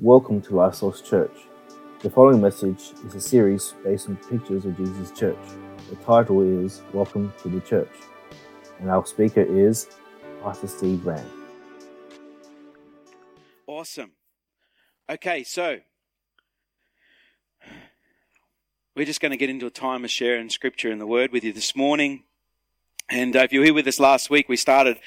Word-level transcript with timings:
Welcome 0.00 0.40
to 0.42 0.54
Life 0.54 0.76
Source 0.76 1.00
Church. 1.00 1.36
The 2.02 2.10
following 2.10 2.40
message 2.40 2.92
is 3.04 3.16
a 3.16 3.20
series 3.20 3.74
based 3.82 4.08
on 4.08 4.14
pictures 4.14 4.64
of 4.64 4.76
Jesus' 4.76 5.10
church. 5.10 5.36
The 5.90 5.96
title 5.96 6.40
is 6.40 6.82
Welcome 6.92 7.32
to 7.42 7.48
the 7.48 7.60
Church, 7.62 7.90
and 8.78 8.90
our 8.90 9.04
speaker 9.04 9.40
is 9.40 9.88
Pastor 10.40 10.68
Steve 10.68 11.04
Rand. 11.04 11.28
Awesome. 13.66 14.12
Okay, 15.10 15.42
so 15.42 15.80
we're 18.94 19.04
just 19.04 19.20
going 19.20 19.32
to 19.32 19.36
get 19.36 19.50
into 19.50 19.66
a 19.66 19.70
time 19.70 20.04
of 20.04 20.12
sharing 20.12 20.48
scripture 20.48 20.92
and 20.92 21.00
the 21.00 21.08
word 21.08 21.32
with 21.32 21.42
you 21.42 21.52
this 21.52 21.74
morning. 21.74 22.22
And 23.10 23.34
uh, 23.34 23.40
if 23.40 23.52
you 23.52 23.58
were 23.58 23.64
here 23.66 23.74
with 23.74 23.88
us 23.88 23.98
last 23.98 24.30
week, 24.30 24.48
we 24.48 24.56
started 24.56 25.00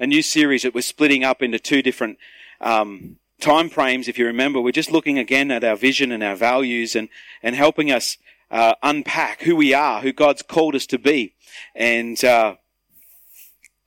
a 0.00 0.06
new 0.06 0.22
series 0.22 0.62
that 0.62 0.72
was 0.72 0.86
splitting 0.86 1.22
up 1.22 1.42
into 1.42 1.58
two 1.58 1.82
different 1.82 2.16
um, 2.62 3.18
time 3.40 3.68
frames, 3.68 4.08
if 4.08 4.18
you 4.18 4.26
remember, 4.26 4.60
we're 4.60 4.72
just 4.72 4.90
looking 4.90 5.18
again 5.18 5.50
at 5.50 5.64
our 5.64 5.76
vision 5.76 6.12
and 6.12 6.22
our 6.22 6.36
values 6.36 6.96
and, 6.96 7.08
and 7.42 7.54
helping 7.54 7.90
us 7.90 8.18
uh, 8.50 8.74
unpack 8.82 9.42
who 9.42 9.56
we 9.56 9.74
are, 9.74 10.00
who 10.00 10.12
God's 10.12 10.42
called 10.42 10.74
us 10.74 10.86
to 10.86 10.98
be. 10.98 11.34
And, 11.74 12.22
uh, 12.24 12.56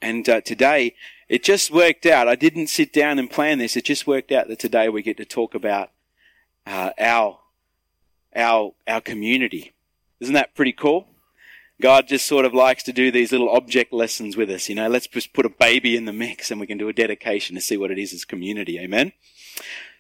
and 0.02 0.28
uh, 0.28 0.42
today, 0.42 0.96
it 1.28 1.44
just 1.44 1.72
worked 1.72 2.06
out. 2.06 2.28
I 2.28 2.36
didn't 2.36 2.68
sit 2.68 2.92
down 2.94 3.20
and 3.20 3.30
plan 3.30 3.58
this. 3.58 3.78
It 3.78 3.86
just 3.86 4.08
worked 4.08 4.32
out 4.32 4.48
that 4.48 4.60
today 4.60 4.90
we 4.90 5.02
get 5.02 5.18
to 5.18 5.26
talk 5.26 5.56
about 5.56 5.92
uh, 6.66 6.92
our, 7.00 7.40
our, 8.36 8.74
our 8.88 9.02
community. 9.02 9.74
Isn't 10.20 10.34
that 10.34 10.56
pretty 10.56 10.74
cool? 10.74 11.08
God 11.82 12.08
just 12.08 12.28
sort 12.28 12.46
of 12.46 12.54
likes 12.54 12.84
to 12.84 12.94
do 12.94 13.12
these 13.12 13.32
little 13.32 13.50
object 13.50 13.92
lessons 13.92 14.38
with 14.38 14.52
us. 14.52 14.70
You 14.70 14.76
know, 14.76 14.88
let's 14.88 15.08
just 15.08 15.34
put 15.34 15.48
a 15.48 15.50
baby 15.50 15.96
in 15.96 16.06
the 16.06 16.14
mix 16.14 16.52
and 16.52 16.60
we 16.60 16.68
can 16.68 16.78
do 16.78 16.88
a 16.88 16.94
dedication 16.94 17.56
to 17.56 17.62
see 17.62 17.76
what 17.76 17.92
it 17.92 17.98
is 17.98 18.14
as 18.14 18.24
community. 18.24 18.78
Amen. 18.80 19.14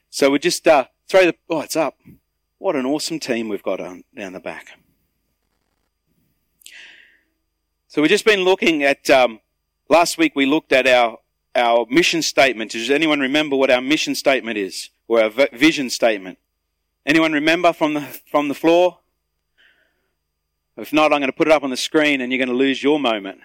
So 0.10 0.30
we 0.30 0.40
just 0.40 0.68
uh, 0.68 0.86
throw 1.08 1.26
the. 1.26 1.36
Oh, 1.50 1.62
it's 1.62 1.76
up. 1.76 1.98
What 2.58 2.76
an 2.76 2.86
awesome 2.86 3.20
team 3.20 3.50
we've 3.50 3.64
got 3.64 3.80
on, 3.80 4.04
down 4.16 4.34
the 4.34 4.40
back. 4.40 4.78
So 7.88 8.02
we've 8.02 8.12
just 8.12 8.26
been 8.26 8.42
looking 8.42 8.84
at. 8.84 9.10
Um, 9.10 9.40
last 9.90 10.18
week 10.18 10.34
we 10.36 10.46
looked 10.46 10.72
at 10.72 10.88
our 10.88 11.20
our 11.56 11.86
mission 11.90 12.22
statement. 12.22 12.72
Does 12.72 12.90
anyone 12.90 13.20
remember 13.20 13.56
what 13.56 13.72
our 13.72 13.82
mission 13.82 14.16
statement 14.16 14.58
is, 14.58 14.90
or 15.08 15.24
our 15.24 15.30
vision 15.54 15.90
statement? 15.90 16.38
Anyone 17.06 17.32
remember 17.32 17.74
from 17.74 17.94
the 17.94 18.02
from 18.02 18.48
the 18.48 18.54
floor? 18.54 19.00
If 20.78 20.94
not, 20.94 21.12
I'm 21.14 21.20
going 21.20 21.32
to 21.32 21.38
put 21.38 21.48
it 21.48 21.54
up 21.54 21.64
on 21.64 21.70
the 21.70 21.78
screen, 21.78 22.22
and 22.22 22.32
you're 22.32 22.40
going 22.40 22.48
to 22.48 22.56
lose 22.56 22.82
your 22.82 23.00
moment. 23.00 23.40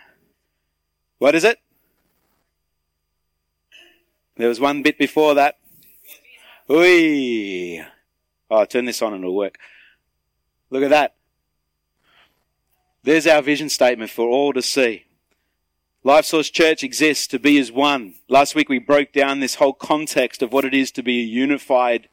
What 1.18 1.34
is 1.34 1.44
it? 1.44 1.58
There 4.36 4.48
was 4.48 4.60
one 4.60 4.82
bit 4.82 4.98
before 4.98 5.34
that. 5.34 5.58
Oi! 6.68 7.86
Oh, 8.50 8.64
turn 8.64 8.86
this 8.86 9.02
on 9.02 9.14
and 9.14 9.22
it'll 9.22 9.36
work. 9.36 9.58
Look 10.70 10.82
at 10.82 10.90
that. 10.90 11.14
There's 13.04 13.26
our 13.26 13.40
vision 13.40 13.68
statement 13.68 14.10
for 14.10 14.28
all 14.28 14.52
to 14.52 14.62
see. 14.62 15.04
Life 16.02 16.24
Source 16.24 16.50
Church 16.50 16.82
exists 16.82 17.28
to 17.28 17.38
be 17.38 17.58
as 17.58 17.70
one. 17.70 18.14
Last 18.28 18.54
week 18.54 18.68
we 18.68 18.78
broke 18.78 19.12
down 19.12 19.40
this 19.40 19.56
whole 19.56 19.72
context 19.72 20.42
of 20.42 20.52
what 20.52 20.64
it 20.64 20.74
is 20.74 20.90
to 20.92 21.02
be 21.02 21.20
a 21.20 21.24
unified 21.24 22.08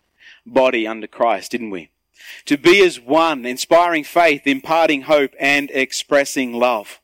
body 0.45 0.85
under 0.85 1.07
Christ, 1.07 1.51
didn't 1.51 1.71
we? 1.71 1.89
To 2.45 2.57
be 2.57 2.83
as 2.83 2.99
one, 2.99 3.45
inspiring 3.45 4.03
faith, 4.03 4.45
imparting 4.45 5.03
hope, 5.03 5.33
and 5.39 5.71
expressing 5.71 6.53
love. 6.53 6.99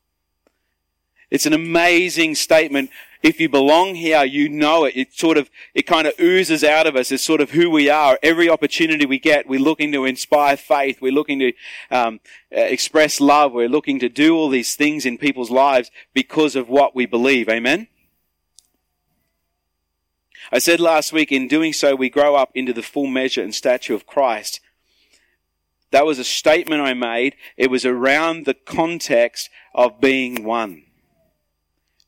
It's 1.32 1.46
an 1.46 1.54
amazing 1.54 2.36
statement 2.36 2.90
if 3.22 3.40
you 3.40 3.50
belong 3.50 3.96
here, 3.96 4.24
you 4.24 4.48
know 4.48 4.86
it. 4.86 4.96
It 4.96 5.14
sort 5.14 5.38
of, 5.38 5.50
it 5.74 5.84
kind 5.84 6.08
of 6.08 6.14
oozes 6.20 6.64
out 6.64 6.88
of 6.88 6.96
us. 6.96 7.12
It's 7.12 7.24
sort 7.24 7.42
of 7.42 7.52
who 7.52 7.70
we 7.70 7.90
are. 7.90 8.18
Every 8.24 8.50
opportunity 8.50 9.06
we 9.06 9.20
get, 9.20 9.48
we're 9.48 9.60
looking 9.60 9.92
to 9.92 10.06
inspire 10.06 10.56
faith. 10.56 11.02
We're 11.02 11.12
looking 11.12 11.40
to 11.40 11.54
um, 11.92 12.22
uh, 12.56 12.62
express 12.62 13.20
love. 13.20 13.52
We're 13.52 13.68
looking 13.68 14.00
to 14.00 14.10
do 14.10 14.36
all 14.36 14.48
these 14.48 14.76
things 14.76 15.06
in 15.06 15.18
people's 15.18 15.52
lives 15.52 15.92
because 16.14 16.56
of 16.56 16.70
what 16.70 16.96
we 16.96 17.06
believe. 17.06 17.50
Amen? 17.50 17.88
I 20.52 20.60
said 20.60 20.80
last 20.80 21.12
week, 21.12 21.32
in 21.32 21.48
doing 21.48 21.74
so, 21.74 21.96
we 21.96 22.10
grow 22.10 22.36
up 22.36 22.52
into 22.56 22.74
the 22.74 22.82
full 22.82 23.08
measure 23.08 23.44
and 23.44 23.54
stature 23.54 23.94
of 23.94 24.08
Christ. 24.08 24.62
That 25.92 26.06
was 26.06 26.20
a 26.20 26.24
statement 26.24 26.82
I 26.82 26.94
made. 26.94 27.36
It 27.58 27.70
was 27.70 27.86
around 27.86 28.46
the 28.46 28.54
context 28.54 29.50
of 29.76 30.00
being 30.00 30.44
one. 30.44 30.84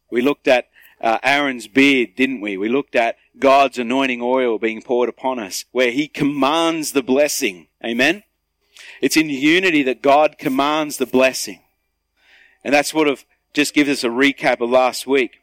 We 0.09 0.21
looked 0.21 0.47
at 0.47 0.67
uh, 1.01 1.17
Aaron's 1.23 1.67
beard, 1.67 2.15
didn't 2.15 2.41
we? 2.41 2.57
We 2.57 2.69
looked 2.69 2.95
at 2.95 3.17
God's 3.37 3.79
anointing 3.79 4.21
oil 4.21 4.59
being 4.59 4.81
poured 4.81 5.09
upon 5.09 5.39
us, 5.39 5.65
where 5.71 5.91
He 5.91 6.07
commands 6.07 6.91
the 6.91 7.03
blessing. 7.03 7.67
Amen? 7.83 8.23
It's 9.01 9.17
in 9.17 9.29
unity 9.29 9.83
that 9.83 10.01
God 10.01 10.37
commands 10.37 10.97
the 10.97 11.05
blessing. 11.05 11.61
And 12.63 12.73
that's 12.73 12.93
what 12.93 13.07
of 13.07 13.25
just 13.53 13.73
gives 13.73 13.89
us 13.89 14.03
a 14.03 14.09
recap 14.09 14.61
of 14.61 14.69
last 14.69 15.07
week. 15.07 15.39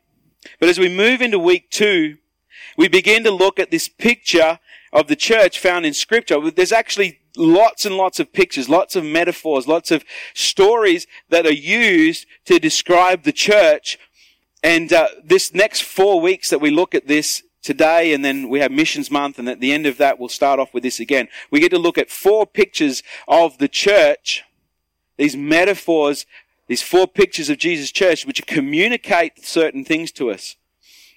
But 0.61 0.69
as 0.69 0.79
we 0.79 0.89
move 0.89 1.21
into 1.21 1.39
week 1.39 1.71
two, 1.71 2.19
we 2.77 2.89
begin 2.89 3.25
to 3.25 3.31
look 3.31 3.59
at 3.59 3.71
this 3.71 3.89
picture 3.89 4.61
of 4.93 5.09
the 5.09 5.17
church 5.17 5.59
found 5.59 5.85
in 5.85 5.93
scripture. 5.93 6.51
There's 6.51 6.73
actually 6.73 7.19
lots 7.37 7.85
and 7.85 7.97
lots 7.97 8.21
of 8.21 8.33
pictures, 8.33 8.69
lots 8.69 8.97
of 8.97 9.05
metaphors, 9.05 9.69
lots 9.69 9.91
of 9.91 10.05
stories 10.35 11.07
that 11.29 11.47
are 11.47 11.53
used 11.53 12.27
to 12.47 12.59
describe 12.59 13.25
the 13.25 13.33
church 13.33 13.99
and 14.63 14.93
uh, 14.93 15.09
this 15.23 15.55
next 15.55 15.83
four 15.83 16.21
weeks 16.21 16.51
that 16.51 16.61
we 16.61 16.71
look 16.71 16.95
at 16.95 17.07
this 17.07 17.43
today, 17.63 18.13
and 18.13 18.25
then 18.25 18.49
we 18.49 18.61
have 18.61 18.73
Missions 18.73 19.11
Month, 19.11 19.39
and 19.39 19.49
at 19.49 19.61
the 19.61 19.73
end 19.73 19.87
of 19.87 19.99
that, 19.99 20.19
we'll 20.19 20.29
start 20.29 20.59
off 20.59 20.73
with 20.73 20.83
this 20.83 21.01
again. 21.01 21.29
We 21.51 21.61
get 21.61 21.71
to 21.71 21.79
look 21.79 21.99
at 21.99 22.11
four 22.11 22.47
pictures 22.47 23.03
of 23.27 23.59
the 23.59 23.69
church, 23.69 24.45
these 25.17 25.37
metaphors, 25.37 26.27
these 26.67 26.83
four 26.83 27.07
pictures 27.07 27.51
of 27.51 27.59
Jesus' 27.59 27.91
church, 27.91 28.27
which 28.27 28.47
communicate 28.47 29.45
certain 29.45 29.85
things 29.85 30.13
to 30.13 30.31
us. 30.31 30.57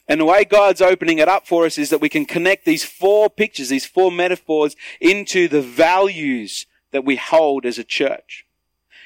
And 0.07 0.19
the 0.19 0.25
way 0.25 0.43
God's 0.43 0.81
opening 0.81 1.19
it 1.19 1.27
up 1.27 1.47
for 1.47 1.65
us 1.65 1.77
is 1.77 1.89
that 1.89 2.01
we 2.01 2.09
can 2.09 2.25
connect 2.25 2.65
these 2.65 2.83
four 2.83 3.29
pictures, 3.29 3.69
these 3.69 3.85
four 3.85 4.11
metaphors 4.11 4.75
into 4.99 5.47
the 5.47 5.61
values 5.61 6.65
that 6.91 7.05
we 7.05 7.15
hold 7.15 7.65
as 7.65 7.77
a 7.77 7.83
church. 7.83 8.45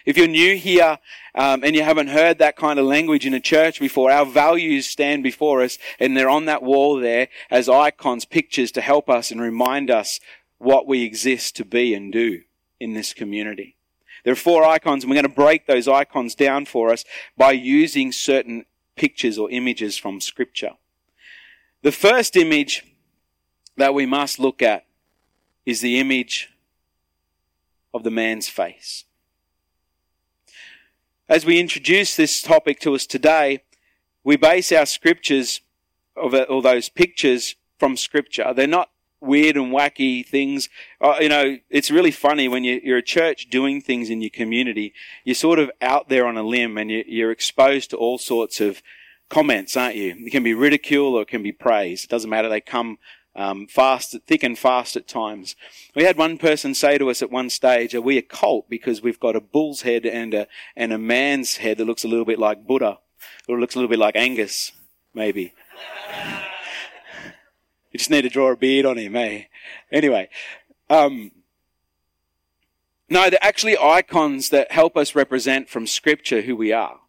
If 0.06 0.18
you're 0.18 0.28
new 0.28 0.56
here 0.56 1.00
um, 1.34 1.64
and 1.64 1.76
you 1.76 1.82
haven't 1.82 2.10
heard 2.10 2.38
that 2.38 2.56
kind 2.56 2.78
of 2.78 2.86
language 2.86 3.26
in 3.26 3.34
a 3.34 3.40
church 3.40 3.80
before, 3.80 4.12
our 4.12 4.26
values 4.26 4.86
stand 4.86 5.24
before 5.24 5.64
us 5.64 5.80
and 6.00 6.16
they're 6.16 6.30
on 6.30 6.46
that 6.46 6.62
wall 6.62 6.98
there 7.00 7.28
as 7.50 7.68
icons, 7.68 8.24
pictures 8.24 8.72
to 8.74 8.82
help 8.82 9.10
us 9.10 9.32
and 9.32 9.42
remind 9.42 9.90
us 9.90 10.20
what 10.60 10.86
we 10.86 11.04
exist 11.04 11.56
to 11.56 11.66
be 11.66 11.96
and 11.96 12.14
do 12.14 12.42
in 12.80 12.94
this 12.94 13.14
community. 13.14 13.76
There 14.24 14.34
are 14.34 14.38
four 14.38 14.64
icons 14.64 15.04
and 15.04 15.10
we're 15.10 15.22
going 15.22 15.24
to 15.24 15.30
break 15.30 15.66
those 15.66 15.88
icons 15.88 16.36
down 16.36 16.66
for 16.66 16.92
us 16.92 17.04
by 17.36 17.54
using 17.54 18.12
certain 18.12 18.66
pictures 18.96 19.40
or 19.40 19.50
images 19.50 19.98
from 19.98 20.22
scripture. 20.22 20.74
The 21.82 21.92
first 21.92 22.36
image 22.36 22.84
that 23.76 23.94
we 23.94 24.06
must 24.06 24.40
look 24.40 24.62
at 24.62 24.86
is 25.66 25.82
the 25.82 26.00
image 26.00 26.50
of 27.94 28.04
the 28.04 28.12
man's 28.12 28.48
face. 28.48 29.06
As 31.28 31.44
we 31.44 31.60
introduce 31.60 32.16
this 32.16 32.40
topic 32.44 32.80
to 32.82 32.94
us 32.94 33.08
today, 33.08 33.64
we 34.24 34.38
base 34.38 34.72
our 34.72 34.86
scriptures 34.86 35.62
of 36.16 36.36
all 36.36 36.62
those 36.62 36.88
pictures 36.88 37.56
from 37.80 37.98
scripture. 37.98 38.54
They're 38.54 38.68
not 38.68 38.92
weird 39.20 39.58
and 39.58 39.74
wacky 39.74 40.24
things. 40.24 40.70
Uh, 41.02 41.16
you 41.20 41.30
know, 41.30 41.58
it's 41.72 41.90
really 41.90 42.12
funny 42.12 42.48
when 42.48 42.64
you, 42.64 42.80
are 42.94 42.98
a 42.98 43.02
church 43.02 43.50
doing 43.50 43.82
things 43.82 44.12
in 44.12 44.22
your 44.22 44.30
community. 44.30 44.94
You're 45.24 45.34
sort 45.34 45.58
of 45.58 45.72
out 45.82 46.10
there 46.10 46.28
on 46.28 46.38
a 46.38 46.44
limb 46.44 46.78
and 46.78 46.92
you, 46.92 47.26
are 47.26 47.32
exposed 47.32 47.90
to 47.90 47.98
all 47.98 48.20
sorts 48.20 48.62
of 48.62 48.84
comments, 49.28 49.76
aren't 49.76 49.96
you? 49.96 50.14
It 50.20 50.30
can 50.30 50.44
be 50.44 50.54
ridicule 50.54 51.16
or 51.16 51.24
it 51.24 51.30
can 51.30 51.42
be 51.42 51.52
praise. 51.52 52.04
It 52.04 52.10
doesn't 52.12 52.30
matter. 52.30 52.50
They 52.50 52.62
come 52.62 53.00
um, 53.36 53.68
fast, 53.68 54.16
thick 54.26 54.44
and 54.44 54.58
fast 54.58 54.96
at 54.96 55.08
times. 55.08 55.56
We 55.96 56.04
had 56.04 56.18
one 56.18 56.38
person 56.38 56.74
say 56.74 56.98
to 56.98 57.10
us 57.10 57.22
at 57.22 57.32
one 57.32 57.50
stage, 57.50 57.94
"Are 57.94 58.02
we 58.02 58.18
a 58.18 58.22
cult 58.22 58.70
because 58.70 59.02
we've 59.02 59.20
got 59.20 59.36
a 59.36 59.42
bull's 59.42 59.82
head 59.82 60.06
and 60.06 60.34
a 60.34 60.48
and 60.76 60.94
a 60.94 60.98
man's 60.98 61.58
head 61.58 61.78
that 61.78 61.86
looks 61.86 62.04
a 62.04 62.08
little 62.08 62.26
bit 62.26 62.40
like 62.40 62.66
Buddha, 62.66 63.00
or 63.48 63.60
looks 63.60 63.76
a 63.76 63.80
little 63.80 63.90
bit 63.90 64.00
like 64.00 64.16
Angus, 64.16 64.72
maybe." 65.14 65.54
you 67.92 67.98
just 67.98 68.10
need 68.10 68.24
to 68.24 68.30
draw 68.30 68.52
a 68.52 68.58
beard 68.58 68.86
on 68.86 68.98
him, 68.98 69.16
eh? 69.16 69.44
Anyway, 69.92 70.30
um, 70.90 71.32
no, 73.10 73.30
they're 73.30 73.40
actually 73.44 73.78
icons 73.78 74.50
that 74.50 74.72
help 74.72 74.98
us 74.98 75.16
represent 75.16 75.70
from 75.70 75.86
Scripture 75.86 76.42
who 76.42 76.56
we 76.56 76.72
are. 76.72 77.00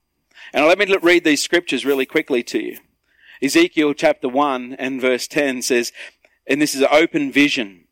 And 0.52 0.64
let 0.66 0.78
me 0.78 0.86
read 1.02 1.24
these 1.24 1.42
scriptures 1.42 1.84
really 1.84 2.06
quickly 2.06 2.42
to 2.44 2.58
you. 2.58 2.78
Ezekiel 3.42 3.92
chapter 3.92 4.28
1 4.28 4.76
and 4.78 5.00
verse 5.00 5.26
10 5.26 5.62
says, 5.62 5.92
and 6.46 6.60
this 6.60 6.74
is 6.74 6.82
an 6.82 6.88
open 6.90 7.32
vision. 7.32 7.84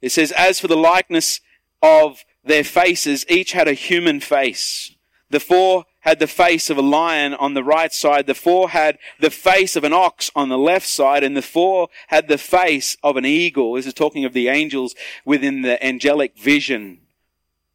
It 0.00 0.12
says, 0.12 0.32
As 0.32 0.60
for 0.60 0.68
the 0.68 0.76
likeness 0.76 1.40
of 1.82 2.24
their 2.44 2.64
faces, 2.64 3.24
each 3.28 3.52
had 3.52 3.68
a 3.68 3.74
human 3.74 4.20
face. 4.20 4.94
The 5.30 5.40
four 5.40 5.84
had 6.00 6.18
the 6.18 6.26
face 6.26 6.68
of 6.68 6.76
a 6.76 6.82
lion 6.82 7.32
on 7.34 7.54
the 7.54 7.64
right 7.64 7.92
side. 7.92 8.26
The 8.26 8.34
four 8.34 8.68
had 8.68 8.98
the 9.18 9.30
face 9.30 9.74
of 9.74 9.84
an 9.84 9.92
ox 9.92 10.30
on 10.36 10.48
the 10.48 10.58
left 10.58 10.86
side. 10.86 11.24
And 11.24 11.36
the 11.36 11.42
four 11.42 11.88
had 12.08 12.28
the 12.28 12.38
face 12.38 12.96
of 13.02 13.16
an 13.16 13.24
eagle. 13.24 13.72
This 13.72 13.86
is 13.86 13.94
talking 13.94 14.24
of 14.24 14.34
the 14.34 14.48
angels 14.48 14.94
within 15.24 15.62
the 15.62 15.84
angelic 15.84 16.38
vision 16.38 17.00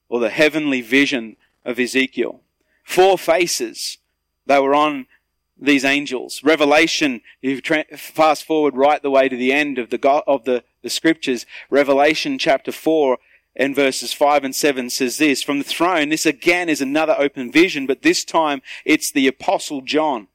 or 0.08 0.20
the 0.20 0.30
heavenly 0.30 0.82
vision 0.82 1.38
of 1.66 1.80
Ezekiel. 1.80 2.42
Four 2.84 3.18
faces. 3.18 3.98
They 4.46 4.60
were 4.60 4.76
on 4.76 5.08
these 5.60 5.86
angels. 5.86 6.42
Revelation, 6.44 7.22
if 7.42 7.70
you 7.70 7.98
fast 7.98 8.46
forward 8.46 8.76
right 8.76 9.02
the 9.02 9.12
way 9.12 9.30
to 9.30 9.36
the 9.36 9.52
end 9.52 9.78
of 9.78 9.90
the, 9.90 10.08
of 10.26 10.46
the, 10.46 10.64
the 10.82 10.90
scriptures, 10.90 11.46
Revelation 11.70 12.38
chapter 12.38 12.72
4 12.72 13.18
and 13.56 13.76
verses 13.76 14.14
5 14.14 14.44
and 14.46 14.56
7 14.56 14.90
says 14.90 15.18
this, 15.18 15.44
from 15.44 15.58
the 15.58 15.66
throne, 15.66 16.10
this 16.10 16.26
again 16.26 16.70
is 16.70 16.82
another 16.82 17.16
open 17.18 17.52
vision, 17.52 17.86
but 17.86 18.02
this 18.02 18.24
time 18.24 18.62
it's 18.86 19.12
the 19.12 19.28
apostle 19.28 19.82
John. 19.82 20.28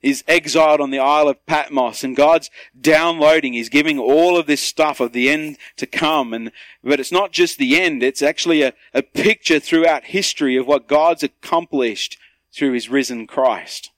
He's 0.00 0.24
exiled 0.28 0.82
on 0.82 0.90
the 0.90 0.98
Isle 0.98 1.28
of 1.28 1.46
Patmos 1.46 2.04
and 2.04 2.14
God's 2.14 2.50
downloading. 2.78 3.54
He's 3.54 3.70
giving 3.70 3.98
all 3.98 4.36
of 4.36 4.46
this 4.46 4.60
stuff 4.60 5.00
of 5.00 5.12
the 5.12 5.30
end 5.30 5.56
to 5.78 5.86
come. 5.86 6.34
And, 6.34 6.52
but 6.82 7.00
it's 7.00 7.12
not 7.12 7.32
just 7.32 7.56
the 7.56 7.80
end. 7.80 8.02
It's 8.02 8.20
actually 8.20 8.60
a, 8.60 8.74
a 8.92 9.00
picture 9.00 9.58
throughout 9.58 10.04
history 10.04 10.56
of 10.56 10.66
what 10.66 10.88
God's 10.88 11.22
accomplished 11.22 12.18
through 12.52 12.72
his 12.72 12.90
risen 12.90 13.26
Christ. 13.26 13.92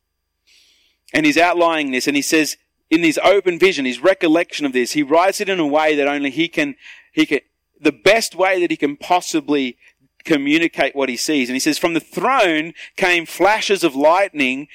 And 1.13 1.25
he's 1.25 1.39
outlining 1.39 1.93
this 1.93 2.07
and 2.07 2.17
he 2.17 2.23
says, 2.23 2.57
in 2.91 3.03
his 3.03 3.19
open 3.23 3.59
vision, 3.59 3.85
his 3.85 4.01
recollection 4.01 4.65
of 4.65 4.73
this, 4.73 4.93
he 4.93 5.03
writes 5.03 5.41
it 5.41 5.49
in 5.49 5.59
a 5.59 5.67
way 5.67 5.97
that 5.97 6.07
only 6.07 6.31
he 6.31 6.49
can, 6.49 6.77
he 7.13 7.27
can, 7.27 7.41
the 7.81 7.93
best 7.93 8.35
way 8.35 8.61
that 8.61 8.71
he 8.71 8.77
can 8.77 8.97
possibly 8.97 9.77
communicate 10.25 10.95
what 10.95 11.09
he 11.09 11.17
sees. 11.17 11.49
And 11.49 11.57
he 11.57 11.61
says, 11.61 11.79
from 11.79 11.95
the 11.95 12.01
throne 12.01 12.75
came 12.97 13.27
flashes 13.27 13.83
of 13.83 13.97
lightning 13.97 14.69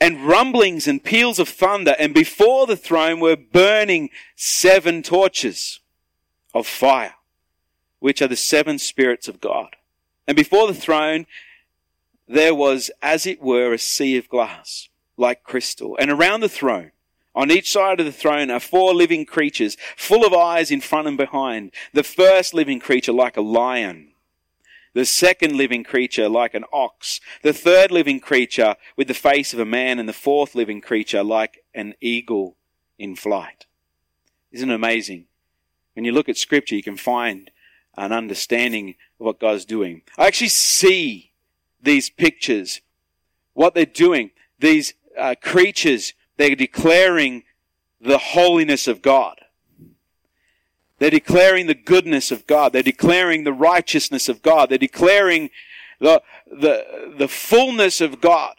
and 0.00 0.26
rumblings 0.26 0.86
and 0.86 1.02
peals 1.02 1.38
of 1.38 1.48
thunder. 1.48 1.96
And 1.98 2.14
before 2.14 2.66
the 2.66 2.76
throne 2.76 3.20
were 3.20 3.36
burning 3.36 4.10
seven 4.36 5.02
torches 5.02 5.80
of 6.54 6.66
fire, 6.66 7.14
which 7.98 8.22
are 8.22 8.28
the 8.28 8.36
seven 8.36 8.78
spirits 8.78 9.26
of 9.26 9.40
God. 9.40 9.76
And 10.26 10.36
before 10.36 10.66
the 10.66 10.74
throne, 10.74 11.26
there 12.28 12.54
was, 12.54 12.90
as 13.02 13.26
it 13.26 13.40
were, 13.40 13.72
a 13.72 13.78
sea 13.78 14.16
of 14.16 14.28
glass, 14.28 14.88
like 15.18 15.42
crystal. 15.42 15.96
And 16.00 16.10
around 16.10 16.40
the 16.40 16.48
throne, 16.48 16.92
on 17.34 17.50
each 17.50 17.70
side 17.70 18.00
of 18.00 18.06
the 18.06 18.12
throne 18.12 18.50
are 18.50 18.60
four 18.60 18.94
living 18.94 19.26
creatures, 19.26 19.76
full 19.96 20.24
of 20.24 20.32
eyes 20.32 20.70
in 20.70 20.80
front 20.80 21.08
and 21.08 21.16
behind. 21.16 21.72
The 21.92 22.02
first 22.02 22.54
living 22.54 22.80
creature 22.80 23.12
like 23.12 23.36
a 23.36 23.42
lion. 23.42 24.12
The 24.94 25.04
second 25.04 25.56
living 25.56 25.84
creature 25.84 26.28
like 26.28 26.54
an 26.54 26.64
ox. 26.72 27.20
The 27.42 27.52
third 27.52 27.90
living 27.90 28.18
creature 28.18 28.76
with 28.96 29.06
the 29.06 29.14
face 29.14 29.52
of 29.52 29.60
a 29.60 29.64
man. 29.64 29.98
And 29.98 30.08
the 30.08 30.12
fourth 30.12 30.54
living 30.54 30.80
creature 30.80 31.22
like 31.22 31.62
an 31.74 31.94
eagle 32.00 32.56
in 32.98 33.14
flight. 33.14 33.66
Isn't 34.50 34.70
it 34.70 34.74
amazing? 34.74 35.26
When 35.94 36.04
you 36.04 36.12
look 36.12 36.28
at 36.28 36.36
scripture, 36.36 36.74
you 36.74 36.82
can 36.82 36.96
find 36.96 37.50
an 37.96 38.12
understanding 38.12 38.90
of 39.20 39.26
what 39.26 39.40
God's 39.40 39.64
doing. 39.64 40.02
I 40.16 40.26
actually 40.26 40.48
see 40.48 41.32
these 41.80 42.10
pictures, 42.10 42.80
what 43.52 43.74
they're 43.74 43.86
doing. 43.86 44.30
These 44.58 44.94
uh, 45.18 45.34
creatures 45.40 46.14
they're 46.38 46.54
declaring 46.54 47.42
the 48.00 48.18
holiness 48.18 48.86
of 48.88 49.02
God. 49.02 49.40
They're 50.98 51.10
declaring 51.10 51.66
the 51.66 51.74
goodness 51.74 52.30
of 52.30 52.46
God. 52.46 52.72
They're 52.72 52.82
declaring 52.82 53.44
the 53.44 53.52
righteousness 53.52 54.28
of 54.28 54.40
God. 54.40 54.70
They're 54.70 54.78
declaring 54.78 55.50
the, 56.00 56.22
the, 56.46 57.14
the 57.16 57.28
fullness 57.28 58.00
of 58.00 58.20
God. 58.20 58.54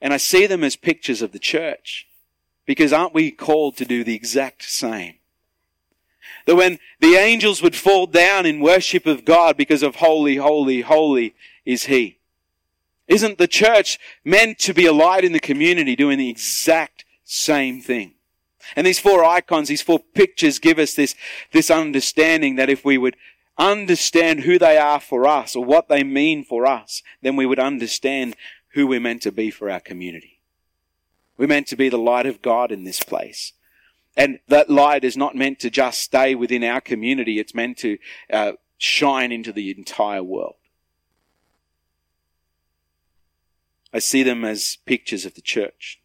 And 0.00 0.14
I 0.14 0.16
see 0.16 0.46
them 0.46 0.64
as 0.64 0.76
pictures 0.76 1.22
of 1.22 1.32
the 1.32 1.38
church. 1.38 2.06
Because 2.66 2.92
aren't 2.92 3.14
we 3.14 3.32
called 3.32 3.76
to 3.78 3.84
do 3.84 4.04
the 4.04 4.14
exact 4.14 4.62
same? 4.62 5.16
That 6.46 6.56
when 6.56 6.78
the 7.00 7.16
angels 7.16 7.62
would 7.62 7.74
fall 7.74 8.06
down 8.06 8.46
in 8.46 8.60
worship 8.60 9.06
of 9.06 9.24
God 9.24 9.56
because 9.56 9.82
of 9.82 9.96
holy, 9.96 10.36
holy, 10.36 10.82
holy 10.82 11.34
is 11.64 11.86
He. 11.86 12.19
Isn't 13.10 13.38
the 13.38 13.48
church 13.48 13.98
meant 14.24 14.60
to 14.60 14.72
be 14.72 14.86
a 14.86 14.92
light 14.92 15.24
in 15.24 15.32
the 15.32 15.40
community 15.40 15.96
doing 15.96 16.16
the 16.16 16.30
exact 16.30 17.04
same 17.24 17.82
thing? 17.82 18.14
And 18.76 18.86
these 18.86 19.00
four 19.00 19.24
icons, 19.24 19.66
these 19.66 19.82
four 19.82 19.98
pictures 19.98 20.60
give 20.60 20.78
us 20.78 20.94
this, 20.94 21.16
this 21.50 21.72
understanding 21.72 22.54
that 22.54 22.70
if 22.70 22.84
we 22.84 22.96
would 22.96 23.16
understand 23.58 24.40
who 24.40 24.60
they 24.60 24.78
are 24.78 25.00
for 25.00 25.26
us 25.26 25.56
or 25.56 25.64
what 25.64 25.88
they 25.88 26.04
mean 26.04 26.44
for 26.44 26.64
us, 26.64 27.02
then 27.20 27.34
we 27.34 27.46
would 27.46 27.58
understand 27.58 28.36
who 28.74 28.86
we're 28.86 29.00
meant 29.00 29.22
to 29.22 29.32
be 29.32 29.50
for 29.50 29.68
our 29.68 29.80
community. 29.80 30.40
We're 31.36 31.48
meant 31.48 31.66
to 31.68 31.76
be 31.76 31.88
the 31.88 31.98
light 31.98 32.26
of 32.26 32.40
God 32.40 32.70
in 32.70 32.84
this 32.84 33.00
place. 33.00 33.54
And 34.16 34.38
that 34.46 34.70
light 34.70 35.02
is 35.02 35.16
not 35.16 35.34
meant 35.34 35.58
to 35.60 35.70
just 35.70 36.00
stay 36.00 36.36
within 36.36 36.62
our 36.62 36.80
community. 36.80 37.40
It's 37.40 37.56
meant 37.56 37.76
to 37.78 37.98
uh, 38.32 38.52
shine 38.78 39.32
into 39.32 39.52
the 39.52 39.76
entire 39.76 40.22
world. 40.22 40.54
I 43.92 43.98
see 43.98 44.22
them 44.22 44.44
as 44.44 44.78
pictures 44.86 45.26
of 45.26 45.34
the 45.34 45.40
church. 45.40 46.00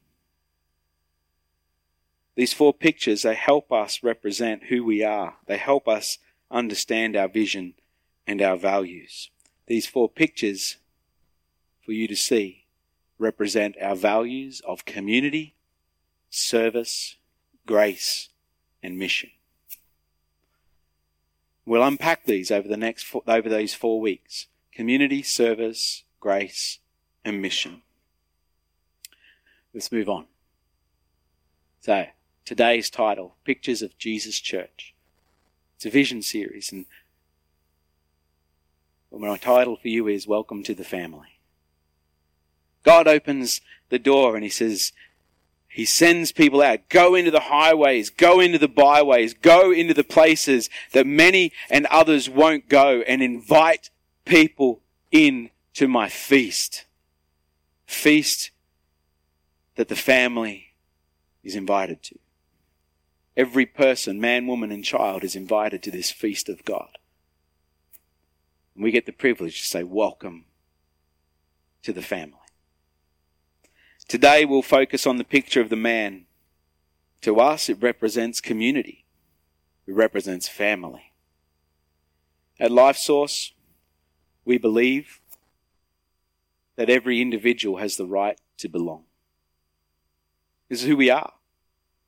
These 2.36 2.54
four 2.54 2.74
pictures, 2.74 3.22
they 3.22 3.36
help 3.36 3.72
us 3.72 4.04
represent 4.04 4.66
who 4.66 4.84
we 4.84 5.04
are. 5.04 5.36
They 5.46 5.58
help 5.58 5.88
us 5.88 6.18
understand 6.52 7.16
our 7.16 7.28
vision 7.28 7.76
and 8.28 8.42
our 8.42 8.58
values. 8.58 9.30
These 9.68 9.88
four 9.88 10.10
pictures, 10.10 10.78
for 11.84 11.92
you 11.92 12.08
to 12.08 12.16
see, 12.16 12.66
represent 13.18 13.76
our 13.82 13.96
values 13.96 14.62
of 14.68 14.86
community, 14.86 15.56
service, 16.30 17.16
grace, 17.66 18.30
and 18.84 19.00
mission. 19.00 19.30
We'll 21.66 21.84
unpack 21.84 22.26
these 22.26 22.52
over 22.52 22.68
the 22.68 22.78
next 22.78 23.08
over 23.28 23.50
these 23.50 23.74
four 23.74 24.02
weeks: 24.02 24.48
community, 24.72 25.24
service, 25.24 26.04
grace, 26.20 26.80
and 27.26 27.42
mission. 27.42 27.82
Let's 29.74 29.92
move 29.92 30.08
on. 30.08 30.28
So, 31.82 32.06
today's 32.46 32.90
title 32.90 33.36
Pictures 33.44 33.82
of 33.82 33.98
Jesus 33.98 34.40
Church. 34.40 34.94
It's 35.76 35.88
a 35.88 35.90
vision 35.90 36.22
series, 36.22 36.72
and 36.72 36.86
my 39.12 39.38
title 39.38 39.76
for 39.76 39.88
you 39.88 40.08
is 40.08 40.28
Welcome 40.28 40.64
to 40.64 40.76
the 40.76 40.84
Family. 40.84 41.40
God 42.84 43.08
opens 43.08 43.62
the 43.90 44.00
door 44.00 44.36
and 44.36 44.44
He 44.44 44.50
says, 44.50 44.94
He 45.68 45.84
sends 45.84 46.32
people 46.32 46.62
out. 46.62 46.90
Go 46.90 47.16
into 47.16 47.32
the 47.32 47.40
highways, 47.42 48.10
go 48.10 48.40
into 48.40 48.60
the 48.60 48.68
byways, 48.68 49.34
go 49.34 49.72
into 49.72 49.94
the 49.94 50.04
places 50.04 50.70
that 50.92 51.08
many 51.08 51.52
and 51.70 51.88
others 51.88 52.30
won't 52.30 52.70
go 52.70 53.02
and 53.08 53.24
invite 53.24 53.90
people 54.26 54.82
in 55.12 55.50
to 55.74 55.88
my 55.88 56.08
feast 56.08 56.85
feast 57.96 58.52
that 59.76 59.88
the 59.88 59.96
family 59.96 60.76
is 61.44 61.56
invited 61.56 62.04
to. 62.04 62.20
Every 63.36 63.66
person, 63.66 64.22
man, 64.22 64.48
woman, 64.48 64.72
and 64.72 64.84
child, 64.84 65.24
is 65.24 65.36
invited 65.36 65.82
to 65.84 65.92
this 65.92 66.12
feast 66.12 66.48
of 66.48 66.64
God. 66.66 66.98
And 68.74 68.84
we 68.84 68.92
get 68.92 69.06
the 69.06 69.12
privilege 69.12 69.62
to 69.62 69.68
say, 69.68 69.84
Welcome 69.84 70.46
to 71.84 71.94
the 71.94 72.02
family. 72.02 72.40
Today 74.08 74.46
we'll 74.46 74.62
focus 74.62 75.08
on 75.08 75.18
the 75.18 75.24
picture 75.24 75.62
of 75.62 75.70
the 75.70 75.76
man. 75.76 76.26
To 77.22 77.40
us, 77.40 77.70
it 77.70 77.82
represents 77.82 78.40
community, 78.40 79.06
it 79.88 79.94
represents 79.94 80.48
family. 80.48 81.14
At 82.60 82.72
Life 82.72 82.98
Source, 82.98 83.54
we 84.46 84.58
believe 84.58 85.20
that 86.76 86.90
every 86.90 87.22
individual 87.22 87.78
has 87.78 87.98
the 87.98 88.06
right 88.06 88.40
to 88.58 88.68
belong. 88.68 89.04
This 90.70 90.82
is 90.82 90.88
who 90.88 90.98
we 90.98 91.10
are. 91.10 91.34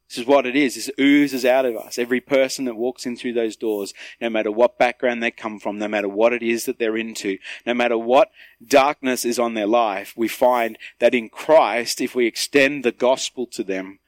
This 0.09 0.19
is 0.19 0.25
what 0.25 0.45
it 0.45 0.55
is. 0.55 0.75
This 0.75 0.89
oozes 0.99 1.43
out 1.43 1.65
of 1.65 1.75
us. 1.75 1.99
Every 1.99 2.21
person 2.21 2.65
that 2.65 2.77
walks 2.77 3.05
in 3.05 3.17
through 3.17 3.33
those 3.33 3.57
doors, 3.57 3.93
no 4.21 4.29
matter 4.29 4.51
what 4.51 4.79
background 4.79 5.21
they 5.21 5.31
come 5.31 5.59
from, 5.59 5.77
no 5.77 5.87
matter 5.87 6.07
what 6.07 6.31
it 6.31 6.41
is 6.41 6.65
that 6.65 6.79
they're 6.79 6.95
into, 6.95 7.37
no 7.65 7.73
matter 7.73 7.97
what 7.97 8.31
darkness 8.65 9.25
is 9.25 9.37
on 9.37 9.53
their 9.53 9.67
life, 9.67 10.13
we 10.15 10.29
find 10.29 10.77
that 10.99 11.13
in 11.13 11.27
Christ, 11.27 11.99
if 11.99 12.15
we 12.15 12.25
extend 12.25 12.83
the 12.83 12.93
gospel 12.93 13.45
to 13.47 13.63
them, 13.63 13.99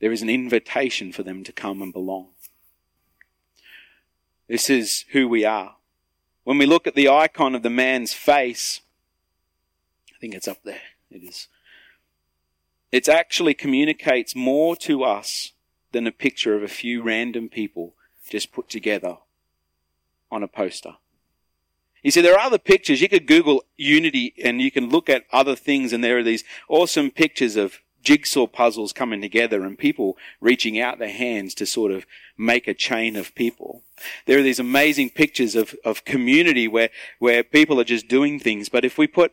there 0.00 0.10
is 0.10 0.22
an 0.22 0.30
invitation 0.30 1.12
for 1.12 1.22
them 1.22 1.44
to 1.44 1.52
come 1.52 1.80
and 1.80 1.92
belong. 1.92 2.28
This 4.48 4.68
is 4.68 5.04
who 5.12 5.28
we 5.28 5.44
are. 5.44 5.76
When 6.42 6.58
we 6.58 6.66
look 6.66 6.86
at 6.86 6.96
the 6.96 7.08
icon 7.08 7.54
of 7.54 7.62
the 7.62 7.70
man's 7.70 8.12
face, 8.12 8.80
think 10.24 10.34
it's 10.34 10.48
up 10.48 10.62
there. 10.64 10.80
It 11.10 11.22
is. 11.22 11.48
It 12.90 13.10
actually 13.10 13.52
communicates 13.52 14.34
more 14.34 14.74
to 14.76 15.04
us 15.04 15.52
than 15.92 16.06
a 16.06 16.12
picture 16.12 16.56
of 16.56 16.62
a 16.62 16.68
few 16.68 17.02
random 17.02 17.50
people 17.50 17.92
just 18.30 18.50
put 18.50 18.70
together 18.70 19.18
on 20.30 20.42
a 20.42 20.48
poster. 20.48 20.94
You 22.02 22.10
see, 22.10 22.22
there 22.22 22.32
are 22.34 22.46
other 22.46 22.56
pictures. 22.56 23.02
You 23.02 23.08
could 23.10 23.26
Google 23.26 23.64
unity 23.76 24.32
and 24.42 24.62
you 24.62 24.70
can 24.70 24.88
look 24.88 25.10
at 25.10 25.24
other 25.30 25.54
things 25.54 25.92
and 25.92 26.02
there 26.02 26.16
are 26.16 26.22
these 26.22 26.44
awesome 26.70 27.10
pictures 27.10 27.56
of 27.56 27.80
jigsaw 28.02 28.46
puzzles 28.46 28.94
coming 28.94 29.20
together 29.20 29.62
and 29.62 29.78
people 29.78 30.16
reaching 30.40 30.80
out 30.80 30.98
their 30.98 31.08
hands 31.12 31.54
to 31.56 31.66
sort 31.66 31.92
of 31.92 32.06
make 32.38 32.66
a 32.66 32.72
chain 32.72 33.14
of 33.14 33.34
people. 33.34 33.82
There 34.24 34.38
are 34.38 34.42
these 34.42 34.58
amazing 34.58 35.10
pictures 35.10 35.54
of, 35.54 35.74
of 35.84 36.06
community 36.06 36.66
where, 36.66 36.88
where 37.18 37.44
people 37.44 37.78
are 37.78 37.84
just 37.84 38.08
doing 38.08 38.40
things. 38.40 38.70
But 38.70 38.86
if 38.86 38.96
we 38.96 39.06
put, 39.06 39.32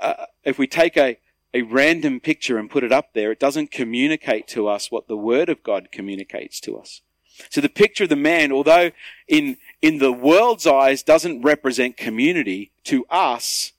uh, 0.00 0.26
if 0.44 0.58
we 0.58 0.66
take 0.66 0.96
a, 0.96 1.18
a 1.54 1.62
random 1.62 2.20
picture 2.20 2.58
and 2.58 2.70
put 2.70 2.84
it 2.84 2.92
up 2.92 3.12
there, 3.14 3.32
it 3.32 3.40
doesn't 3.40 3.70
communicate 3.70 4.46
to 4.48 4.68
us 4.68 4.90
what 4.90 5.08
the 5.08 5.16
Word 5.16 5.48
of 5.48 5.62
God 5.62 5.90
communicates 5.92 6.60
to 6.60 6.76
us. 6.76 7.02
So 7.50 7.60
the 7.60 7.68
picture 7.68 8.04
of 8.04 8.10
the 8.10 8.16
man, 8.16 8.52
although 8.52 8.90
in, 9.26 9.56
in 9.80 9.98
the 9.98 10.12
world's 10.12 10.66
eyes 10.66 11.02
doesn't 11.02 11.42
represent 11.42 11.96
community, 11.96 12.72
to 12.84 13.04
us, 13.06 13.72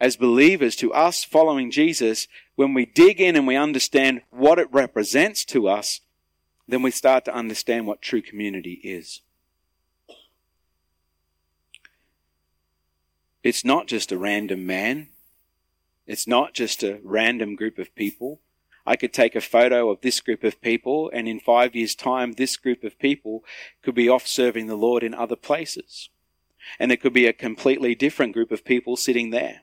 as 0.00 0.16
believers, 0.16 0.76
to 0.76 0.92
us 0.92 1.24
following 1.24 1.70
Jesus, 1.70 2.28
when 2.54 2.74
we 2.74 2.86
dig 2.86 3.20
in 3.20 3.36
and 3.36 3.46
we 3.46 3.56
understand 3.56 4.22
what 4.30 4.58
it 4.58 4.68
represents 4.70 5.44
to 5.46 5.68
us, 5.68 6.00
then 6.68 6.82
we 6.82 6.90
start 6.90 7.24
to 7.24 7.34
understand 7.34 7.86
what 7.86 8.02
true 8.02 8.22
community 8.22 8.80
is. 8.84 9.22
It's 13.42 13.64
not 13.64 13.86
just 13.86 14.12
a 14.12 14.18
random 14.18 14.66
man. 14.66 15.08
It's 16.08 16.26
not 16.26 16.54
just 16.54 16.82
a 16.82 17.00
random 17.04 17.54
group 17.54 17.78
of 17.78 17.94
people. 17.94 18.40
I 18.86 18.96
could 18.96 19.12
take 19.12 19.36
a 19.36 19.42
photo 19.42 19.90
of 19.90 20.00
this 20.00 20.20
group 20.20 20.42
of 20.42 20.60
people, 20.62 21.10
and 21.12 21.28
in 21.28 21.38
five 21.38 21.76
years' 21.76 21.94
time, 21.94 22.32
this 22.32 22.56
group 22.56 22.82
of 22.82 22.98
people 22.98 23.44
could 23.82 23.94
be 23.94 24.08
off 24.08 24.26
serving 24.26 24.66
the 24.66 24.74
Lord 24.74 25.02
in 25.02 25.12
other 25.12 25.36
places. 25.36 26.08
And 26.78 26.90
there 26.90 26.96
could 26.96 27.12
be 27.12 27.26
a 27.26 27.34
completely 27.34 27.94
different 27.94 28.32
group 28.32 28.50
of 28.50 28.64
people 28.64 28.96
sitting 28.96 29.28
there. 29.30 29.60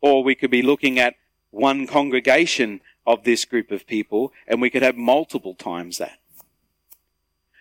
Or 0.00 0.24
we 0.24 0.34
could 0.34 0.50
be 0.50 0.62
looking 0.62 0.98
at 0.98 1.16
one 1.50 1.86
congregation 1.86 2.80
of 3.06 3.24
this 3.24 3.44
group 3.44 3.70
of 3.70 3.86
people, 3.86 4.32
and 4.46 4.62
we 4.62 4.70
could 4.70 4.82
have 4.82 4.96
multiple 4.96 5.54
times 5.54 5.98
that. 5.98 6.18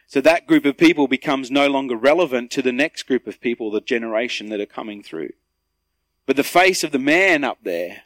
So 0.07 0.21
that 0.21 0.47
group 0.47 0.63
of 0.63 0.77
people 0.77 1.09
becomes 1.09 1.51
no 1.51 1.67
longer 1.67 1.97
relevant 1.97 2.49
to 2.51 2.61
the 2.61 2.71
next 2.71 3.03
group 3.03 3.27
of 3.27 3.41
people, 3.41 3.71
the 3.71 3.81
generation 3.81 4.47
that 4.49 4.61
are 4.61 4.65
coming 4.65 5.03
through. 5.03 5.31
But 6.27 6.35
the 6.35 6.43
face 6.43 6.83
of 6.83 6.91
the 6.91 6.99
man 6.99 7.43
up 7.43 7.59
there 7.63 8.03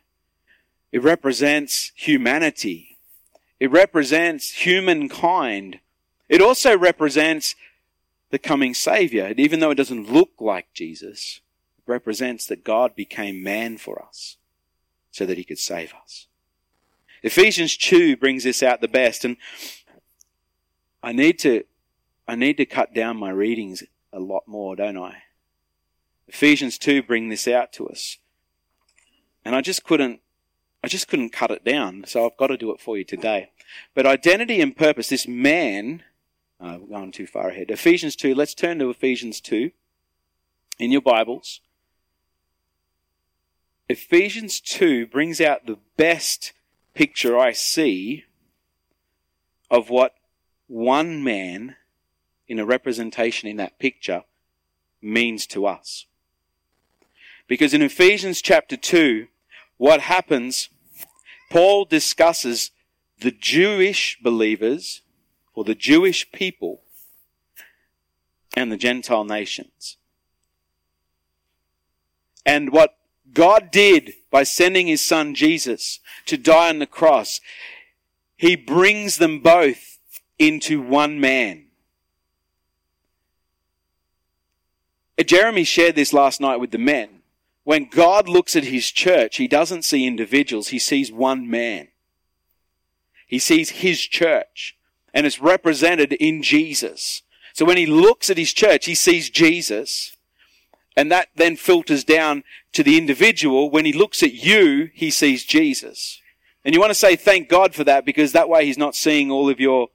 it 0.92 1.02
represents 1.02 1.92
humanity. 1.96 2.98
It 3.60 3.72
represents 3.72 4.52
humankind. 4.52 5.80
It 6.28 6.42
also 6.42 6.78
represents 6.78 7.56
the 8.30 8.40
coming 8.40 8.74
Savior. 8.74 9.34
Even 9.38 9.60
though 9.60 9.72
it 9.72 9.76
doesn't 9.76 10.12
look 10.12 10.32
like 10.40 10.74
Jesus, 10.74 11.40
it 11.78 11.90
represents 11.90 12.46
that 12.48 12.64
God 12.64 12.96
became 12.96 13.44
man 13.44 13.78
for 13.78 14.04
us 14.04 14.38
so 15.12 15.26
that 15.26 15.38
he 15.38 15.44
could 15.44 15.60
save 15.60 15.94
us. 16.02 16.28
Ephesians 17.24 17.78
2 17.78 18.18
brings 18.18 18.44
this 18.44 18.64
out 18.64 18.82
the 18.82 18.88
best 18.88 19.24
and 19.24 19.38
I 21.04 21.14
need 21.14 21.40
to, 21.40 21.64
I 22.28 22.36
need 22.36 22.58
to 22.58 22.66
cut 22.66 22.94
down 22.94 23.18
my 23.18 23.30
readings 23.30 23.84
a 24.12 24.20
lot 24.20 24.44
more, 24.48 24.76
don't 24.76 24.98
I? 24.98 25.24
Ephesians 26.32 26.78
2 26.78 27.04
bring 27.04 27.28
this 27.28 27.46
out 27.46 27.74
to 27.74 27.88
us. 27.90 28.18
And 29.44 29.54
I 29.54 29.60
just 29.60 29.84
couldn't 29.84 30.22
I 30.84 30.88
just 30.88 31.08
couldn't 31.08 31.30
cut 31.32 31.52
it 31.52 31.64
down, 31.64 32.06
so 32.08 32.26
I've 32.26 32.38
got 32.38 32.48
to 32.48 32.58
do 32.58 32.72
it 32.72 32.80
for 32.80 32.98
you 32.98 33.04
today. 33.04 33.52
But 33.94 34.08
identity 34.08 34.62
and 34.62 34.76
purpose, 34.76 35.10
this 35.10 35.28
man, 35.28 36.02
uh, 36.60 36.80
we're 36.80 36.98
going 36.98 37.12
too 37.12 37.28
far 37.28 37.50
ahead. 37.50 37.70
Ephesians 37.70 38.16
2, 38.16 38.34
let's 38.34 38.56
turn 38.56 38.80
to 38.80 38.90
Ephesians 38.90 39.42
2 39.42 39.70
in 40.80 40.92
your 40.92 41.02
Bibles. 41.02 41.60
Ephesians 43.90 44.60
2 44.60 45.06
brings 45.06 45.40
out 45.40 45.68
the 45.68 45.78
best 45.98 46.54
picture 46.96 47.38
I 47.38 47.52
see 47.52 48.24
of 49.70 49.92
what 49.92 50.16
one 50.66 51.24
man 51.24 51.76
in 52.48 52.58
a 52.58 52.66
representation 52.66 53.48
in 53.48 53.58
that 53.58 53.78
picture 53.78 54.24
means 55.00 55.46
to 55.48 55.68
us. 55.68 56.08
Because 57.52 57.74
in 57.74 57.82
Ephesians 57.82 58.42
chapter 58.42 58.78
2, 58.78 59.28
what 59.76 60.00
happens, 60.00 60.70
Paul 61.50 61.84
discusses 61.84 62.72
the 63.20 63.32
Jewish 63.32 64.18
believers 64.24 65.02
or 65.54 65.66
the 65.66 65.76
Jewish 65.76 66.32
people 66.32 66.80
and 68.56 68.72
the 68.72 68.78
Gentile 68.78 69.26
nations. 69.26 69.98
And 72.46 72.72
what 72.72 72.96
God 73.34 73.70
did 73.70 74.14
by 74.32 74.44
sending 74.44 74.88
his 74.88 75.02
son 75.02 75.36
Jesus 75.36 76.00
to 76.28 76.38
die 76.38 76.70
on 76.70 76.80
the 76.80 76.86
cross, 76.88 77.42
he 78.38 78.56
brings 78.56 79.18
them 79.18 79.42
both 79.42 80.00
into 80.40 80.82
one 80.82 81.20
man. 81.20 81.66
Jeremy 85.22 85.66
shared 85.66 85.96
this 85.96 86.14
last 86.14 86.40
night 86.40 86.62
with 86.62 86.72
the 86.72 86.78
men. 86.78 87.21
When 87.64 87.86
God 87.86 88.28
looks 88.28 88.56
at 88.56 88.66
his 88.66 88.90
church, 88.92 89.38
he 89.38 89.48
doesn't 89.48 89.84
see 89.86 90.08
individuals, 90.08 90.70
he 90.70 90.80
sees 90.80 91.12
one 91.12 91.50
man. 91.50 91.90
He 93.28 93.40
sees 93.40 93.70
his 93.70 94.02
church, 94.02 94.78
and 95.14 95.26
it's 95.26 95.40
represented 95.40 96.14
in 96.14 96.44
Jesus. 96.44 97.22
So 97.54 97.66
when 97.66 97.78
he 97.78 97.86
looks 97.86 98.30
at 98.30 98.38
his 98.38 98.54
church, 98.54 98.86
he 98.86 98.96
sees 98.96 99.30
Jesus, 99.30 100.18
and 100.98 101.12
that 101.12 101.30
then 101.36 101.56
filters 101.56 102.04
down 102.04 102.44
to 102.74 102.84
the 102.84 102.98
individual. 102.98 103.70
When 103.70 103.86
he 103.86 103.94
looks 103.94 104.24
at 104.24 104.34
you, 104.34 104.90
he 104.94 105.10
sees 105.10 105.46
Jesus. 105.46 106.22
And 106.66 106.74
you 106.74 106.82
want 106.82 106.92
to 106.92 106.96
say 106.96 107.16
thank 107.16 107.50
God 107.50 107.74
for 107.74 107.84
that 107.86 108.06
because 108.06 108.34
that 108.34 108.50
way 108.50 108.66
he's 108.66 108.78
not 108.78 108.96
seeing 108.96 109.32
all 109.32 109.50
of 109.50 109.60
your 109.60 109.90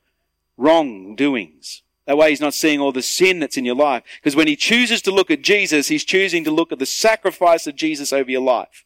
wrongdoings. 0.56 1.82
That 2.06 2.16
way 2.16 2.30
he's 2.30 2.40
not 2.40 2.54
seeing 2.54 2.80
all 2.80 2.92
the 2.92 3.02
sin 3.02 3.40
that's 3.40 3.56
in 3.56 3.64
your 3.64 3.74
life. 3.74 4.04
Because 4.20 4.36
when 4.36 4.46
he 4.46 4.56
chooses 4.56 5.02
to 5.02 5.10
look 5.10 5.30
at 5.30 5.42
Jesus, 5.42 5.88
he's 5.88 6.04
choosing 6.04 6.44
to 6.44 6.50
look 6.50 6.72
at 6.72 6.78
the 6.78 6.86
sacrifice 6.86 7.66
of 7.66 7.74
Jesus 7.74 8.12
over 8.12 8.30
your 8.30 8.42
life 8.42 8.84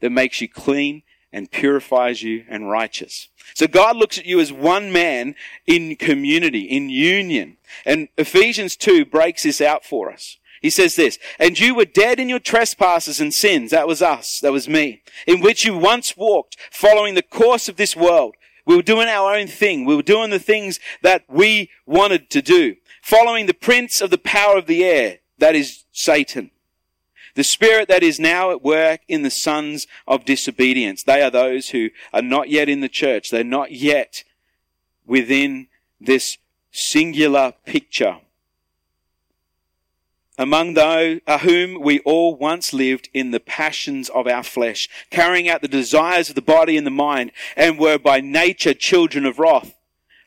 that 0.00 0.10
makes 0.10 0.40
you 0.40 0.48
clean 0.48 1.02
and 1.32 1.50
purifies 1.50 2.22
you 2.22 2.44
and 2.48 2.70
righteous. 2.70 3.28
So 3.54 3.66
God 3.66 3.96
looks 3.96 4.18
at 4.18 4.26
you 4.26 4.40
as 4.40 4.52
one 4.52 4.92
man 4.92 5.34
in 5.66 5.96
community, 5.96 6.60
in 6.60 6.88
union. 6.88 7.58
And 7.84 8.08
Ephesians 8.16 8.76
2 8.76 9.04
breaks 9.04 9.42
this 9.42 9.60
out 9.60 9.84
for 9.84 10.10
us. 10.10 10.38
He 10.62 10.70
says 10.70 10.96
this, 10.96 11.18
and 11.38 11.58
you 11.58 11.74
were 11.74 11.84
dead 11.84 12.18
in 12.18 12.30
your 12.30 12.38
trespasses 12.38 13.20
and 13.20 13.34
sins. 13.34 13.70
That 13.70 13.86
was 13.86 14.00
us. 14.00 14.40
That 14.40 14.52
was 14.52 14.66
me. 14.66 15.02
In 15.26 15.42
which 15.42 15.66
you 15.66 15.76
once 15.76 16.16
walked, 16.16 16.56
following 16.70 17.14
the 17.14 17.22
course 17.22 17.68
of 17.68 17.76
this 17.76 17.94
world 17.94 18.34
we 18.66 18.76
were 18.76 18.82
doing 18.82 19.08
our 19.08 19.34
own 19.34 19.46
thing. 19.46 19.84
We 19.84 19.96
were 19.96 20.02
doing 20.02 20.30
the 20.30 20.38
things 20.38 20.80
that 21.02 21.24
we 21.28 21.70
wanted 21.86 22.30
to 22.30 22.42
do. 22.42 22.76
Following 23.02 23.46
the 23.46 23.54
prince 23.54 24.00
of 24.00 24.10
the 24.10 24.18
power 24.18 24.56
of 24.56 24.66
the 24.66 24.84
air, 24.84 25.18
that 25.38 25.54
is 25.54 25.84
Satan. 25.92 26.50
The 27.34 27.44
spirit 27.44 27.88
that 27.88 28.02
is 28.02 28.20
now 28.20 28.52
at 28.52 28.62
work 28.62 29.00
in 29.08 29.22
the 29.22 29.30
sons 29.30 29.86
of 30.06 30.24
disobedience. 30.24 31.02
They 31.02 31.20
are 31.20 31.30
those 31.30 31.70
who 31.70 31.90
are 32.12 32.22
not 32.22 32.48
yet 32.48 32.68
in 32.68 32.80
the 32.80 32.88
church. 32.88 33.30
They're 33.30 33.44
not 33.44 33.72
yet 33.72 34.24
within 35.04 35.66
this 36.00 36.38
singular 36.70 37.52
picture 37.66 38.18
among 40.36 40.74
those 40.74 41.20
whom 41.42 41.80
we 41.80 42.00
all 42.00 42.34
once 42.34 42.72
lived 42.72 43.08
in 43.14 43.30
the 43.30 43.40
passions 43.40 44.08
of 44.10 44.26
our 44.26 44.42
flesh, 44.42 44.88
carrying 45.10 45.48
out 45.48 45.62
the 45.62 45.68
desires 45.68 46.28
of 46.28 46.34
the 46.34 46.42
body 46.42 46.76
and 46.76 46.86
the 46.86 46.90
mind, 46.90 47.32
and 47.56 47.78
were 47.78 47.98
by 47.98 48.20
nature 48.20 48.74
children 48.74 49.24
of 49.24 49.38
wrath, 49.38 49.74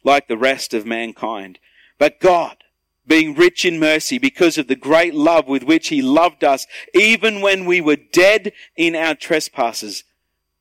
like 0.04 0.28
the 0.28 0.38
rest 0.38 0.74
of 0.74 0.86
mankind. 0.86 1.60
But 1.98 2.20
God, 2.20 2.64
being 3.06 3.36
rich 3.36 3.66
in 3.66 3.80
mercy 3.80 4.18
because 4.18 4.58
of 4.58 4.68
the 4.68 4.76
great 4.76 5.14
love 5.14 5.48
with 5.48 5.64
which 5.64 5.88
he 5.90 6.02
loved 6.02 6.44
us, 6.44 6.68
even 6.94 7.42
when 7.42 7.66
we 7.66 7.82
were 7.82 7.96
dead 7.96 8.52
in 8.76 8.96
our 8.96 9.16
trespasses, 9.16 10.04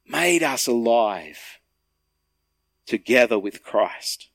made 0.09 0.43
us 0.43 0.67
alive 0.67 1.59
together 2.87 3.39
with 3.39 3.63
Christ. 3.65 4.29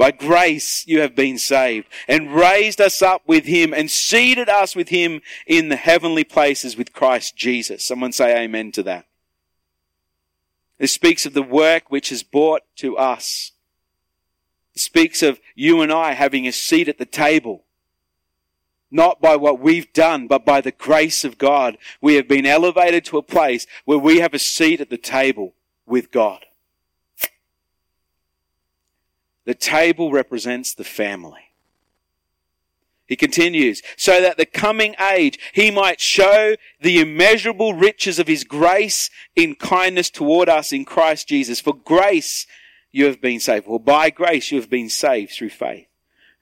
By 0.00 0.12
grace 0.12 0.86
you 0.86 1.02
have 1.02 1.14
been 1.14 1.36
saved 1.36 1.86
and 2.08 2.34
raised 2.34 2.80
us 2.80 3.02
up 3.02 3.20
with 3.26 3.44
him 3.44 3.74
and 3.74 3.90
seated 3.90 4.48
us 4.48 4.74
with 4.74 4.88
him 4.88 5.20
in 5.46 5.68
the 5.68 5.76
heavenly 5.76 6.24
places 6.24 6.74
with 6.74 6.94
Christ 6.94 7.36
Jesus. 7.36 7.84
Someone 7.84 8.12
say 8.12 8.34
amen 8.42 8.72
to 8.72 8.82
that. 8.84 9.04
This 10.78 10.92
speaks 10.92 11.26
of 11.26 11.34
the 11.34 11.42
work 11.42 11.90
which 11.90 12.10
is 12.10 12.22
brought 12.22 12.62
to 12.76 12.96
us. 12.96 13.52
It 14.74 14.80
speaks 14.80 15.22
of 15.22 15.38
you 15.54 15.82
and 15.82 15.92
I 15.92 16.12
having 16.12 16.46
a 16.46 16.52
seat 16.52 16.88
at 16.88 16.96
the 16.96 17.04
table. 17.04 17.64
Not 18.90 19.20
by 19.20 19.36
what 19.36 19.60
we've 19.60 19.92
done, 19.92 20.28
but 20.28 20.46
by 20.46 20.62
the 20.62 20.72
grace 20.72 21.24
of 21.24 21.36
God. 21.36 21.76
We 22.00 22.14
have 22.14 22.26
been 22.26 22.46
elevated 22.46 23.04
to 23.04 23.18
a 23.18 23.22
place 23.22 23.66
where 23.84 23.98
we 23.98 24.20
have 24.20 24.32
a 24.32 24.38
seat 24.38 24.80
at 24.80 24.88
the 24.88 24.96
table 24.96 25.52
with 25.84 26.10
God. 26.10 26.46
The 29.50 29.54
table 29.56 30.12
represents 30.12 30.74
the 30.74 30.84
family. 30.84 31.50
He 33.08 33.16
continues, 33.16 33.82
so 33.96 34.20
that 34.20 34.36
the 34.36 34.46
coming 34.46 34.94
age 35.12 35.40
he 35.52 35.72
might 35.72 36.00
show 36.00 36.54
the 36.80 37.00
immeasurable 37.00 37.74
riches 37.74 38.20
of 38.20 38.28
his 38.28 38.44
grace 38.44 39.10
in 39.34 39.56
kindness 39.56 40.08
toward 40.08 40.48
us 40.48 40.72
in 40.72 40.84
Christ 40.84 41.26
Jesus. 41.26 41.58
For 41.58 41.74
grace 41.74 42.46
you 42.92 43.06
have 43.06 43.20
been 43.20 43.40
saved. 43.40 43.66
Well, 43.66 43.80
by 43.80 44.10
grace 44.10 44.52
you 44.52 44.60
have 44.60 44.70
been 44.70 44.88
saved 44.88 45.32
through 45.32 45.50
faith. 45.50 45.88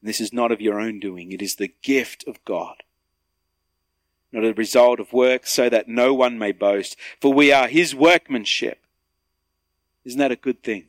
And 0.02 0.08
this 0.10 0.20
is 0.20 0.30
not 0.30 0.52
of 0.52 0.60
your 0.60 0.78
own 0.78 1.00
doing. 1.00 1.32
It 1.32 1.40
is 1.40 1.54
the 1.54 1.72
gift 1.80 2.24
of 2.26 2.44
God. 2.44 2.82
Not 4.32 4.44
a 4.44 4.52
result 4.52 5.00
of 5.00 5.14
work 5.14 5.46
so 5.46 5.70
that 5.70 5.88
no 5.88 6.12
one 6.12 6.38
may 6.38 6.52
boast. 6.52 6.94
For 7.22 7.32
we 7.32 7.52
are 7.52 7.68
his 7.68 7.94
workmanship. 7.94 8.84
Isn't 10.04 10.18
that 10.18 10.30
a 10.30 10.36
good 10.36 10.62
thing? 10.62 10.88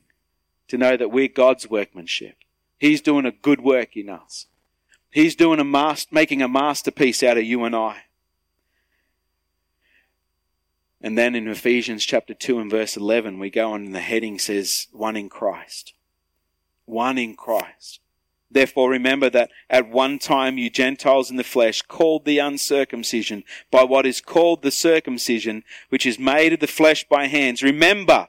To 0.69 0.77
know 0.77 0.97
that 0.97 1.11
we're 1.11 1.27
God's 1.27 1.69
workmanship. 1.69 2.37
He's 2.77 3.01
doing 3.01 3.25
a 3.25 3.31
good 3.31 3.61
work 3.61 3.97
in 3.97 4.09
us. 4.09 4.45
He's 5.11 5.35
doing 5.35 5.59
a 5.59 5.63
master, 5.63 6.09
making 6.13 6.41
a 6.41 6.47
masterpiece 6.47 7.23
out 7.23 7.37
of 7.37 7.43
you 7.43 7.63
and 7.63 7.75
I. 7.75 8.03
And 11.01 11.17
then 11.17 11.33
in 11.33 11.47
Ephesians 11.47 12.05
chapter 12.05 12.33
2 12.33 12.59
and 12.59 12.69
verse 12.69 12.97
11, 12.97 13.39
we 13.39 13.49
go 13.49 13.71
on 13.71 13.85
and 13.85 13.95
the 13.95 13.99
heading 13.99 14.37
says, 14.37 14.87
one 14.91 15.15
in 15.15 15.29
Christ. 15.29 15.93
One 16.85 17.17
in 17.17 17.35
Christ. 17.35 18.01
Therefore 18.51 18.89
remember 18.89 19.29
that 19.29 19.51
at 19.69 19.89
one 19.89 20.19
time 20.19 20.57
you 20.57 20.69
Gentiles 20.69 21.29
in 21.29 21.37
the 21.37 21.43
flesh 21.43 21.81
called 21.83 22.25
the 22.25 22.39
uncircumcision 22.39 23.43
by 23.71 23.83
what 23.83 24.05
is 24.05 24.21
called 24.21 24.61
the 24.61 24.71
circumcision, 24.71 25.63
which 25.89 26.05
is 26.05 26.19
made 26.19 26.53
of 26.53 26.59
the 26.59 26.67
flesh 26.67 27.07
by 27.07 27.27
hands. 27.27 27.63
Remember 27.63 28.27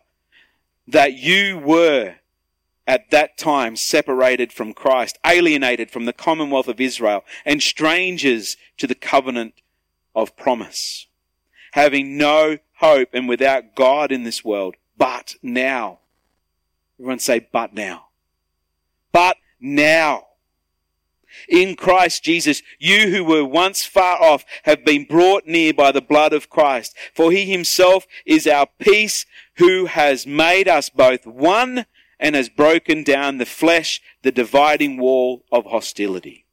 that 0.86 1.14
you 1.14 1.58
were 1.58 2.16
at 2.90 3.08
that 3.12 3.38
time 3.38 3.76
separated 3.76 4.52
from 4.52 4.74
Christ, 4.74 5.16
alienated 5.24 5.92
from 5.92 6.06
the 6.06 6.12
commonwealth 6.12 6.66
of 6.66 6.80
Israel, 6.80 7.22
and 7.44 7.62
strangers 7.62 8.56
to 8.78 8.88
the 8.88 8.96
covenant 8.96 9.54
of 10.12 10.36
promise, 10.36 11.06
having 11.70 12.18
no 12.18 12.58
hope 12.78 13.10
and 13.12 13.28
without 13.28 13.76
God 13.76 14.10
in 14.10 14.24
this 14.24 14.44
world. 14.44 14.74
But 14.98 15.36
now, 15.40 16.00
everyone 16.98 17.20
say, 17.20 17.46
but 17.52 17.72
now. 17.72 18.06
But 19.12 19.36
now. 19.60 20.26
In 21.48 21.76
Christ 21.76 22.24
Jesus, 22.24 22.60
you 22.80 23.10
who 23.10 23.22
were 23.22 23.44
once 23.44 23.84
far 23.84 24.20
off 24.20 24.44
have 24.64 24.84
been 24.84 25.04
brought 25.04 25.46
near 25.46 25.72
by 25.72 25.92
the 25.92 26.02
blood 26.02 26.32
of 26.32 26.50
Christ. 26.50 26.96
For 27.14 27.30
he 27.30 27.44
himself 27.44 28.08
is 28.26 28.48
our 28.48 28.66
peace 28.80 29.26
who 29.58 29.86
has 29.86 30.26
made 30.26 30.66
us 30.66 30.90
both 30.90 31.24
one 31.24 31.86
and 32.20 32.36
has 32.36 32.48
broken 32.48 33.02
down 33.02 33.38
the 33.38 33.46
flesh, 33.46 34.00
the 34.22 34.30
dividing 34.30 34.98
wall 34.98 35.44
of 35.50 35.64
hostility. 35.66 36.44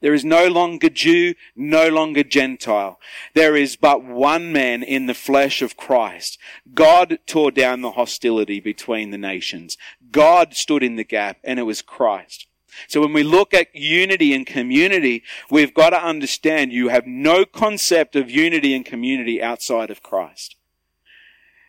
There 0.00 0.14
is 0.14 0.24
no 0.24 0.46
longer 0.46 0.88
Jew, 0.88 1.34
no 1.56 1.88
longer 1.88 2.22
Gentile. 2.22 3.00
There 3.34 3.56
is 3.56 3.74
but 3.74 4.04
one 4.04 4.52
man 4.52 4.84
in 4.84 5.06
the 5.06 5.14
flesh 5.14 5.60
of 5.60 5.76
Christ. 5.76 6.38
God 6.72 7.18
tore 7.26 7.50
down 7.50 7.80
the 7.80 7.92
hostility 7.92 8.60
between 8.60 9.10
the 9.10 9.18
nations. 9.18 9.76
God 10.12 10.54
stood 10.54 10.84
in 10.84 10.94
the 10.94 11.04
gap 11.04 11.38
and 11.42 11.58
it 11.58 11.64
was 11.64 11.82
Christ. 11.82 12.46
So 12.86 13.00
when 13.00 13.12
we 13.12 13.24
look 13.24 13.52
at 13.52 13.74
unity 13.74 14.32
and 14.32 14.46
community, 14.46 15.24
we've 15.50 15.74
got 15.74 15.90
to 15.90 16.00
understand 16.00 16.72
you 16.72 16.88
have 16.88 17.06
no 17.06 17.44
concept 17.44 18.14
of 18.14 18.30
unity 18.30 18.74
and 18.74 18.84
community 18.84 19.42
outside 19.42 19.90
of 19.90 20.02
Christ. 20.02 20.54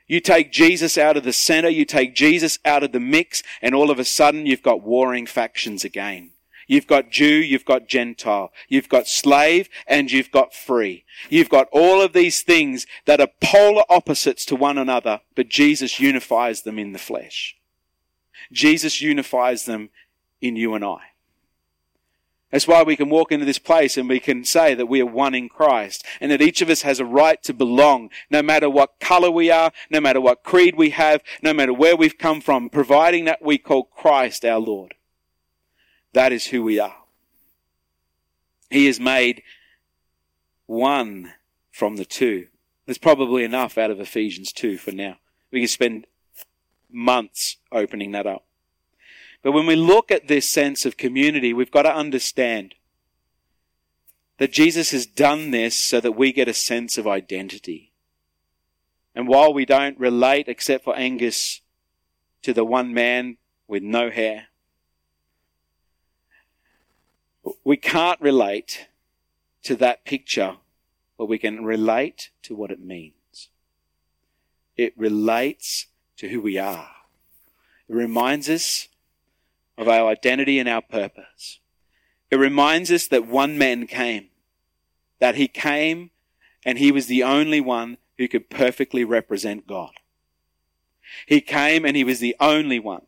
You 0.09 0.19
take 0.19 0.51
Jesus 0.51 0.97
out 0.97 1.17
of 1.17 1.23
the 1.23 1.31
center, 1.31 1.69
you 1.69 1.85
take 1.85 2.15
Jesus 2.15 2.57
out 2.65 2.83
of 2.83 2.91
the 2.91 2.99
mix, 2.99 3.43
and 3.61 3.75
all 3.75 3.91
of 3.91 3.99
a 3.99 4.03
sudden 4.03 4.47
you've 4.47 4.63
got 4.63 4.81
warring 4.81 5.27
factions 5.27 5.85
again. 5.85 6.31
You've 6.67 6.87
got 6.87 7.11
Jew, 7.11 7.25
you've 7.25 7.63
got 7.63 7.87
Gentile, 7.87 8.51
you've 8.67 8.89
got 8.89 9.07
slave, 9.07 9.69
and 9.85 10.11
you've 10.11 10.31
got 10.31 10.53
free. 10.53 11.05
You've 11.29 11.49
got 11.49 11.67
all 11.71 12.01
of 12.01 12.13
these 12.13 12.41
things 12.41 12.87
that 13.05 13.21
are 13.21 13.29
polar 13.39 13.83
opposites 13.87 14.45
to 14.45 14.55
one 14.55 14.79
another, 14.79 15.21
but 15.35 15.47
Jesus 15.47 15.99
unifies 15.99 16.63
them 16.63 16.79
in 16.79 16.91
the 16.91 16.99
flesh. 16.99 17.55
Jesus 18.51 19.01
unifies 19.01 19.65
them 19.65 19.91
in 20.41 20.55
you 20.55 20.73
and 20.73 20.83
I. 20.83 21.01
That's 22.51 22.68
why 22.68 22.82
we 22.82 22.96
can 22.96 23.10
walk 23.10 23.32
into 23.32 23.46
this 23.46 23.60
place 23.60 23.96
and 23.96 24.10
we 24.10 24.20
can 24.20 24.44
say 24.44 24.74
that 24.74 24.88
we 24.88 25.01
are 25.01 25.06
one 25.06 25.36
in 25.36 25.50
Christ 25.50 26.03
and 26.20 26.31
that 26.31 26.42
each 26.42 26.62
of 26.62 26.70
us 26.70 26.81
has 26.81 27.00
a 27.00 27.05
right 27.05 27.42
to 27.44 27.53
belong, 27.53 28.09
no 28.31 28.42
matter 28.42 28.70
what 28.70 29.00
color 29.00 29.29
we 29.29 29.51
are, 29.51 29.72
no 29.92 30.01
matter 30.01 30.20
what 30.20 30.44
creed 30.44 30.75
we 30.75 30.90
have, 30.90 31.22
no 31.44 31.53
matter 31.53 31.74
where 31.74 31.96
we've 31.96 32.18
come 32.18 32.42
from, 32.42 32.70
providing 32.70 33.25
that 33.25 33.44
we 33.44 33.59
call 33.59 33.83
Christ 33.83 34.44
our 34.44 34.59
Lord. 34.59 34.96
That 36.14 36.31
is 36.31 36.48
who 36.48 36.64
we 36.64 36.79
are. 36.79 36.96
He 38.72 38.88
is 38.88 39.00
made 39.00 39.44
one 40.66 41.33
from 41.72 41.98
the 41.98 42.05
two. 42.05 42.48
There's 42.85 42.98
probably 42.98 43.44
enough 43.44 43.77
out 43.77 43.92
of 43.92 44.00
Ephesians 44.00 44.51
2 44.51 44.77
for 44.77 44.92
now. 44.92 45.18
We 45.51 45.59
can 45.59 45.68
spend 45.68 46.07
months 46.92 47.57
opening 47.72 48.12
that 48.14 48.25
up. 48.25 48.46
But 49.41 49.53
when 49.53 49.65
we 49.65 49.75
look 49.75 50.11
at 50.11 50.27
this 50.27 50.47
sense 50.47 50.85
of 50.85 50.97
community, 50.97 51.53
we've 51.53 51.71
got 51.71 51.83
to 51.83 51.95
understand 51.95 52.75
that 54.37 54.51
Jesus 54.51 54.91
has 54.91 55.05
done 55.05 55.51
this 55.51 55.77
so 55.77 55.99
that 55.99 56.13
we 56.13 56.31
get 56.31 56.47
a 56.47 56.53
sense 56.53 56.97
of 56.97 57.07
identity. 57.07 57.91
And 59.15 59.27
while 59.27 59.53
we 59.53 59.65
don't 59.65 59.99
relate, 59.99 60.47
except 60.47 60.83
for 60.83 60.95
Angus, 60.95 61.61
to 62.41 62.53
the 62.53 62.63
one 62.63 62.93
man 62.93 63.37
with 63.67 63.83
no 63.83 64.09
hair, 64.09 64.47
we 67.63 67.77
can't 67.77 68.19
relate 68.21 68.87
to 69.63 69.75
that 69.77 70.05
picture, 70.05 70.57
but 71.17 71.25
we 71.25 71.37
can 71.37 71.65
relate 71.65 72.29
to 72.43 72.55
what 72.55 72.71
it 72.71 72.79
means. 72.79 73.49
It 74.77 74.93
relates 74.97 75.87
to 76.17 76.29
who 76.29 76.41
we 76.41 76.57
are. 76.57 76.89
It 77.87 77.95
reminds 77.95 78.49
us 78.49 78.87
of 79.79 79.87
our 79.87 80.09
identity 80.09 80.59
and 80.59 80.68
our 80.68 80.81
purpose. 80.81 81.59
It 82.29 82.35
reminds 82.35 82.92
us 82.92 83.07
that 83.07 83.25
one 83.25 83.57
man 83.57 83.87
came, 83.87 84.27
that 85.20 85.35
he 85.35 85.48
came 85.48 86.11
and 86.65 86.77
he 86.77 86.92
was 86.92 87.07
the 87.07 87.24
only 87.24 87.61
one 87.61 87.98
who 88.18 88.27
could 88.27 88.50
perfectly 88.50 89.05
represent 89.05 89.65
God. 89.65 89.92
He 91.25 91.39
came 91.39 91.85
and 91.85 91.96
he 91.96 92.03
was 92.03 92.20
the 92.20 92.35
only 92.39 92.77
one 92.77 93.07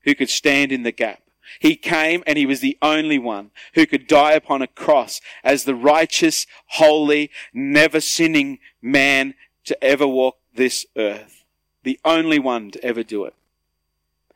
who 0.00 0.14
could 0.16 0.28
stand 0.28 0.72
in 0.72 0.82
the 0.82 0.92
gap. 0.92 1.22
He 1.60 1.76
came 1.76 2.24
and 2.26 2.36
he 2.36 2.44
was 2.44 2.60
the 2.60 2.76
only 2.82 3.18
one 3.18 3.52
who 3.74 3.86
could 3.86 4.06
die 4.06 4.32
upon 4.32 4.62
a 4.62 4.66
cross 4.66 5.20
as 5.44 5.64
the 5.64 5.74
righteous, 5.74 6.46
holy, 6.66 7.30
never 7.54 8.00
sinning 8.00 8.58
man 8.82 9.34
to 9.64 9.82
ever 9.82 10.06
walk 10.06 10.38
this 10.54 10.86
earth. 10.96 11.44
The 11.84 12.00
only 12.04 12.40
one 12.40 12.72
to 12.72 12.84
ever 12.84 13.04
do 13.04 13.24
it. 13.24 13.34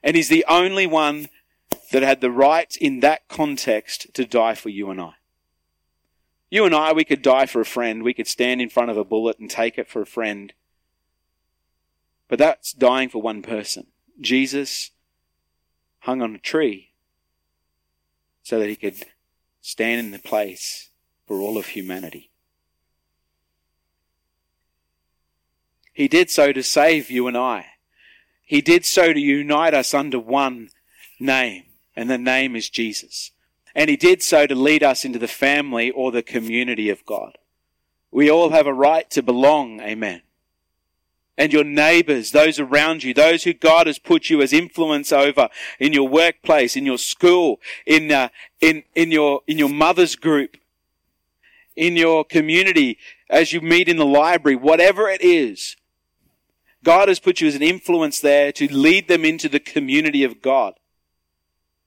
And 0.02 0.16
he's 0.16 0.28
the 0.28 0.44
only 0.48 0.86
one 0.86 1.28
that 1.94 2.02
had 2.02 2.20
the 2.20 2.30
right 2.30 2.76
in 2.80 2.98
that 2.98 3.28
context 3.28 4.12
to 4.14 4.24
die 4.24 4.56
for 4.56 4.68
you 4.68 4.90
and 4.90 5.00
I. 5.00 5.12
You 6.50 6.64
and 6.64 6.74
I, 6.74 6.92
we 6.92 7.04
could 7.04 7.22
die 7.22 7.46
for 7.46 7.60
a 7.60 7.64
friend. 7.64 8.02
We 8.02 8.12
could 8.12 8.26
stand 8.26 8.60
in 8.60 8.68
front 8.68 8.90
of 8.90 8.96
a 8.96 9.04
bullet 9.04 9.38
and 9.38 9.48
take 9.48 9.78
it 9.78 9.86
for 9.86 10.02
a 10.02 10.06
friend. 10.06 10.52
But 12.26 12.40
that's 12.40 12.72
dying 12.72 13.10
for 13.10 13.22
one 13.22 13.42
person. 13.42 13.86
Jesus 14.20 14.90
hung 16.00 16.20
on 16.20 16.34
a 16.34 16.38
tree 16.38 16.90
so 18.42 18.58
that 18.58 18.68
he 18.68 18.74
could 18.74 19.04
stand 19.60 20.00
in 20.00 20.10
the 20.10 20.18
place 20.18 20.90
for 21.28 21.40
all 21.40 21.56
of 21.56 21.66
humanity. 21.66 22.32
He 25.92 26.08
did 26.08 26.28
so 26.28 26.50
to 26.50 26.64
save 26.64 27.08
you 27.08 27.28
and 27.28 27.36
I. 27.36 27.66
He 28.42 28.60
did 28.60 28.84
so 28.84 29.12
to 29.12 29.20
unite 29.20 29.74
us 29.74 29.94
under 29.94 30.18
one 30.18 30.70
name 31.20 31.66
and 31.96 32.10
the 32.10 32.18
name 32.18 32.56
is 32.56 32.68
Jesus. 32.68 33.30
And 33.74 33.90
he 33.90 33.96
did 33.96 34.22
so 34.22 34.46
to 34.46 34.54
lead 34.54 34.82
us 34.82 35.04
into 35.04 35.18
the 35.18 35.28
family 35.28 35.90
or 35.90 36.12
the 36.12 36.22
community 36.22 36.88
of 36.90 37.04
God. 37.04 37.38
We 38.10 38.30
all 38.30 38.50
have 38.50 38.66
a 38.66 38.72
right 38.72 39.10
to 39.10 39.22
belong, 39.22 39.80
amen. 39.80 40.22
And 41.36 41.52
your 41.52 41.64
neighbors, 41.64 42.30
those 42.30 42.60
around 42.60 43.02
you, 43.02 43.12
those 43.12 43.42
who 43.42 43.52
God 43.52 43.88
has 43.88 43.98
put 43.98 44.30
you 44.30 44.40
as 44.40 44.52
influence 44.52 45.12
over 45.12 45.48
in 45.80 45.92
your 45.92 46.08
workplace, 46.08 46.76
in 46.76 46.86
your 46.86 46.98
school, 46.98 47.60
in, 47.84 48.12
uh, 48.12 48.28
in, 48.60 48.84
in 48.94 49.10
your, 49.10 49.40
in 49.48 49.58
your 49.58 49.68
mother's 49.68 50.14
group, 50.14 50.56
in 51.74 51.96
your 51.96 52.24
community, 52.24 52.98
as 53.28 53.52
you 53.52 53.60
meet 53.60 53.88
in 53.88 53.96
the 53.96 54.06
library, 54.06 54.54
whatever 54.54 55.08
it 55.08 55.22
is, 55.22 55.74
God 56.84 57.08
has 57.08 57.18
put 57.18 57.40
you 57.40 57.48
as 57.48 57.56
an 57.56 57.62
influence 57.62 58.20
there 58.20 58.52
to 58.52 58.72
lead 58.72 59.08
them 59.08 59.24
into 59.24 59.48
the 59.48 59.58
community 59.58 60.22
of 60.22 60.40
God. 60.40 60.74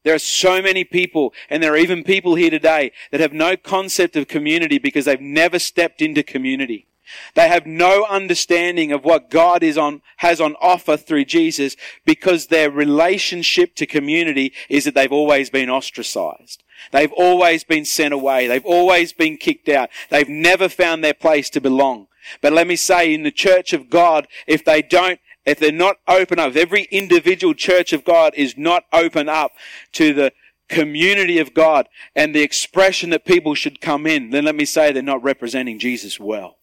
There 0.08 0.15
are 0.15 0.20
so 0.20 0.62
many 0.62 0.86
people, 0.86 1.34
and 1.50 1.62
there 1.62 1.74
are 1.74 1.78
even 1.78 2.02
people 2.02 2.36
here 2.36 2.50
today 2.50 2.93
that 3.12 3.20
have 3.20 3.34
no 3.34 3.58
concept 3.58 4.15
of 4.15 4.30
community 4.30 4.78
because 4.78 5.04
they've 5.04 5.20
never 5.20 5.60
stepped 5.60 6.02
into 6.02 6.24
community. 6.24 6.88
They 7.36 7.50
have 7.50 7.65
no 7.65 8.06
understanding 8.06 8.93
of 8.93 9.04
what 9.04 9.30
God 9.30 9.63
is 9.63 9.78
on, 9.78 10.02
has 10.17 10.39
on 10.39 10.56
offer 10.62 10.96
through 10.96 11.26
Jesus 11.26 11.76
because 12.06 12.48
their 12.48 12.72
relationship 12.72 13.76
to 13.76 13.86
community 13.86 14.54
is 14.70 14.86
that 14.86 14.96
they've 14.96 15.12
always 15.12 15.50
been 15.50 15.70
ostracized. 15.70 16.63
They've 16.93 17.12
always 17.12 17.65
been 17.65 17.84
sent 17.84 18.13
away. 18.13 18.48
They've 18.48 18.63
always 18.65 19.12
been 19.12 19.36
kicked 19.36 19.67
out. 19.67 19.89
They've 20.10 20.30
never 20.30 20.70
found 20.70 21.04
their 21.04 21.15
place 21.15 21.50
to 21.50 21.60
belong. 21.60 22.08
But 22.41 22.54
let 22.54 22.67
me 22.67 22.78
say, 22.78 23.13
in 23.13 23.24
the 23.24 23.32
church 23.32 23.74
of 23.74 23.89
God, 23.89 24.30
if 24.48 24.63
they 24.63 24.82
don't, 24.82 25.20
if 25.47 25.60
they're 25.60 25.71
not 25.71 25.97
open 26.07 26.38
up, 26.38 26.49
if 26.49 26.57
every 26.57 26.83
individual 26.91 27.53
church 27.53 27.93
of 27.93 28.03
God 28.03 28.33
is 28.36 28.57
not 28.57 28.83
open 28.91 29.29
up 29.29 29.53
to 29.93 30.13
the 30.13 30.33
community 30.67 31.39
of 31.39 31.53
God 31.53 31.88
and 32.13 32.36
the 32.36 32.41
expression 32.41 33.12
that 33.12 33.23
people 33.23 33.55
should 33.55 33.79
come 33.79 34.05
in, 34.05 34.31
then 34.31 34.43
let 34.43 34.55
me 34.55 34.65
say 34.65 34.91
they're 34.91 35.01
not 35.01 35.23
representing 35.23 35.79
Jesus 35.79 36.19
well. 36.19 36.57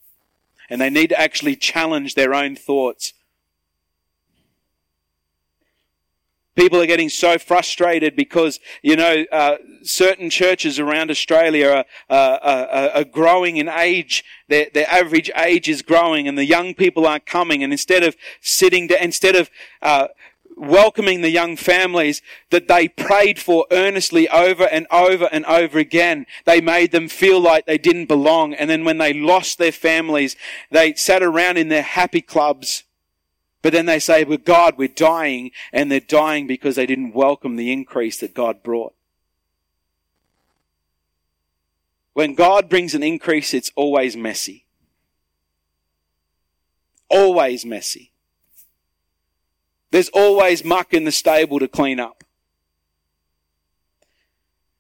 And 0.68 0.82
they 0.82 0.90
need 0.90 1.08
to 1.08 1.20
actually 1.20 1.56
challenge 1.56 2.14
their 2.14 2.34
own 2.34 2.56
thoughts. 2.56 3.14
People 6.54 6.80
are 6.80 6.86
getting 6.86 7.08
so 7.08 7.38
frustrated 7.38 8.14
because, 8.14 8.60
you 8.82 8.94
know, 8.96 9.24
uh, 9.32 9.56
certain 9.82 10.30
churches 10.30 10.78
around 10.78 11.10
Australia 11.10 11.68
are, 11.68 11.84
uh, 12.08 12.38
are, 12.42 12.90
are 12.90 13.04
growing 13.04 13.56
in 13.56 13.68
age. 13.68 14.24
Their, 14.48 14.68
their, 14.72 14.88
average 14.88 15.30
age 15.36 15.68
is 15.68 15.82
growing 15.82 16.28
and 16.28 16.38
the 16.38 16.44
young 16.44 16.74
people 16.74 17.06
aren't 17.06 17.26
coming. 17.26 17.64
And 17.64 17.72
instead 17.72 18.04
of 18.04 18.16
sitting, 18.40 18.86
down, 18.86 18.98
instead 19.00 19.34
of, 19.34 19.50
uh, 19.82 20.08
welcoming 20.56 21.20
the 21.20 21.30
young 21.30 21.56
families 21.56 22.22
that 22.50 22.68
they 22.68 22.88
prayed 22.88 23.38
for 23.38 23.66
earnestly 23.70 24.28
over 24.28 24.64
and 24.64 24.86
over 24.90 25.28
and 25.32 25.44
over 25.46 25.78
again. 25.78 26.26
They 26.44 26.60
made 26.60 26.92
them 26.92 27.08
feel 27.08 27.40
like 27.40 27.66
they 27.66 27.78
didn't 27.78 28.06
belong. 28.06 28.54
And 28.54 28.70
then 28.70 28.84
when 28.84 28.98
they 28.98 29.12
lost 29.12 29.58
their 29.58 29.72
families, 29.72 30.36
they 30.70 30.94
sat 30.94 31.22
around 31.22 31.58
in 31.58 31.68
their 31.68 31.82
happy 31.82 32.20
clubs. 32.20 32.84
But 33.64 33.72
then 33.72 33.87
they 33.87 33.98
say, 33.98 34.24
well, 34.24 34.37
God, 34.37 34.74
we're 34.77 34.88
dying. 34.88 35.50
And 35.72 35.90
they're 35.90 35.98
dying 35.98 36.46
because 36.46 36.77
they 36.77 36.85
didn't 36.85 37.14
welcome 37.14 37.57
the 37.57 37.72
increase 37.72 38.20
that 38.20 38.35
God 38.35 38.62
brought. 38.62 38.92
When 42.12 42.35
God 42.35 42.68
brings 42.68 42.94
an 42.94 43.03
increase, 43.03 43.55
it's 43.55 43.72
always 43.74 44.18
messy. 44.18 44.66
Always 47.09 47.64
messy. 47.64 48.12
There's 49.92 50.11
always 50.11 50.62
muck 50.62 50.92
in 50.92 51.05
the 51.05 51.11
stable 51.11 51.59
to 51.59 51.66
clean 51.66 51.98
up. 51.98 52.22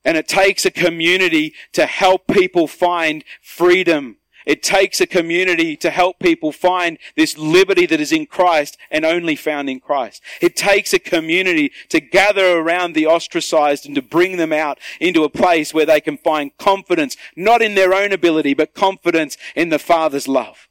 And 0.04 0.18
it 0.18 0.28
takes 0.28 0.66
a 0.66 0.70
community 0.70 1.54
to 1.72 1.86
help 1.86 2.26
people 2.26 2.66
find 2.66 3.24
freedom. 3.40 4.18
It 4.46 4.62
takes 4.62 5.00
a 5.00 5.06
community 5.06 5.76
to 5.78 5.90
help 5.90 6.18
people 6.18 6.52
find 6.52 6.98
this 7.16 7.38
liberty 7.38 7.86
that 7.86 8.00
is 8.00 8.12
in 8.12 8.26
Christ 8.26 8.76
and 8.90 9.04
only 9.04 9.36
found 9.36 9.70
in 9.70 9.80
Christ. 9.80 10.22
It 10.40 10.54
takes 10.54 10.92
a 10.92 10.98
community 10.98 11.72
to 11.88 12.00
gather 12.00 12.58
around 12.58 12.94
the 12.94 13.06
ostracized 13.06 13.86
and 13.86 13.94
to 13.94 14.02
bring 14.02 14.36
them 14.36 14.52
out 14.52 14.78
into 15.00 15.24
a 15.24 15.30
place 15.30 15.72
where 15.72 15.86
they 15.86 16.00
can 16.00 16.18
find 16.18 16.56
confidence, 16.58 17.16
not 17.36 17.62
in 17.62 17.74
their 17.74 17.94
own 17.94 18.12
ability, 18.12 18.54
but 18.54 18.74
confidence 18.74 19.38
in 19.54 19.70
the 19.70 19.78
Father's 19.78 20.28
love. 20.28 20.68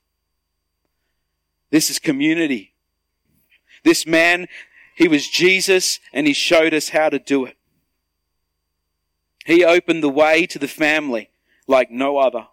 This 1.72 1.90
is 1.90 1.98
community. 1.98 2.74
This 3.84 4.06
man, 4.06 4.48
he 4.96 5.08
was 5.08 5.28
Jesus 5.28 6.00
and 6.14 6.28
he 6.28 6.34
showed 6.34 6.74
us 6.74 6.90
how 6.90 7.10
to 7.10 7.18
do 7.18 7.46
it. 7.46 7.58
He 9.46 9.66
opened 9.66 10.04
the 10.04 10.10
way 10.10 10.46
to 10.46 10.60
the 10.60 10.68
family 10.68 11.32
like 11.68 11.90
no 11.90 12.18
other. 12.18 12.48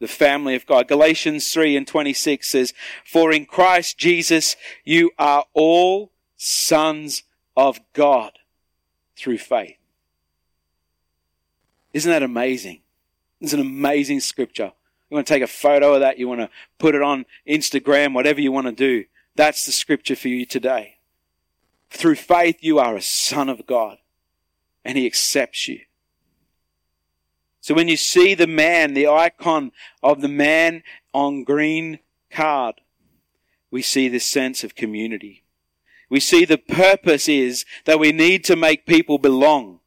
The 0.00 0.08
family 0.08 0.54
of 0.54 0.66
God. 0.66 0.86
Galatians 0.86 1.52
3 1.52 1.76
and 1.76 1.86
26 1.86 2.48
says, 2.48 2.72
For 3.04 3.32
in 3.32 3.46
Christ 3.46 3.98
Jesus 3.98 4.56
you 4.84 5.10
are 5.18 5.44
all 5.54 6.12
sons 6.36 7.24
of 7.56 7.80
God 7.92 8.38
through 9.16 9.38
faith. 9.38 9.76
Isn't 11.92 12.10
that 12.10 12.22
amazing? 12.22 12.80
It's 13.40 13.52
an 13.52 13.60
amazing 13.60 14.20
scripture. 14.20 14.72
You 15.10 15.14
want 15.14 15.26
to 15.26 15.34
take 15.34 15.42
a 15.42 15.48
photo 15.48 15.94
of 15.94 16.00
that, 16.00 16.18
you 16.18 16.28
want 16.28 16.40
to 16.40 16.50
put 16.78 16.94
it 16.94 17.02
on 17.02 17.24
Instagram, 17.48 18.14
whatever 18.14 18.40
you 18.40 18.52
want 18.52 18.66
to 18.66 18.72
do. 18.72 19.04
That's 19.34 19.64
the 19.64 19.72
scripture 19.72 20.16
for 20.16 20.28
you 20.28 20.44
today. 20.44 20.96
Through 21.90 22.16
faith, 22.16 22.58
you 22.60 22.78
are 22.78 22.94
a 22.94 23.02
son 23.02 23.48
of 23.48 23.66
God 23.66 23.98
and 24.84 24.98
he 24.98 25.06
accepts 25.06 25.68
you. 25.68 25.80
So 27.68 27.74
when 27.74 27.88
you 27.88 27.98
see 27.98 28.32
the 28.32 28.46
man, 28.46 28.94
the 28.94 29.08
icon 29.08 29.72
of 30.02 30.22
the 30.22 30.28
man 30.28 30.82
on 31.12 31.44
green 31.44 31.98
card, 32.30 32.76
we 33.70 33.82
see 33.82 34.08
this 34.08 34.24
sense 34.24 34.64
of 34.64 34.74
community. 34.74 35.44
We 36.08 36.18
see 36.18 36.46
the 36.46 36.56
purpose 36.56 37.28
is 37.28 37.66
that 37.84 38.00
we 38.00 38.10
need 38.10 38.42
to 38.44 38.56
make 38.56 38.86
people 38.86 39.18
belong. 39.18 39.80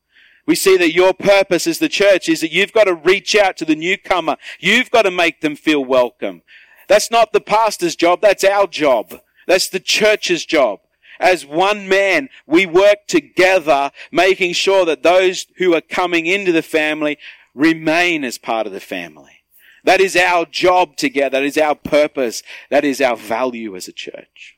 We 0.46 0.54
see 0.54 0.78
that 0.78 0.94
your 0.94 1.16
purpose 1.16 1.66
as 1.66 1.80
the 1.80 1.90
church 1.90 2.30
is 2.30 2.42
that 2.42 2.52
you've 2.52 2.72
got 2.72 2.84
to 2.84 2.94
reach 2.94 3.36
out 3.36 3.58
to 3.58 3.66
the 3.66 3.76
newcomer. 3.76 4.38
You've 4.60 4.92
got 4.92 5.02
to 5.02 5.10
make 5.12 5.42
them 5.42 5.56
feel 5.56 5.84
welcome. 5.84 6.44
That's 6.88 7.10
not 7.10 7.34
the 7.34 7.42
pastor's 7.42 7.96
job. 7.96 8.22
That's 8.22 8.44
our 8.44 8.68
job. 8.68 9.22
That's 9.48 9.70
the 9.70 9.80
church's 9.80 10.46
job. 10.46 10.82
As 11.20 11.48
one 11.48 11.88
man, 11.88 12.30
we 12.46 12.68
work 12.68 13.08
together, 13.08 13.90
making 14.12 14.54
sure 14.54 14.86
that 14.86 15.02
those 15.02 15.48
who 15.58 15.74
are 15.74 15.82
coming 15.82 16.28
into 16.28 16.52
the 16.52 16.62
family 16.62 17.18
remain 17.54 18.24
as 18.24 18.38
part 18.38 18.68
of 18.68 18.74
the 18.74 18.80
family. 18.80 19.44
That 19.84 20.00
is 20.00 20.16
our 20.16 20.46
job 20.46 20.96
together. 20.96 21.40
That 21.40 21.44
is 21.44 21.58
our 21.58 21.76
purpose. 21.76 22.44
That 22.70 22.86
is 22.86 23.02
our 23.02 23.16
value 23.16 23.76
as 23.76 23.88
a 23.88 23.94
church. 23.94 24.58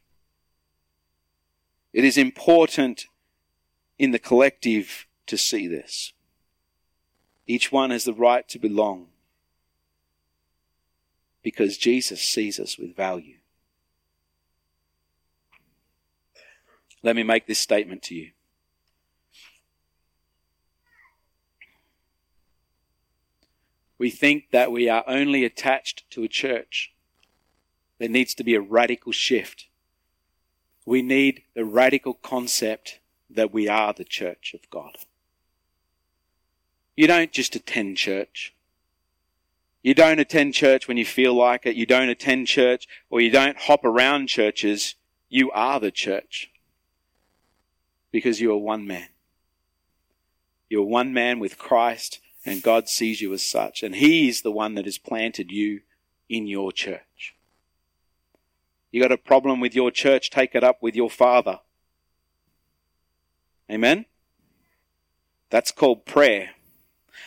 It 1.94 2.04
is 2.04 2.18
important 2.18 3.06
in 3.98 4.12
the 4.12 4.20
collective 4.20 5.08
to 5.28 5.38
see 5.38 5.68
this. 5.68 6.14
Each 7.48 7.72
one 7.72 7.92
has 7.92 8.04
the 8.04 8.14
right 8.14 8.48
to 8.50 8.60
belong 8.60 9.08
because 11.42 11.78
Jesus 11.78 12.22
sees 12.22 12.60
us 12.60 12.78
with 12.78 12.96
value. 12.96 13.38
Let 17.04 17.16
me 17.18 17.24
make 17.24 17.48
this 17.48 17.60
statement 17.60 18.02
to 18.04 18.16
you. 18.16 18.32
We 24.04 24.10
think 24.10 24.52
that 24.52 24.70
we 24.70 24.90
are 24.90 25.06
only 25.08 25.46
attached 25.46 26.04
to 26.10 26.26
a 26.26 26.28
church. 26.28 26.92
There 28.00 28.10
needs 28.10 28.36
to 28.36 28.44
be 28.44 28.54
a 28.54 28.60
radical 28.60 29.14
shift. 29.14 29.68
We 30.86 31.02
need 31.02 31.44
the 31.54 31.64
radical 31.64 32.14
concept 32.14 33.00
that 33.30 33.54
we 33.54 33.70
are 33.70 33.94
the 33.94 34.04
church 34.04 34.54
of 34.54 34.70
God. 34.70 34.98
You 36.98 37.08
don't 37.08 37.32
just 37.32 37.56
attend 37.56 37.96
church. 37.96 38.54
You 39.84 39.94
don't 39.94 40.20
attend 40.20 40.54
church 40.54 40.86
when 40.86 40.98
you 40.98 41.06
feel 41.06 41.34
like 41.34 41.66
it. 41.66 41.78
You 41.78 41.86
don't 41.86 42.10
attend 42.10 42.48
church 42.48 42.90
or 43.10 43.22
you 43.22 43.32
don't 43.32 43.58
hop 43.58 43.86
around 43.86 44.28
churches. 44.28 44.96
You 45.30 45.50
are 45.52 45.80
the 45.80 45.92
church 45.92 46.52
because 48.12 48.42
you 48.42 48.52
are 48.52 48.58
one 48.58 48.86
man. 48.86 49.08
You're 50.70 50.84
one 50.84 51.14
man 51.14 51.40
with 51.40 51.58
Christ, 51.58 52.20
and 52.46 52.62
God 52.62 52.90
sees 52.90 53.22
you 53.22 53.34
as 53.34 53.44
such. 53.44 53.84
And 53.84 53.96
He 53.96 54.28
is 54.28 54.42
the 54.42 54.52
one 54.52 54.76
that 54.76 54.86
has 54.86 54.98
planted 54.98 55.52
you 55.52 55.82
in 56.30 56.48
your 56.48 56.72
church. 56.72 57.36
You 58.92 59.02
got 59.02 59.12
a 59.12 59.18
problem 59.18 59.60
with 59.60 59.74
your 59.74 59.92
church, 59.92 60.30
take 60.30 60.54
it 60.54 60.64
up 60.64 60.82
with 60.82 60.96
your 60.96 61.10
Father. 61.10 61.60
Amen? 63.70 64.06
That's 65.50 65.72
called 65.72 66.06
prayer. 66.06 66.52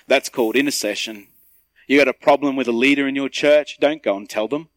That's 0.06 0.28
called 0.28 0.56
intercession. 0.56 1.28
You 1.88 1.98
got 1.98 2.08
a 2.08 2.12
problem 2.12 2.56
with 2.56 2.68
a 2.68 2.72
leader 2.72 3.08
in 3.08 3.16
your 3.16 3.28
church, 3.28 3.78
don't 3.80 4.02
go 4.02 4.16
and 4.16 4.28
tell 4.28 4.48
them. 4.48 4.68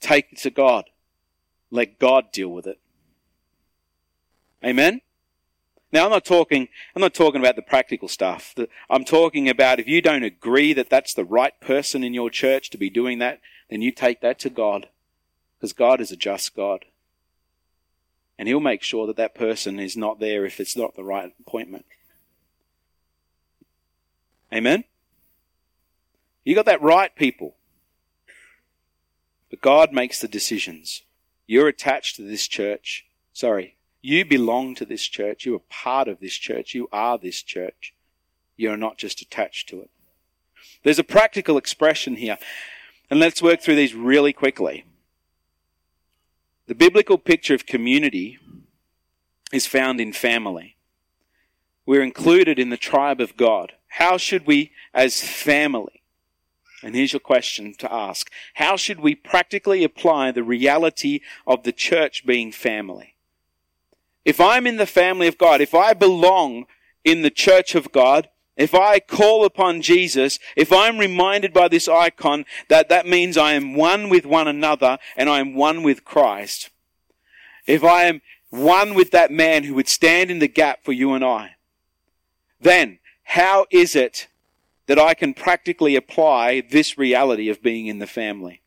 Take 0.00 0.32
it 0.32 0.38
to 0.38 0.50
God. 0.50 0.90
Let 1.70 1.98
God 1.98 2.32
deal 2.32 2.48
with 2.48 2.66
it. 2.66 2.80
Amen? 4.64 5.00
Now, 5.92 6.04
I'm 6.04 6.10
not 6.10 6.24
talking, 6.24 6.68
I'm 6.94 7.02
not 7.02 7.14
talking 7.14 7.40
about 7.40 7.56
the 7.56 7.62
practical 7.62 8.06
stuff. 8.06 8.54
I'm 8.88 9.04
talking 9.04 9.48
about 9.48 9.80
if 9.80 9.88
you 9.88 10.00
don't 10.00 10.22
agree 10.22 10.72
that 10.72 10.88
that's 10.88 11.14
the 11.14 11.24
right 11.24 11.58
person 11.60 12.04
in 12.04 12.14
your 12.14 12.30
church 12.30 12.70
to 12.70 12.78
be 12.78 12.90
doing 12.90 13.18
that, 13.18 13.40
then 13.68 13.82
you 13.82 13.90
take 13.90 14.20
that 14.20 14.38
to 14.40 14.50
God. 14.50 14.88
Because 15.58 15.72
God 15.72 16.00
is 16.00 16.12
a 16.12 16.16
just 16.16 16.54
God. 16.54 16.84
And 18.38 18.46
He'll 18.46 18.60
make 18.60 18.82
sure 18.82 19.06
that 19.06 19.16
that 19.16 19.34
person 19.34 19.80
is 19.80 19.96
not 19.96 20.20
there 20.20 20.44
if 20.44 20.60
it's 20.60 20.76
not 20.76 20.94
the 20.94 21.04
right 21.04 21.32
appointment. 21.40 21.84
Amen? 24.52 24.84
You 26.44 26.54
got 26.54 26.66
that 26.66 26.82
right, 26.82 27.14
people. 27.14 27.56
But 29.50 29.60
God 29.60 29.92
makes 29.92 30.20
the 30.20 30.28
decisions. 30.28 31.02
You're 31.46 31.68
attached 31.68 32.16
to 32.16 32.22
this 32.22 32.46
church. 32.46 33.06
Sorry, 33.32 33.76
you 34.02 34.24
belong 34.24 34.74
to 34.76 34.84
this 34.84 35.02
church. 35.02 35.44
You 35.44 35.54
are 35.56 35.62
part 35.68 36.08
of 36.08 36.20
this 36.20 36.34
church. 36.34 36.74
You 36.74 36.88
are 36.92 37.18
this 37.18 37.42
church. 37.42 37.94
You 38.56 38.70
are 38.70 38.76
not 38.76 38.98
just 38.98 39.20
attached 39.20 39.68
to 39.70 39.80
it. 39.80 39.90
There's 40.82 40.98
a 40.98 41.04
practical 41.04 41.56
expression 41.56 42.16
here. 42.16 42.38
And 43.10 43.20
let's 43.20 43.42
work 43.42 43.60
through 43.60 43.76
these 43.76 43.94
really 43.94 44.32
quickly. 44.32 44.84
The 46.66 46.74
biblical 46.74 47.18
picture 47.18 47.54
of 47.54 47.66
community 47.66 48.38
is 49.52 49.66
found 49.66 50.00
in 50.00 50.12
family. 50.12 50.76
We're 51.84 52.02
included 52.02 52.58
in 52.58 52.70
the 52.70 52.76
tribe 52.76 53.20
of 53.20 53.36
God. 53.36 53.72
How 53.88 54.16
should 54.16 54.46
we, 54.46 54.70
as 54.94 55.20
family, 55.20 56.00
and 56.82 56.94
here's 56.94 57.12
your 57.12 57.20
question 57.20 57.74
to 57.78 57.92
ask. 57.92 58.30
How 58.54 58.76
should 58.76 59.00
we 59.00 59.14
practically 59.14 59.84
apply 59.84 60.30
the 60.30 60.42
reality 60.42 61.20
of 61.46 61.64
the 61.64 61.72
church 61.72 62.24
being 62.24 62.52
family? 62.52 63.16
If 64.24 64.40
I'm 64.40 64.66
in 64.66 64.76
the 64.76 64.86
family 64.86 65.26
of 65.26 65.38
God, 65.38 65.60
if 65.60 65.74
I 65.74 65.94
belong 65.94 66.66
in 67.04 67.22
the 67.22 67.30
church 67.30 67.74
of 67.74 67.92
God, 67.92 68.28
if 68.56 68.74
I 68.74 69.00
call 69.00 69.44
upon 69.44 69.80
Jesus, 69.80 70.38
if 70.56 70.72
I'm 70.72 70.98
reminded 70.98 71.54
by 71.54 71.68
this 71.68 71.88
icon 71.88 72.44
that 72.68 72.90
that 72.90 73.06
means 73.06 73.38
I 73.38 73.54
am 73.54 73.74
one 73.74 74.10
with 74.10 74.26
one 74.26 74.48
another 74.48 74.98
and 75.16 75.30
I 75.30 75.40
am 75.40 75.54
one 75.54 75.82
with 75.82 76.04
Christ, 76.04 76.68
if 77.66 77.82
I 77.82 78.04
am 78.04 78.20
one 78.50 78.94
with 78.94 79.12
that 79.12 79.30
man 79.30 79.64
who 79.64 79.74
would 79.74 79.88
stand 79.88 80.30
in 80.30 80.40
the 80.40 80.48
gap 80.48 80.84
for 80.84 80.92
you 80.92 81.14
and 81.14 81.24
I, 81.24 81.56
then 82.60 82.98
how 83.24 83.66
is 83.70 83.96
it 83.96 84.28
that 84.86 84.98
I 84.98 85.14
can 85.14 85.32
practically 85.32 85.96
apply 85.96 86.60
this 86.60 86.98
reality 86.98 87.48
of 87.48 87.62
being 87.62 87.86
in 87.86 87.98
the 87.98 88.06
family? 88.06 88.60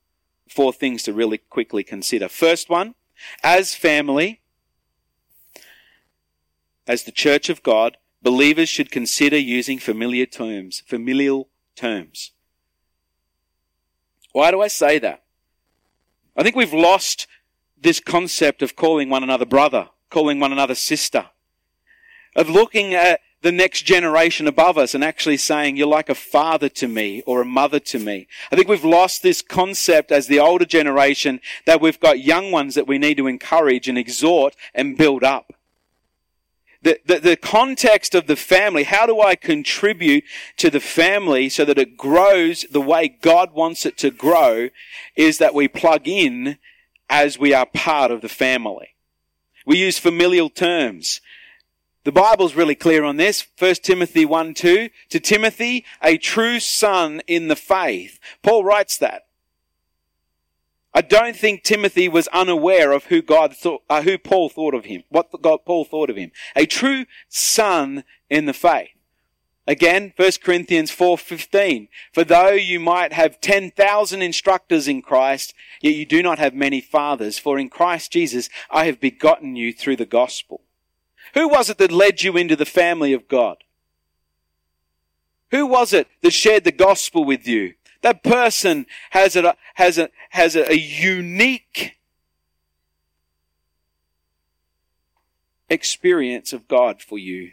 Four 0.49 0.73
things 0.73 1.03
to 1.03 1.13
really 1.13 1.37
quickly 1.37 1.83
consider. 1.83 2.29
First 2.29 2.69
one, 2.69 2.95
as 3.43 3.75
family, 3.75 4.39
as 6.87 7.03
the 7.03 7.11
church 7.11 7.49
of 7.49 7.63
God, 7.63 7.97
believers 8.21 8.69
should 8.69 8.91
consider 8.91 9.37
using 9.37 9.79
familiar 9.79 10.25
terms, 10.25 10.83
familial 10.85 11.49
terms. 11.75 12.31
Why 14.31 14.51
do 14.51 14.61
I 14.61 14.67
say 14.67 14.99
that? 14.99 15.23
I 16.35 16.43
think 16.43 16.55
we've 16.55 16.73
lost 16.73 17.27
this 17.79 17.99
concept 17.99 18.61
of 18.61 18.75
calling 18.75 19.09
one 19.09 19.23
another 19.23 19.45
brother, 19.45 19.89
calling 20.09 20.39
one 20.39 20.51
another 20.51 20.75
sister, 20.75 21.27
of 22.35 22.49
looking 22.49 22.93
at 22.93 23.19
the 23.43 23.51
next 23.51 23.81
generation 23.83 24.47
above 24.47 24.77
us 24.77 24.95
and 24.95 25.03
actually 25.03 25.37
saying, 25.37 25.75
you're 25.75 25.85
like 25.85 26.09
a 26.09 26.15
father 26.15 26.69
to 26.69 26.87
me 26.87 27.21
or 27.27 27.41
a 27.41 27.45
mother 27.45 27.79
to 27.79 27.99
me. 27.99 28.25
I 28.51 28.55
think 28.55 28.69
we've 28.69 28.85
lost 28.85 29.21
this 29.21 29.41
concept 29.41 30.11
as 30.11 30.27
the 30.27 30.39
older 30.39 30.65
generation 30.65 31.41
that 31.65 31.81
we've 31.81 31.99
got 31.99 32.21
young 32.21 32.51
ones 32.51 32.73
that 32.75 32.87
we 32.87 32.97
need 32.97 33.17
to 33.17 33.27
encourage 33.27 33.89
and 33.89 33.97
exhort 33.97 34.55
and 34.73 34.97
build 34.97 35.23
up. 35.23 35.53
The, 36.83 36.99
the, 37.05 37.19
the, 37.19 37.35
context 37.37 38.13
of 38.13 38.27
the 38.27 38.35
family, 38.35 38.83
how 38.83 39.05
do 39.05 39.21
I 39.21 39.35
contribute 39.35 40.25
to 40.57 40.69
the 40.69 40.81
family 40.81 41.47
so 41.47 41.63
that 41.63 41.77
it 41.77 41.95
grows 41.95 42.65
the 42.69 42.81
way 42.81 43.07
God 43.07 43.53
wants 43.53 43.85
it 43.85 43.97
to 43.99 44.11
grow, 44.11 44.67
is 45.15 45.37
that 45.37 45.53
we 45.53 45.69
plug 45.69 46.09
in 46.09 46.57
as 47.09 47.39
we 47.39 47.53
are 47.53 47.65
part 47.65 48.11
of 48.11 48.19
the 48.19 48.29
family. 48.29 48.89
We 49.65 49.77
use 49.77 49.97
familial 49.97 50.49
terms. 50.49 51.21
The 52.03 52.11
Bible's 52.11 52.55
really 52.55 52.75
clear 52.75 53.03
on 53.03 53.15
this. 53.15 53.47
1 53.57 53.75
Timothy 53.75 54.25
1 54.25 54.53
2. 54.53 54.89
To 55.09 55.19
Timothy, 55.19 55.85
a 56.01 56.17
true 56.17 56.59
son 56.59 57.21
in 57.27 57.47
the 57.47 57.55
faith. 57.55 58.19
Paul 58.41 58.65
writes 58.65 58.97
that. 58.97 59.23
I 60.93 61.01
don't 61.01 61.35
think 61.35 61.63
Timothy 61.63 62.07
was 62.07 62.27
unaware 62.27 62.91
of 62.91 63.05
who 63.05 63.21
God 63.21 63.55
thought, 63.55 63.81
uh, 63.89 64.03
who 64.03 64.17
Paul 64.17 64.49
thought 64.49 64.75
of 64.75 64.85
him, 64.85 65.03
what 65.09 65.29
God, 65.41 65.65
Paul 65.65 65.85
thought 65.85 66.09
of 66.09 66.15
him. 66.15 66.31
A 66.55 66.65
true 66.65 67.05
son 67.29 68.03
in 68.29 68.45
the 68.45 68.53
faith. 68.53 68.89
Again, 69.65 70.13
1 70.17 70.41
Corinthians 70.43 70.91
4:15. 70.91 71.87
For 72.11 72.23
though 72.23 72.51
you 72.51 72.79
might 72.79 73.13
have 73.13 73.39
10,000 73.39 74.21
instructors 74.21 74.87
in 74.87 75.01
Christ, 75.01 75.53
yet 75.81 75.95
you 75.95 76.05
do 76.05 76.21
not 76.21 76.37
have 76.37 76.53
many 76.53 76.81
fathers, 76.81 77.39
for 77.39 77.57
in 77.57 77.69
Christ 77.69 78.11
Jesus 78.11 78.49
I 78.69 78.85
have 78.85 78.99
begotten 78.99 79.55
you 79.55 79.73
through 79.73 79.95
the 79.95 80.05
gospel. 80.05 80.61
Who 81.33 81.47
was 81.47 81.69
it 81.69 81.77
that 81.77 81.91
led 81.91 82.21
you 82.21 82.37
into 82.37 82.55
the 82.55 82.65
family 82.65 83.13
of 83.13 83.27
God? 83.27 83.63
Who 85.51 85.65
was 85.65 85.93
it 85.93 86.07
that 86.21 86.31
shared 86.31 86.65
the 86.65 86.71
gospel 86.71 87.23
with 87.23 87.47
you? 87.47 87.75
That 88.03 88.21
person 88.21 88.85
has 89.11 89.35
a, 89.37 89.55
has 89.75 89.97
a, 89.97 90.09
has 90.31 90.55
a, 90.55 90.69
a 90.69 90.75
unique 90.75 91.97
experience 95.69 96.53
of 96.53 96.67
God 96.67 97.01
for 97.01 97.17
you. 97.17 97.51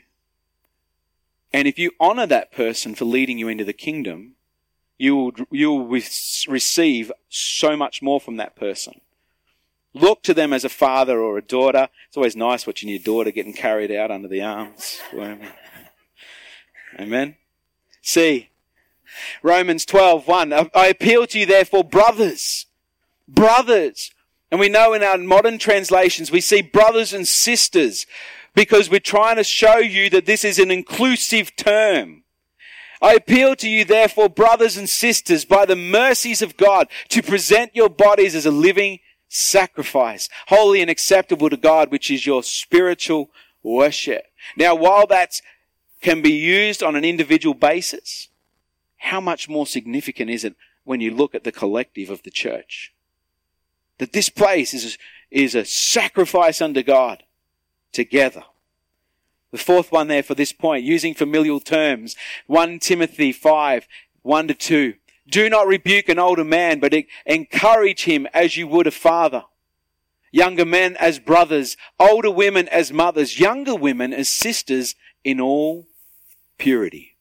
And 1.52 1.66
if 1.66 1.78
you 1.78 1.92
honor 2.00 2.26
that 2.26 2.52
person 2.52 2.94
for 2.94 3.04
leading 3.04 3.38
you 3.38 3.46
into 3.48 3.64
the 3.64 3.72
kingdom, 3.72 4.32
you 4.98 5.16
will, 5.16 5.32
you 5.50 5.72
will 5.72 5.86
receive 5.86 7.12
so 7.28 7.76
much 7.76 8.02
more 8.02 8.20
from 8.20 8.36
that 8.36 8.56
person. 8.56 9.00
Look 9.94 10.22
to 10.24 10.34
them 10.34 10.52
as 10.52 10.64
a 10.64 10.68
father 10.68 11.20
or 11.20 11.38
a 11.38 11.42
daughter. 11.42 11.88
It's 12.08 12.16
always 12.16 12.36
nice 12.36 12.66
watching 12.66 12.88
your 12.88 12.98
daughter 12.98 13.30
getting 13.30 13.54
carried 13.54 13.92
out 13.92 14.10
under 14.10 14.28
the 14.28 14.42
arms. 14.42 15.00
Amen. 16.98 17.36
See, 18.02 18.50
Romans 19.42 19.84
12, 19.84 20.26
1. 20.26 20.52
I 20.74 20.86
appeal 20.86 21.26
to 21.28 21.38
you 21.38 21.46
therefore, 21.46 21.84
brothers, 21.84 22.66
brothers. 23.28 24.10
And 24.50 24.58
we 24.58 24.68
know 24.68 24.92
in 24.94 25.02
our 25.02 25.18
modern 25.18 25.58
translations, 25.58 26.30
we 26.30 26.40
see 26.40 26.62
brothers 26.62 27.12
and 27.12 27.26
sisters 27.26 28.06
because 28.54 28.90
we're 28.90 29.00
trying 29.00 29.36
to 29.36 29.44
show 29.44 29.78
you 29.78 30.10
that 30.10 30.26
this 30.26 30.44
is 30.44 30.58
an 30.58 30.70
inclusive 30.70 31.54
term. 31.56 32.24
I 33.02 33.14
appeal 33.14 33.56
to 33.56 33.68
you 33.68 33.84
therefore, 33.84 34.28
brothers 34.28 34.76
and 34.76 34.88
sisters, 34.88 35.44
by 35.44 35.64
the 35.64 35.76
mercies 35.76 36.42
of 36.42 36.56
God, 36.56 36.88
to 37.08 37.22
present 37.22 37.74
your 37.74 37.88
bodies 37.88 38.34
as 38.34 38.44
a 38.44 38.50
living 38.50 38.98
sacrifice, 39.28 40.28
holy 40.48 40.82
and 40.82 40.90
acceptable 40.90 41.48
to 41.48 41.56
God, 41.56 41.90
which 41.90 42.10
is 42.10 42.26
your 42.26 42.42
spiritual 42.42 43.30
worship. 43.62 44.24
Now, 44.56 44.74
while 44.74 45.06
that 45.06 45.40
can 46.02 46.20
be 46.20 46.32
used 46.32 46.82
on 46.82 46.96
an 46.96 47.04
individual 47.04 47.54
basis, 47.54 48.28
how 49.00 49.20
much 49.20 49.48
more 49.48 49.66
significant 49.66 50.30
is 50.30 50.44
it 50.44 50.54
when 50.84 51.00
you 51.00 51.10
look 51.10 51.34
at 51.34 51.42
the 51.42 51.52
collective 51.52 52.10
of 52.10 52.22
the 52.22 52.30
church? 52.30 52.92
That 53.98 54.12
this 54.12 54.28
place 54.28 54.72
is, 54.72 54.98
is 55.30 55.54
a 55.54 55.64
sacrifice 55.64 56.60
unto 56.60 56.82
God 56.82 57.24
together. 57.92 58.44
The 59.52 59.58
fourth 59.58 59.90
one 59.90 60.08
there 60.08 60.22
for 60.22 60.34
this 60.34 60.52
point, 60.52 60.84
using 60.84 61.14
familial 61.14 61.60
terms, 61.60 62.14
1 62.46 62.78
Timothy 62.78 63.32
5, 63.32 63.88
1 64.22 64.48
to 64.48 64.54
2. 64.54 64.94
Do 65.28 65.48
not 65.48 65.66
rebuke 65.66 66.08
an 66.08 66.18
older 66.18 66.44
man, 66.44 66.78
but 66.78 66.94
encourage 67.26 68.04
him 68.04 68.26
as 68.34 68.56
you 68.56 68.68
would 68.68 68.86
a 68.86 68.90
father. 68.90 69.44
Younger 70.30 70.64
men 70.64 70.96
as 70.96 71.18
brothers, 71.18 71.76
older 71.98 72.30
women 72.30 72.68
as 72.68 72.92
mothers, 72.92 73.40
younger 73.40 73.74
women 73.74 74.12
as 74.12 74.28
sisters 74.28 74.94
in 75.24 75.40
all 75.40 75.86
purity. 76.58 77.16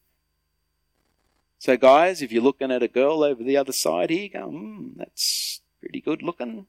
So, 1.60 1.76
guys, 1.76 2.22
if 2.22 2.32
you're 2.32 2.42
looking 2.42 2.72
at 2.72 2.82
a 2.82 2.88
girl 2.88 3.22
over 3.22 3.44
the 3.44 3.58
other 3.58 3.72
side 3.72 4.08
here, 4.08 4.22
you 4.22 4.30
go, 4.30 4.48
hmm, 4.48 4.92
that's 4.96 5.60
pretty 5.78 6.00
good 6.00 6.22
looking. 6.22 6.66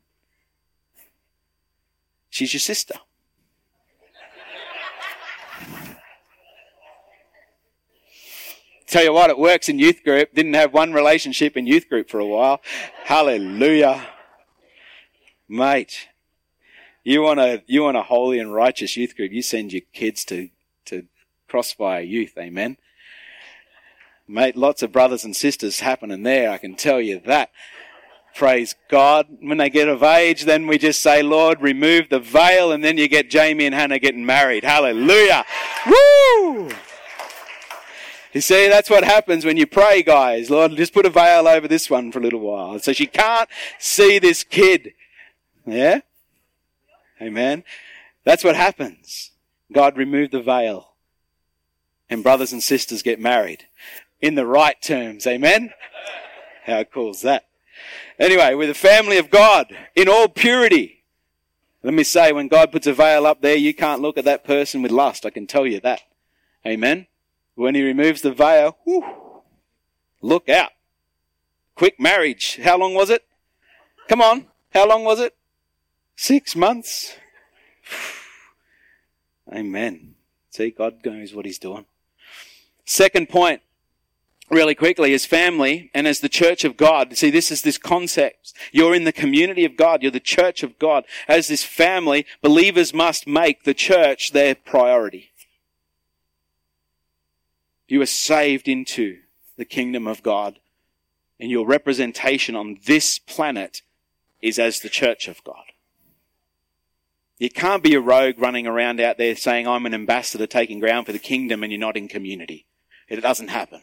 She's 2.30 2.54
your 2.54 2.60
sister. 2.60 2.96
Tell 8.86 9.06
you 9.06 9.14
what, 9.14 9.30
it 9.30 9.40
works 9.40 9.70
in 9.70 9.80
youth 9.80 10.04
group. 10.04 10.34
Didn't 10.36 10.56
have 10.56 10.74
one 10.74 10.92
relationship 10.92 11.56
in 11.56 11.66
youth 11.66 11.88
group 11.88 12.10
for 12.10 12.20
a 12.20 12.26
while. 12.26 12.60
Hallelujah. 13.06 14.06
Mate, 15.48 16.10
you 17.06 17.22
want 17.22 17.40
a, 17.40 17.64
you 17.66 17.84
want 17.84 17.96
a 17.96 18.04
holy 18.04 18.40
and 18.40 18.54
righteous 18.54 18.98
youth 18.98 19.16
group. 19.16 19.32
You 19.32 19.42
send 19.42 19.72
your 19.72 19.84
kids 19.94 20.26
to, 20.26 20.50
to 20.88 21.06
crossfire 21.48 22.02
youth. 22.02 22.34
Amen. 22.38 22.76
Mate, 24.32 24.56
lots 24.56 24.82
of 24.82 24.94
brothers 24.94 25.26
and 25.26 25.36
sisters 25.36 25.82
happening 25.82 26.24
there, 26.24 26.52
I 26.52 26.58
can 26.58 26.76
tell 26.76 27.02
you 27.02 27.20
that. 27.26 27.52
Praise 28.34 28.76
God. 28.90 29.28
When 29.42 29.58
they 29.58 29.70
get 29.70 29.90
of 29.90 30.04
age, 30.04 30.46
then 30.46 30.68
we 30.68 30.78
just 30.78 31.02
say, 31.02 31.22
Lord, 31.22 31.62
remove 31.62 32.08
the 32.08 32.20
veil, 32.20 32.72
and 32.72 32.82
then 32.82 32.98
you 32.98 33.10
get 33.10 33.30
Jamie 33.30 33.66
and 33.66 33.76
Hannah 33.76 34.00
getting 34.00 34.26
married. 34.26 34.64
Hallelujah. 34.64 35.44
Woo! 35.86 36.70
You 38.32 38.40
see, 38.40 38.70
that's 38.70 38.90
what 38.90 39.04
happens 39.04 39.44
when 39.44 39.58
you 39.58 39.68
pray, 39.68 40.02
guys. 40.02 40.50
Lord, 40.50 40.78
just 40.78 40.94
put 40.94 41.06
a 41.06 41.10
veil 41.10 41.46
over 41.46 41.68
this 41.68 41.90
one 41.90 42.14
for 42.14 42.20
a 42.20 42.24
little 42.24 42.40
while. 42.40 42.80
So 42.80 42.94
she 42.94 43.08
can't 43.08 43.50
see 43.80 44.18
this 44.18 44.46
kid. 44.46 44.94
Yeah? 45.66 46.00
Amen. 47.22 47.66
That's 48.24 48.46
what 48.46 48.56
happens. 48.56 49.32
God 49.74 49.98
removed 49.98 50.32
the 50.32 50.42
veil. 50.42 50.94
And 52.10 52.24
brothers 52.24 52.54
and 52.54 52.64
sisters 52.64 53.02
get 53.02 53.20
married 53.20 53.66
in 54.22 54.36
the 54.36 54.46
right 54.46 54.82
terms. 54.82 55.26
Amen? 55.28 55.74
How 56.66 56.84
cool 56.84 57.12
is 57.12 57.22
that? 57.22 57.46
Anyway, 58.20 58.54
we're 58.54 58.68
the 58.68 58.74
family 58.74 59.18
of 59.18 59.30
God 59.30 59.76
in 59.96 60.08
all 60.08 60.28
purity. 60.28 61.04
Let 61.84 61.96
me 61.96 62.04
say, 62.04 62.32
when 62.32 62.48
God 62.48 62.72
puts 62.72 62.86
a 62.86 62.94
veil 62.94 63.26
up 63.26 63.42
there, 63.42 63.56
you 63.56 63.74
can't 63.74 64.02
look 64.02 64.18
at 64.18 64.26
that 64.26 64.44
person 64.44 64.84
with 64.84 64.92
lust. 64.92 65.26
I 65.26 65.32
can 65.32 65.48
tell 65.48 65.66
you 65.66 65.80
that. 65.80 66.02
Amen? 66.66 67.08
When 67.56 67.74
He 67.74 67.82
removes 67.82 68.22
the 68.22 68.32
veil, 68.32 68.78
whew, 68.84 69.04
look 70.22 70.48
out. 70.48 70.72
quick 71.76 72.00
marriage. 72.00 72.60
How 72.64 72.78
long 72.78 72.94
was 72.94 73.10
it? 73.10 73.26
Come 74.08 74.22
on. 74.22 74.46
How 74.72 74.88
long 74.88 75.04
was 75.04 75.20
it? 75.20 75.36
Six 76.16 76.56
months. 76.56 77.16
Amen. 79.52 80.14
See, 80.52 80.70
God 80.70 81.04
knows 81.04 81.34
what 81.34 81.46
He's 81.46 81.58
doing. 81.58 81.86
Second 82.86 83.30
point, 83.30 83.62
really 84.52 84.76
quickly, 84.76 85.14
as 85.14 85.26
family 85.26 85.90
and 85.94 86.08
as 86.08 86.20
the 86.20 86.30
church 86.30 86.66
of 86.66 86.78
God. 86.78 87.16
See, 87.18 87.30
this 87.30 87.52
is 87.52 87.62
this 87.62 87.78
concept. 87.78 88.54
You're 88.72 88.94
in 88.94 89.06
the 89.06 89.14
community 89.14 89.66
of 89.66 89.78
God. 89.78 90.02
You're 90.02 90.12
the 90.12 90.20
church 90.20 90.62
of 90.62 90.78
God. 90.78 91.06
As 91.28 91.48
this 91.48 91.64
family, 91.64 92.26
believers 92.42 92.94
must 92.94 93.26
make 93.26 93.64
the 93.64 93.74
church 93.74 94.32
their 94.32 94.54
priority. 94.54 95.32
You 97.88 98.02
are 98.02 98.06
saved 98.06 98.68
into 98.68 99.20
the 99.58 99.66
kingdom 99.66 100.08
of 100.08 100.24
God 100.24 100.60
and 101.40 101.50
your 101.50 101.66
representation 101.66 102.56
on 102.56 102.78
this 102.86 103.18
planet 103.18 103.82
is 104.42 104.60
as 104.60 104.80
the 104.80 104.90
church 104.90 105.28
of 105.28 105.44
God. 105.44 105.66
You 107.40 107.50
can't 107.50 107.82
be 107.82 107.96
a 107.96 108.00
rogue 108.00 108.40
running 108.40 108.68
around 108.68 109.02
out 109.02 109.18
there 109.18 109.36
saying, 109.36 109.68
I'm 109.68 109.88
an 109.88 109.96
ambassador 109.96 110.46
taking 110.46 110.80
ground 110.80 111.08
for 111.08 111.12
the 111.12 111.20
kingdom 111.20 111.64
and 111.64 111.72
you're 111.72 111.80
not 111.80 111.98
in 111.98 112.08
community. 112.08 112.68
It 113.10 113.20
doesn't 113.22 113.48
happen. 113.48 113.82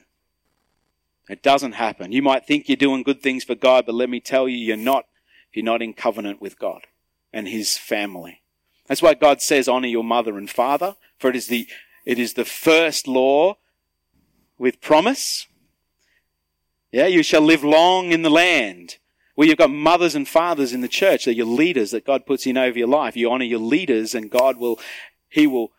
It 1.28 1.42
doesn't 1.42 1.72
happen. 1.72 2.12
You 2.12 2.22
might 2.22 2.46
think 2.46 2.68
you're 2.68 2.76
doing 2.76 3.02
good 3.02 3.20
things 3.20 3.44
for 3.44 3.54
God, 3.54 3.84
but 3.86 3.94
let 3.94 4.08
me 4.08 4.20
tell 4.20 4.48
you, 4.48 4.56
you're 4.56 4.76
not 4.76 5.04
if 5.50 5.56
you're 5.56 5.64
not 5.64 5.82
in 5.82 5.94
covenant 5.94 6.40
with 6.40 6.58
God 6.58 6.86
and 7.32 7.48
His 7.48 7.78
family. 7.78 8.42
That's 8.86 9.02
why 9.02 9.14
God 9.14 9.42
says, 9.42 9.68
honor 9.68 9.88
your 9.88 10.04
mother 10.04 10.38
and 10.38 10.48
father, 10.48 10.96
for 11.18 11.30
it 11.30 11.36
is 11.36 11.46
the, 11.48 11.66
it 12.04 12.18
is 12.18 12.34
the 12.34 12.44
first 12.44 13.06
law 13.06 13.56
with 14.58 14.80
promise. 14.80 15.46
Yeah, 16.90 17.06
you 17.06 17.22
shall 17.22 17.42
live 17.42 17.62
long 17.62 18.12
in 18.12 18.22
the 18.22 18.30
land 18.30 18.96
where 19.34 19.46
you've 19.46 19.58
got 19.58 19.70
mothers 19.70 20.14
and 20.14 20.26
fathers 20.26 20.72
in 20.72 20.80
the 20.80 20.88
church. 20.88 21.24
They're 21.24 21.34
your 21.34 21.46
leaders 21.46 21.90
that 21.92 22.04
God 22.04 22.26
puts 22.26 22.46
in 22.46 22.56
over 22.56 22.78
your 22.78 22.88
life. 22.88 23.16
You 23.16 23.30
honor 23.30 23.44
your 23.44 23.60
leaders 23.60 24.14
and 24.14 24.30
God 24.30 24.56
will, 24.56 24.80
He 25.28 25.46
will 25.46 25.72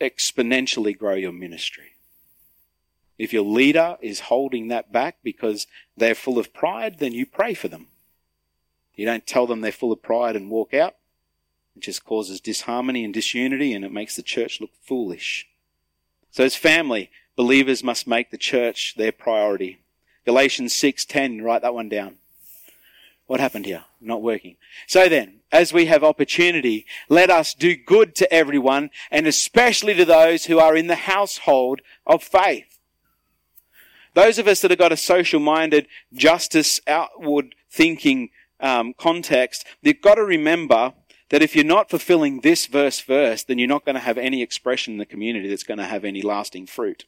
exponentially 0.00 0.96
grow 0.96 1.14
your 1.14 1.32
ministry. 1.32 1.95
If 3.18 3.32
your 3.32 3.44
leader 3.44 3.96
is 4.00 4.20
holding 4.20 4.68
that 4.68 4.92
back 4.92 5.16
because 5.22 5.66
they're 5.96 6.14
full 6.14 6.38
of 6.38 6.52
pride, 6.52 6.98
then 6.98 7.12
you 7.12 7.24
pray 7.26 7.54
for 7.54 7.68
them. 7.68 7.86
You 8.94 9.06
don't 9.06 9.26
tell 9.26 9.46
them 9.46 9.60
they're 9.60 9.72
full 9.72 9.92
of 9.92 10.02
pride 10.02 10.36
and 10.36 10.50
walk 10.50 10.74
out. 10.74 10.96
It 11.76 11.82
just 11.82 12.04
causes 12.04 12.40
disharmony 12.40 13.04
and 13.04 13.12
disunity 13.12 13.72
and 13.72 13.84
it 13.84 13.92
makes 13.92 14.16
the 14.16 14.22
church 14.22 14.60
look 14.60 14.70
foolish. 14.82 15.46
So 16.30 16.44
as 16.44 16.56
family, 16.56 17.10
believers 17.36 17.84
must 17.84 18.06
make 18.06 18.30
the 18.30 18.38
church 18.38 18.94
their 18.96 19.12
priority. 19.12 19.78
Galatians 20.24 20.74
6:10, 20.74 21.42
write 21.42 21.62
that 21.62 21.74
one 21.74 21.88
down. 21.88 22.18
What 23.26 23.40
happened 23.40 23.66
here? 23.66 23.84
Not 24.00 24.22
working. 24.22 24.56
So 24.86 25.08
then, 25.08 25.40
as 25.50 25.72
we 25.72 25.86
have 25.86 26.04
opportunity, 26.04 26.86
let 27.08 27.30
us 27.30 27.54
do 27.54 27.76
good 27.76 28.14
to 28.16 28.32
everyone 28.32 28.90
and 29.10 29.26
especially 29.26 29.94
to 29.94 30.04
those 30.04 30.46
who 30.46 30.58
are 30.58 30.76
in 30.76 30.86
the 30.86 30.94
household 30.96 31.80
of 32.06 32.22
faith. 32.22 32.75
Those 34.16 34.38
of 34.38 34.48
us 34.48 34.62
that 34.62 34.70
have 34.70 34.78
got 34.78 34.92
a 34.92 34.96
social 34.96 35.40
minded, 35.40 35.88
justice 36.14 36.80
outward 36.86 37.54
thinking 37.70 38.30
um, 38.60 38.94
context, 38.96 39.66
you've 39.82 40.00
got 40.00 40.14
to 40.14 40.24
remember 40.24 40.94
that 41.28 41.42
if 41.42 41.54
you're 41.54 41.66
not 41.66 41.90
fulfilling 41.90 42.40
this 42.40 42.64
verse 42.64 42.98
first, 42.98 43.46
then 43.46 43.58
you're 43.58 43.68
not 43.68 43.84
going 43.84 43.94
to 43.94 44.00
have 44.00 44.16
any 44.16 44.40
expression 44.40 44.94
in 44.94 44.98
the 44.98 45.04
community 45.04 45.50
that's 45.50 45.64
going 45.64 45.76
to 45.76 45.84
have 45.84 46.02
any 46.02 46.22
lasting 46.22 46.64
fruit. 46.64 47.04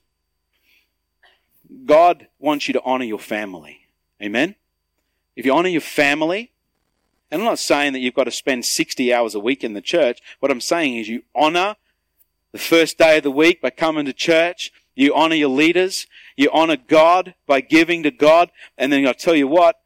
God 1.87 2.29
wants 2.39 2.69
you 2.69 2.75
to 2.75 2.83
honor 2.85 3.07
your 3.07 3.19
family. 3.19 3.87
Amen? 4.23 4.55
If 5.35 5.47
you 5.47 5.55
honor 5.55 5.71
your 5.71 5.81
family, 5.81 6.53
and 7.31 7.41
I'm 7.41 7.47
not 7.47 7.59
saying 7.59 7.95
that 7.95 8.01
you've 8.01 8.13
got 8.13 8.25
to 8.25 8.31
spend 8.31 8.67
60 8.67 9.15
hours 9.15 9.35
a 9.35 9.41
week 9.41 9.65
in 9.65 9.73
the 9.73 9.81
church. 9.81 10.21
What 10.41 10.51
I'm 10.51 10.61
saying 10.61 10.99
is 10.99 11.09
you 11.09 11.23
honor 11.35 11.77
the 12.53 12.59
first 12.59 12.99
day 12.99 13.17
of 13.17 13.23
the 13.23 13.31
week 13.31 13.63
by 13.63 13.71
coming 13.71 14.05
to 14.05 14.13
church. 14.13 14.75
You 14.99 15.15
honor 15.15 15.37
your 15.37 15.49
leaders. 15.49 16.09
You 16.37 16.51
honor 16.53 16.77
God 16.77 17.35
by 17.47 17.61
giving 17.61 18.03
to 18.03 18.11
God. 18.11 18.51
And 18.77 18.93
then 18.93 19.07
I'll 19.07 19.15
tell 19.15 19.37
you 19.37 19.47
what, 19.47 19.77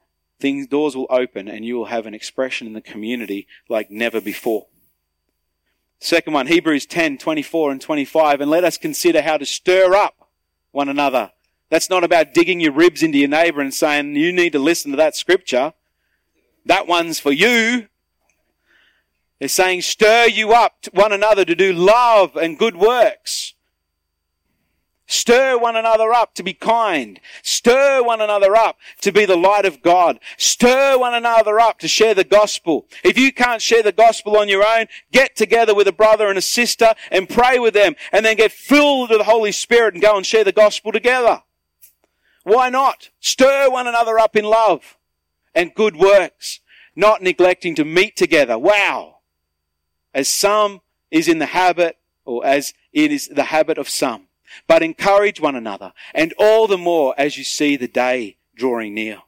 things, 0.40 0.66
doors 0.66 0.96
will 0.96 1.06
open 1.10 1.48
and 1.48 1.64
you 1.66 1.76
will 1.76 1.84
have 1.86 2.06
an 2.06 2.14
expression 2.14 2.66
in 2.66 2.72
the 2.72 2.80
community 2.80 3.46
like 3.68 3.90
never 3.90 4.20
before. 4.20 4.68
Second 6.00 6.32
one, 6.32 6.46
Hebrews 6.46 6.86
10, 6.86 7.18
24 7.18 7.72
and 7.72 7.80
25. 7.80 8.40
And 8.40 8.50
let 8.50 8.64
us 8.64 8.78
consider 8.78 9.20
how 9.20 9.36
to 9.36 9.44
stir 9.44 9.94
up 9.94 10.28
one 10.70 10.88
another 10.88 11.30
that's 11.68 11.90
not 11.90 12.04
about 12.04 12.34
digging 12.34 12.60
your 12.60 12.72
ribs 12.72 13.02
into 13.02 13.16
your 13.16 13.28
neighbor 13.28 13.60
and 13.60 13.72
saying, 13.72 14.16
you 14.16 14.32
need 14.32 14.52
to 14.52 14.58
listen 14.58 14.90
to 14.90 14.96
that 14.98 15.16
scripture. 15.16 15.72
That 16.66 16.86
one's 16.86 17.18
for 17.18 17.32
you. 17.32 17.88
They're 19.38 19.48
saying, 19.48 19.82
stir 19.82 20.26
you 20.26 20.52
up 20.52 20.82
to 20.82 20.90
one 20.90 21.12
another 21.12 21.44
to 21.44 21.54
do 21.54 21.72
love 21.72 22.36
and 22.36 22.58
good 22.58 22.76
works. 22.76 23.51
Stir 25.12 25.58
one 25.58 25.76
another 25.76 26.10
up 26.14 26.34
to 26.36 26.42
be 26.42 26.54
kind. 26.54 27.20
Stir 27.42 28.02
one 28.02 28.22
another 28.22 28.56
up 28.56 28.78
to 29.02 29.12
be 29.12 29.26
the 29.26 29.36
light 29.36 29.66
of 29.66 29.82
God. 29.82 30.18
Stir 30.38 30.96
one 30.96 31.12
another 31.12 31.60
up 31.60 31.78
to 31.80 31.86
share 31.86 32.14
the 32.14 32.24
gospel. 32.24 32.86
If 33.04 33.18
you 33.18 33.30
can't 33.30 33.60
share 33.60 33.82
the 33.82 33.92
gospel 33.92 34.38
on 34.38 34.48
your 34.48 34.66
own, 34.66 34.86
get 35.12 35.36
together 35.36 35.74
with 35.74 35.86
a 35.86 35.92
brother 35.92 36.30
and 36.30 36.38
a 36.38 36.42
sister 36.42 36.94
and 37.10 37.28
pray 37.28 37.58
with 37.58 37.74
them 37.74 37.94
and 38.10 38.24
then 38.24 38.38
get 38.38 38.52
filled 38.52 39.10
with 39.10 39.18
the 39.18 39.24
Holy 39.24 39.52
Spirit 39.52 39.92
and 39.92 40.02
go 40.02 40.16
and 40.16 40.24
share 40.24 40.44
the 40.44 40.50
gospel 40.50 40.92
together. 40.92 41.42
Why 42.44 42.70
not? 42.70 43.10
Stir 43.20 43.68
one 43.68 43.86
another 43.86 44.18
up 44.18 44.34
in 44.34 44.46
love 44.46 44.96
and 45.54 45.74
good 45.74 45.94
works, 45.94 46.60
not 46.96 47.20
neglecting 47.20 47.74
to 47.74 47.84
meet 47.84 48.16
together. 48.16 48.58
Wow. 48.58 49.18
As 50.14 50.26
some 50.30 50.80
is 51.10 51.28
in 51.28 51.38
the 51.38 51.46
habit, 51.46 51.98
or 52.24 52.46
as 52.46 52.72
it 52.94 53.12
is 53.12 53.28
the 53.28 53.44
habit 53.44 53.76
of 53.76 53.90
some. 53.90 54.28
But 54.66 54.82
encourage 54.82 55.40
one 55.40 55.56
another, 55.56 55.92
and 56.14 56.34
all 56.38 56.66
the 56.66 56.78
more 56.78 57.14
as 57.18 57.36
you 57.36 57.44
see 57.44 57.76
the 57.76 57.88
day 57.88 58.36
drawing 58.54 58.94
near. 58.94 59.22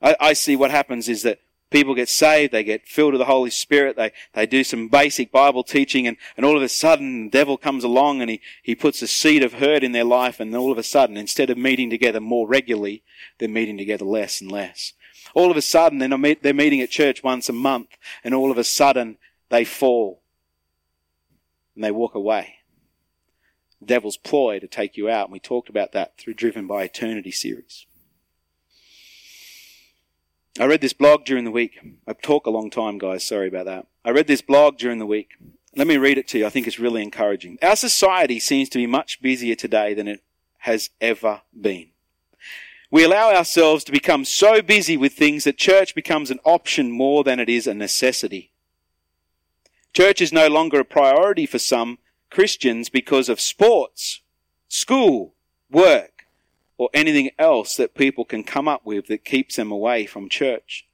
I, 0.00 0.16
I 0.20 0.32
see 0.32 0.56
what 0.56 0.70
happens 0.70 1.08
is 1.08 1.22
that 1.22 1.40
people 1.70 1.94
get 1.94 2.08
saved, 2.08 2.52
they 2.52 2.64
get 2.64 2.86
filled 2.86 3.12
with 3.12 3.20
the 3.20 3.26
Holy 3.26 3.50
Spirit, 3.50 3.96
they, 3.96 4.12
they 4.32 4.46
do 4.46 4.64
some 4.64 4.88
basic 4.88 5.30
Bible 5.30 5.64
teaching, 5.64 6.06
and, 6.06 6.16
and 6.36 6.46
all 6.46 6.56
of 6.56 6.62
a 6.62 6.68
sudden 6.68 7.24
the 7.24 7.30
devil 7.30 7.56
comes 7.56 7.84
along 7.84 8.20
and 8.20 8.30
he, 8.30 8.40
he 8.62 8.74
puts 8.74 9.02
a 9.02 9.06
seed 9.06 9.42
of 9.42 9.54
hurt 9.54 9.82
in 9.82 9.92
their 9.92 10.04
life, 10.04 10.40
and 10.40 10.54
all 10.54 10.72
of 10.72 10.78
a 10.78 10.82
sudden, 10.82 11.16
instead 11.16 11.50
of 11.50 11.58
meeting 11.58 11.90
together 11.90 12.20
more 12.20 12.46
regularly, 12.46 13.02
they're 13.38 13.48
meeting 13.48 13.76
together 13.78 14.04
less 14.04 14.40
and 14.40 14.50
less. 14.50 14.92
All 15.34 15.50
of 15.50 15.56
a 15.56 15.62
sudden, 15.62 15.98
they're, 15.98 16.16
meet, 16.16 16.42
they're 16.42 16.54
meeting 16.54 16.80
at 16.80 16.90
church 16.90 17.22
once 17.22 17.48
a 17.48 17.52
month, 17.52 17.96
and 18.24 18.34
all 18.34 18.50
of 18.50 18.58
a 18.58 18.64
sudden, 18.64 19.18
they 19.50 19.64
fall. 19.64 20.22
And 21.74 21.84
they 21.84 21.90
walk 21.90 22.14
away. 22.14 22.57
Devil's 23.84 24.16
ploy 24.16 24.58
to 24.58 24.66
take 24.66 24.96
you 24.96 25.08
out, 25.08 25.26
and 25.26 25.32
we 25.32 25.40
talked 25.40 25.68
about 25.68 25.92
that 25.92 26.18
through 26.18 26.34
Driven 26.34 26.66
by 26.66 26.82
Eternity 26.82 27.30
series. 27.30 27.86
I 30.58 30.64
read 30.64 30.80
this 30.80 30.92
blog 30.92 31.24
during 31.24 31.44
the 31.44 31.52
week. 31.52 31.78
I 32.06 32.12
talk 32.14 32.46
a 32.46 32.50
long 32.50 32.70
time, 32.70 32.98
guys. 32.98 33.24
Sorry 33.24 33.46
about 33.46 33.66
that. 33.66 33.86
I 34.04 34.10
read 34.10 34.26
this 34.26 34.42
blog 34.42 34.76
during 34.76 34.98
the 34.98 35.06
week. 35.06 35.30
Let 35.76 35.86
me 35.86 35.96
read 35.96 36.18
it 36.18 36.26
to 36.28 36.38
you. 36.38 36.46
I 36.46 36.50
think 36.50 36.66
it's 36.66 36.80
really 36.80 37.02
encouraging. 37.02 37.58
Our 37.62 37.76
society 37.76 38.40
seems 38.40 38.68
to 38.70 38.78
be 38.78 38.86
much 38.86 39.22
busier 39.22 39.54
today 39.54 39.94
than 39.94 40.08
it 40.08 40.24
has 40.58 40.90
ever 41.00 41.42
been. 41.58 41.90
We 42.90 43.04
allow 43.04 43.32
ourselves 43.32 43.84
to 43.84 43.92
become 43.92 44.24
so 44.24 44.62
busy 44.62 44.96
with 44.96 45.12
things 45.12 45.44
that 45.44 45.58
church 45.58 45.94
becomes 45.94 46.30
an 46.30 46.40
option 46.42 46.90
more 46.90 47.22
than 47.22 47.38
it 47.38 47.48
is 47.48 47.66
a 47.66 47.74
necessity. 47.74 48.52
Church 49.92 50.20
is 50.20 50.32
no 50.32 50.48
longer 50.48 50.80
a 50.80 50.84
priority 50.84 51.46
for 51.46 51.58
some 51.58 51.98
Christians 52.30 52.88
because 52.88 53.28
of 53.28 53.40
sports, 53.40 54.20
school, 54.68 55.34
work, 55.70 56.24
or 56.76 56.88
anything 56.94 57.30
else 57.38 57.76
that 57.76 57.94
people 57.94 58.24
can 58.24 58.44
come 58.44 58.68
up 58.68 58.84
with 58.84 59.08
that 59.08 59.24
keeps 59.24 59.56
them 59.56 59.72
away 59.72 60.06
from 60.06 60.28
church. 60.28 60.86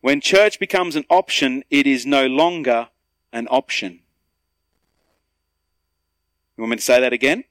When 0.00 0.20
church 0.20 0.60
becomes 0.60 0.94
an 0.94 1.04
option, 1.10 1.64
it 1.68 1.86
is 1.86 2.06
no 2.06 2.26
longer 2.26 2.88
an 3.32 3.48
option. 3.48 4.00
You 6.56 6.62
want 6.62 6.70
me 6.70 6.76
to 6.76 6.82
say 6.82 7.00
that 7.00 7.12
again? 7.12 7.44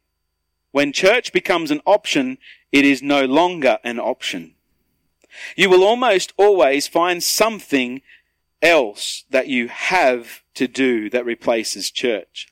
When 0.71 0.91
church 0.91 1.33
becomes 1.33 1.71
an 1.71 1.81
option, 1.85 2.37
it 2.71 2.85
is 2.85 3.01
no 3.01 3.25
longer 3.25 3.77
an 3.83 3.99
option. 3.99 4.55
You 5.55 5.69
will 5.69 5.83
almost 5.83 6.33
always 6.37 6.87
find 6.87 7.21
something 7.21 8.01
else 8.61 9.25
that 9.29 9.47
you 9.47 9.67
have 9.67 10.41
to 10.55 10.67
do 10.67 11.09
that 11.09 11.25
replaces 11.25 11.91
church. 11.91 12.47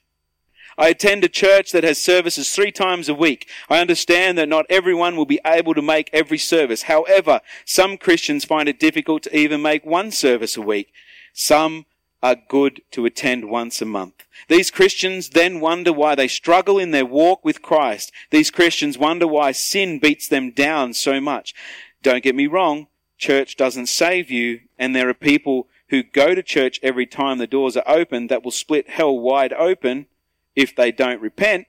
I 0.77 0.89
attend 0.89 1.23
a 1.23 1.29
church 1.29 1.71
that 1.71 1.83
has 1.83 2.01
services 2.01 2.53
three 2.53 2.71
times 2.71 3.09
a 3.09 3.13
week. 3.13 3.47
I 3.69 3.79
understand 3.79 4.37
that 4.37 4.49
not 4.49 4.65
everyone 4.69 5.15
will 5.15 5.25
be 5.25 5.39
able 5.45 5.73
to 5.73 5.81
make 5.81 6.09
every 6.11 6.37
service. 6.37 6.83
However, 6.83 7.41
some 7.65 7.97
Christians 7.97 8.45
find 8.45 8.67
it 8.67 8.79
difficult 8.79 9.23
to 9.23 9.37
even 9.37 9.61
make 9.61 9.85
one 9.85 10.11
service 10.11 10.57
a 10.57 10.61
week. 10.61 10.91
Some 11.33 11.85
are 12.23 12.37
good 12.47 12.81
to 12.91 13.05
attend 13.05 13.49
once 13.49 13.81
a 13.81 13.85
month. 13.85 14.25
These 14.47 14.71
Christians 14.71 15.29
then 15.29 15.59
wonder 15.59 15.91
why 15.91 16.15
they 16.15 16.29
struggle 16.29 16.79
in 16.79 16.91
their 16.91 17.05
walk 17.05 17.43
with 17.43 17.61
Christ. 17.61 18.11
These 18.31 18.49
Christians 18.49 18.97
wonder 18.97 19.27
why 19.27 19.51
sin 19.51 19.99
beats 19.99 20.27
them 20.27 20.51
down 20.51 20.93
so 20.93 21.19
much. 21.19 21.53
Don't 22.01 22.23
get 22.23 22.35
me 22.35 22.47
wrong, 22.47 22.87
church 23.17 23.57
doesn't 23.57 23.87
save 23.87 24.31
you, 24.31 24.61
and 24.79 24.95
there 24.95 25.09
are 25.09 25.13
people 25.13 25.67
who 25.89 26.01
go 26.01 26.33
to 26.33 26.41
church 26.41 26.79
every 26.81 27.05
time 27.05 27.37
the 27.37 27.47
doors 27.47 27.77
are 27.77 27.83
open 27.85 28.27
that 28.27 28.43
will 28.43 28.51
split 28.51 28.89
hell 28.89 29.17
wide 29.17 29.53
open 29.53 30.07
if 30.55 30.75
they 30.75 30.91
don't 30.91 31.21
repent. 31.21 31.67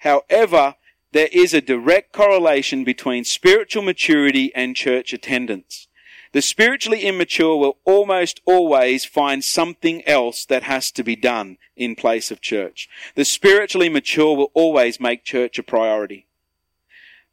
However, 0.00 0.76
there 1.12 1.28
is 1.30 1.52
a 1.52 1.60
direct 1.60 2.12
correlation 2.12 2.84
between 2.84 3.24
spiritual 3.24 3.82
maturity 3.82 4.52
and 4.54 4.74
church 4.74 5.12
attendance. 5.12 5.88
The 6.32 6.40
spiritually 6.40 7.02
immature 7.02 7.58
will 7.58 7.76
almost 7.84 8.40
always 8.46 9.04
find 9.04 9.44
something 9.44 10.02
else 10.08 10.46
that 10.46 10.62
has 10.62 10.90
to 10.92 11.04
be 11.04 11.14
done 11.14 11.58
in 11.76 11.94
place 11.94 12.30
of 12.30 12.40
church. 12.40 12.88
The 13.14 13.26
spiritually 13.26 13.90
mature 13.90 14.34
will 14.34 14.50
always 14.54 14.98
make 14.98 15.24
church 15.24 15.58
a 15.58 15.62
priority. 15.62 16.26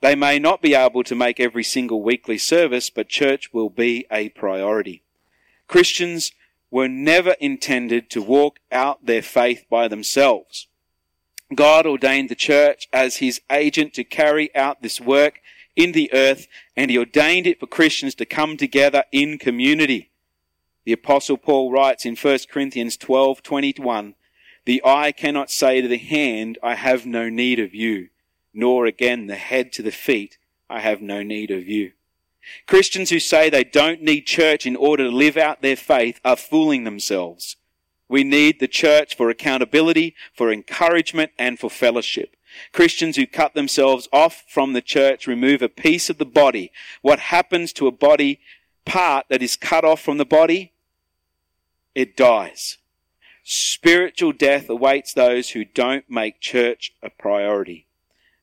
They 0.01 0.15
may 0.15 0.37
not 0.39 0.61
be 0.61 0.75
able 0.75 1.03
to 1.05 1.15
make 1.15 1.39
every 1.39 1.63
single 1.63 2.01
weekly 2.01 2.37
service, 2.37 2.89
but 2.89 3.07
church 3.07 3.53
will 3.53 3.69
be 3.69 4.05
a 4.11 4.29
priority. 4.29 5.03
Christians 5.67 6.33
were 6.71 6.87
never 6.87 7.35
intended 7.39 8.09
to 8.09 8.21
walk 8.21 8.59
out 8.71 9.05
their 9.05 9.21
faith 9.21 9.65
by 9.69 9.87
themselves. 9.87 10.67
God 11.53 11.85
ordained 11.85 12.29
the 12.29 12.35
church 12.35 12.87
as 12.93 13.17
his 13.17 13.41
agent 13.51 13.93
to 13.95 14.03
carry 14.03 14.55
out 14.55 14.81
this 14.81 15.01
work 15.01 15.41
in 15.75 15.93
the 15.93 16.11
earth, 16.13 16.47
and 16.75 16.91
he 16.91 16.97
ordained 16.97 17.47
it 17.47 17.59
for 17.59 17.67
Christians 17.67 18.15
to 18.15 18.25
come 18.25 18.57
together 18.57 19.03
in 19.11 19.37
community. 19.37 20.11
The 20.85 20.93
apostle 20.93 21.37
Paul 21.37 21.71
writes 21.71 22.05
in 22.05 22.15
1 22.15 22.39
Corinthians 22.51 22.97
12, 22.97 23.41
21, 23.41 24.15
the 24.65 24.81
eye 24.85 25.11
cannot 25.11 25.49
say 25.49 25.81
to 25.81 25.87
the 25.87 25.97
hand, 25.97 26.57
I 26.61 26.75
have 26.75 27.05
no 27.05 27.29
need 27.29 27.59
of 27.59 27.73
you, 27.73 28.09
nor 28.53 28.85
again 28.85 29.27
the 29.27 29.35
head 29.35 29.71
to 29.73 29.81
the 29.81 29.91
feet, 29.91 30.37
I 30.69 30.81
have 30.81 31.01
no 31.01 31.23
need 31.23 31.49
of 31.49 31.67
you. 31.67 31.93
Christians 32.67 33.09
who 33.09 33.19
say 33.19 33.49
they 33.49 33.63
don't 33.63 34.01
need 34.01 34.21
church 34.21 34.65
in 34.65 34.75
order 34.75 35.05
to 35.05 35.15
live 35.15 35.37
out 35.37 35.61
their 35.61 35.75
faith 35.75 36.19
are 36.23 36.35
fooling 36.35 36.83
themselves. 36.83 37.55
We 38.09 38.23
need 38.23 38.59
the 38.59 38.67
church 38.67 39.15
for 39.15 39.29
accountability, 39.29 40.15
for 40.33 40.51
encouragement, 40.51 41.31
and 41.37 41.59
for 41.59 41.69
fellowship. 41.69 42.35
Christians 42.73 43.15
who 43.15 43.27
cut 43.27 43.53
themselves 43.53 44.09
off 44.11 44.43
from 44.47 44.73
the 44.73 44.81
church 44.81 45.27
remove 45.27 45.61
a 45.61 45.69
piece 45.69 46.09
of 46.09 46.17
the 46.17 46.25
body. 46.25 46.71
What 47.03 47.19
happens 47.19 47.71
to 47.73 47.85
a 47.87 47.91
body 47.91 48.39
part 48.83 49.27
that 49.29 49.43
is 49.43 49.55
cut 49.55 49.85
off 49.85 50.01
from 50.01 50.17
the 50.17 50.25
body? 50.25 50.73
It 51.93 52.17
dies. 52.17 52.77
Spiritual 53.43 54.31
death 54.31 54.69
awaits 54.69 55.13
those 55.13 55.51
who 55.51 55.63
don't 55.63 56.09
make 56.09 56.39
church 56.39 56.93
a 57.03 57.09
priority. 57.09 57.85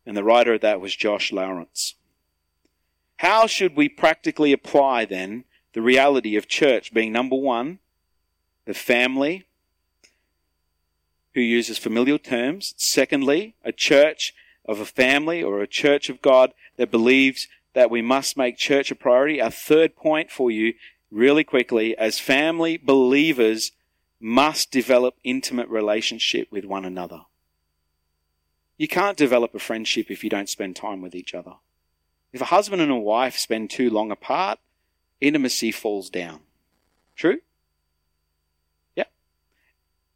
And 0.05 0.17
the 0.17 0.25
writer 0.25 0.55
of 0.55 0.61
that 0.61 0.81
was 0.81 0.95
Josh 0.95 1.33
Lawrence. 1.33 1.95
How 3.19 3.47
should 3.47 3.77
we 3.77 3.89
practically 3.89 4.53
apply 4.53 5.05
then 5.05 5.45
the 5.73 5.83
reality 5.83 6.37
of 6.37 6.49
church 6.49 6.95
being 6.95 7.12
number 7.12 7.37
one, 7.37 7.81
the 8.67 8.75
family, 8.75 9.45
who 11.37 11.43
uses 11.43 11.76
familial 11.76 12.18
terms. 12.18 12.72
Secondly, 12.78 13.57
a 13.62 13.70
church 13.70 14.34
of 14.64 14.80
a 14.80 14.87
family 14.87 15.43
or 15.43 15.61
a 15.61 15.66
church 15.66 16.09
of 16.09 16.22
God 16.22 16.55
that 16.78 16.91
believes 16.91 17.47
that 17.74 17.91
we 17.91 18.01
must 18.01 18.39
make 18.39 18.57
church 18.57 18.91
a 18.91 18.95
priority. 18.95 19.39
Our 19.39 19.51
third 19.51 19.97
point 19.97 20.30
for 20.30 20.51
you, 20.51 20.72
really 21.11 21.45
quickly, 21.45 21.95
as 21.99 22.18
family 22.18 22.78
believers 22.78 23.72
must 24.18 24.70
develop 24.70 25.16
intimate 25.24 25.68
relationship 25.68 26.49
with 26.51 26.64
one 26.64 26.87
another. 26.87 27.20
You 28.78 28.89
can't 28.89 29.18
develop 29.18 29.55
a 29.55 29.59
friendship 29.59 30.11
if 30.11 30.24
you 30.24 30.30
don't 30.30 30.49
spend 30.49 30.74
time 30.74 31.03
with 31.03 31.14
each 31.14 31.34
other. 31.34 31.57
If 32.32 32.41
a 32.41 32.47
husband 32.47 32.80
and 32.80 32.91
a 32.91 32.97
wife 32.97 33.37
spend 33.37 33.68
too 33.68 33.91
long 33.91 34.11
apart, 34.11 34.59
intimacy 35.20 35.70
falls 35.70 36.09
down. 36.09 36.41
True? 37.14 37.41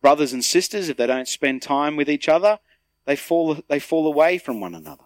Brothers 0.01 0.32
and 0.32 0.44
sisters, 0.44 0.88
if 0.88 0.96
they 0.96 1.07
don't 1.07 1.28
spend 1.28 1.62
time 1.62 1.96
with 1.96 2.09
each 2.09 2.28
other, 2.28 2.59
they 3.07 3.16
fall, 3.16 3.59
they 3.68 3.78
fall 3.78 4.07
away 4.07 4.38
from 4.38 4.61
one 4.61 4.74
another. 4.74 5.05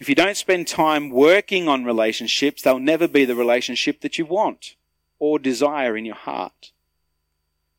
If 0.00 0.08
you 0.08 0.14
don't 0.14 0.36
spend 0.36 0.66
time 0.66 1.10
working 1.10 1.68
on 1.68 1.84
relationships, 1.84 2.62
they'll 2.62 2.78
never 2.78 3.06
be 3.06 3.24
the 3.24 3.34
relationship 3.34 4.00
that 4.00 4.18
you 4.18 4.24
want 4.24 4.76
or 5.18 5.38
desire 5.38 5.96
in 5.96 6.06
your 6.06 6.14
heart. 6.14 6.72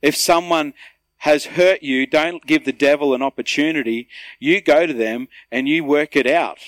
If 0.01 0.15
someone 0.15 0.73
has 1.17 1.45
hurt 1.45 1.83
you, 1.83 2.05
don't 2.05 2.45
give 2.45 2.65
the 2.65 2.71
devil 2.71 3.13
an 3.13 3.21
opportunity. 3.21 4.07
You 4.39 4.61
go 4.61 4.85
to 4.85 4.93
them 4.93 5.27
and 5.51 5.67
you 5.67 5.83
work 5.83 6.15
it 6.15 6.27
out. 6.27 6.59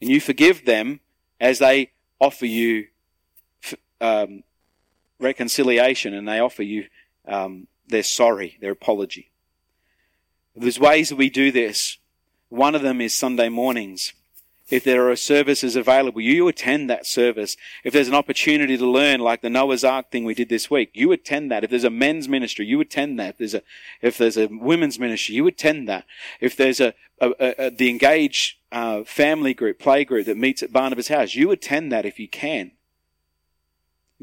And 0.00 0.10
you 0.10 0.20
forgive 0.20 0.64
them 0.64 1.00
as 1.40 1.58
they 1.58 1.92
offer 2.18 2.46
you 2.46 2.86
um, 4.00 4.42
reconciliation 5.18 6.14
and 6.14 6.26
they 6.26 6.40
offer 6.40 6.62
you 6.62 6.86
um, 7.26 7.66
their 7.88 8.02
sorry, 8.02 8.56
their 8.60 8.72
apology. 8.72 9.30
There's 10.56 10.78
ways 10.78 11.08
that 11.08 11.16
we 11.16 11.30
do 11.30 11.50
this. 11.50 11.98
One 12.48 12.74
of 12.74 12.82
them 12.82 13.00
is 13.00 13.14
Sunday 13.14 13.48
mornings. 13.48 14.12
If 14.70 14.82
there 14.84 15.10
are 15.10 15.16
services 15.16 15.76
available, 15.76 16.22
you 16.22 16.48
attend 16.48 16.88
that 16.88 17.06
service. 17.06 17.56
If 17.82 17.92
there's 17.92 18.08
an 18.08 18.14
opportunity 18.14 18.78
to 18.78 18.86
learn, 18.86 19.20
like 19.20 19.42
the 19.42 19.50
Noah's 19.50 19.84
Ark 19.84 20.10
thing 20.10 20.24
we 20.24 20.32
did 20.32 20.48
this 20.48 20.70
week, 20.70 20.90
you 20.94 21.12
attend 21.12 21.50
that. 21.50 21.64
If 21.64 21.70
there's 21.70 21.84
a 21.84 21.90
men's 21.90 22.28
ministry, 22.28 22.64
you 22.64 22.80
attend 22.80 23.18
that. 23.18 23.30
If 23.30 23.38
there's 23.38 23.54
a, 23.54 23.62
if 24.00 24.16
there's 24.16 24.36
a 24.38 24.46
women's 24.46 24.98
ministry, 24.98 25.34
you 25.34 25.46
attend 25.46 25.86
that. 25.88 26.06
If 26.40 26.56
there's 26.56 26.80
a, 26.80 26.94
a, 27.20 27.66
a 27.66 27.70
the 27.70 27.90
engaged 27.90 28.56
uh, 28.72 29.04
family 29.04 29.52
group, 29.52 29.78
play 29.78 30.04
group 30.04 30.24
that 30.26 30.38
meets 30.38 30.62
at 30.62 30.72
Barnabas 30.72 31.08
House, 31.08 31.34
you 31.34 31.50
attend 31.50 31.92
that 31.92 32.06
if 32.06 32.18
you 32.18 32.28
can 32.28 32.72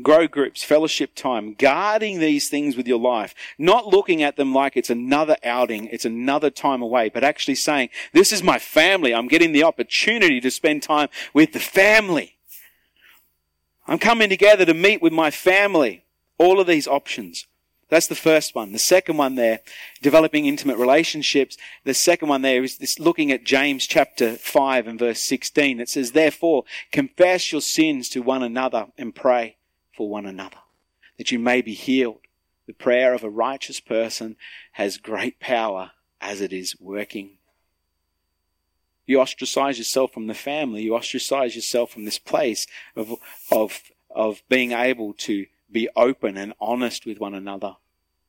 grow 0.02 0.28
groups, 0.28 0.64
fellowship 0.64 1.16
time, 1.16 1.54
guarding 1.54 2.20
these 2.20 2.50
things 2.50 2.76
with 2.76 2.88
your 2.88 3.00
life, 3.00 3.34
not 3.58 3.88
looking 3.88 4.22
at 4.24 4.36
them 4.36 4.54
like 4.54 4.76
it's 4.78 4.90
another 4.90 5.38
outing, 5.44 5.86
it's 5.88 6.06
another 6.06 6.50
time 6.50 6.82
away, 6.82 7.10
but 7.10 7.24
actually 7.24 7.56
saying, 7.56 7.90
this 8.14 8.32
is 8.32 8.44
my 8.44 8.60
family. 8.60 9.14
I'm 9.14 9.28
getting 9.28 9.52
the 9.52 9.64
opportunity 9.64 10.42
to 10.42 10.52
spend 10.52 10.84
time 10.84 11.10
with 11.34 11.54
the 11.54 11.60
family. 11.60 12.36
I'm 13.88 14.00
coming 14.00 14.30
together 14.30 14.66
to 14.66 14.74
meet 14.74 15.02
with 15.02 15.14
my 15.14 15.32
family. 15.32 16.04
All 16.38 16.60
of 16.60 16.68
these 16.68 16.88
options. 16.88 17.46
That's 17.90 18.08
the 18.08 18.16
first 18.16 18.56
one. 18.56 18.72
The 18.72 18.80
second 18.80 19.18
one 19.18 19.36
there, 19.36 19.60
developing 20.02 20.46
intimate 20.46 20.78
relationships. 20.78 21.58
The 21.84 21.94
second 21.94 22.30
one 22.30 22.42
there 22.42 22.64
is 22.64 22.78
this 22.78 23.00
looking 23.00 23.32
at 23.34 23.44
James 23.44 23.86
chapter 23.86 24.36
5 24.36 24.88
and 24.88 24.98
verse 24.98 25.20
16. 25.20 25.82
It 25.82 25.90
says, 25.90 26.14
therefore, 26.14 26.64
confess 26.94 27.52
your 27.52 27.60
sins 27.60 28.08
to 28.10 28.22
one 28.22 28.44
another 28.44 28.88
and 28.98 29.14
pray 29.14 29.58
for 29.96 30.10
one 30.10 30.26
another, 30.26 30.58
that 31.18 31.32
you 31.32 31.40
may 31.40 31.62
be 31.62 31.74
healed. 31.74 32.20
The 32.68 32.74
prayer 32.74 33.14
of 33.14 33.24
a 33.24 33.30
righteous 33.30 33.80
person 33.80 34.38
has 34.74 34.98
great 34.98 35.40
power 35.40 35.92
as 36.20 36.42
it 36.42 36.54
is 36.54 36.80
working. 36.80 37.38
You 39.06 39.20
ostracize 39.20 39.78
yourself 39.78 40.14
from 40.14 40.28
the 40.28 40.34
family, 40.34 40.84
you 40.84 40.96
ostracize 40.96 41.56
yourself 41.56 41.92
from 41.92 42.06
this 42.06 42.20
place 42.20 42.68
of, 42.96 43.16
of, 43.52 43.82
of 44.10 44.42
being 44.48 44.72
able 44.72 45.14
to 45.14 45.48
be 45.72 45.90
open 45.96 46.38
and 46.38 46.54
honest 46.62 47.06
with 47.06 47.20
one 47.20 47.34
another. 47.34 47.76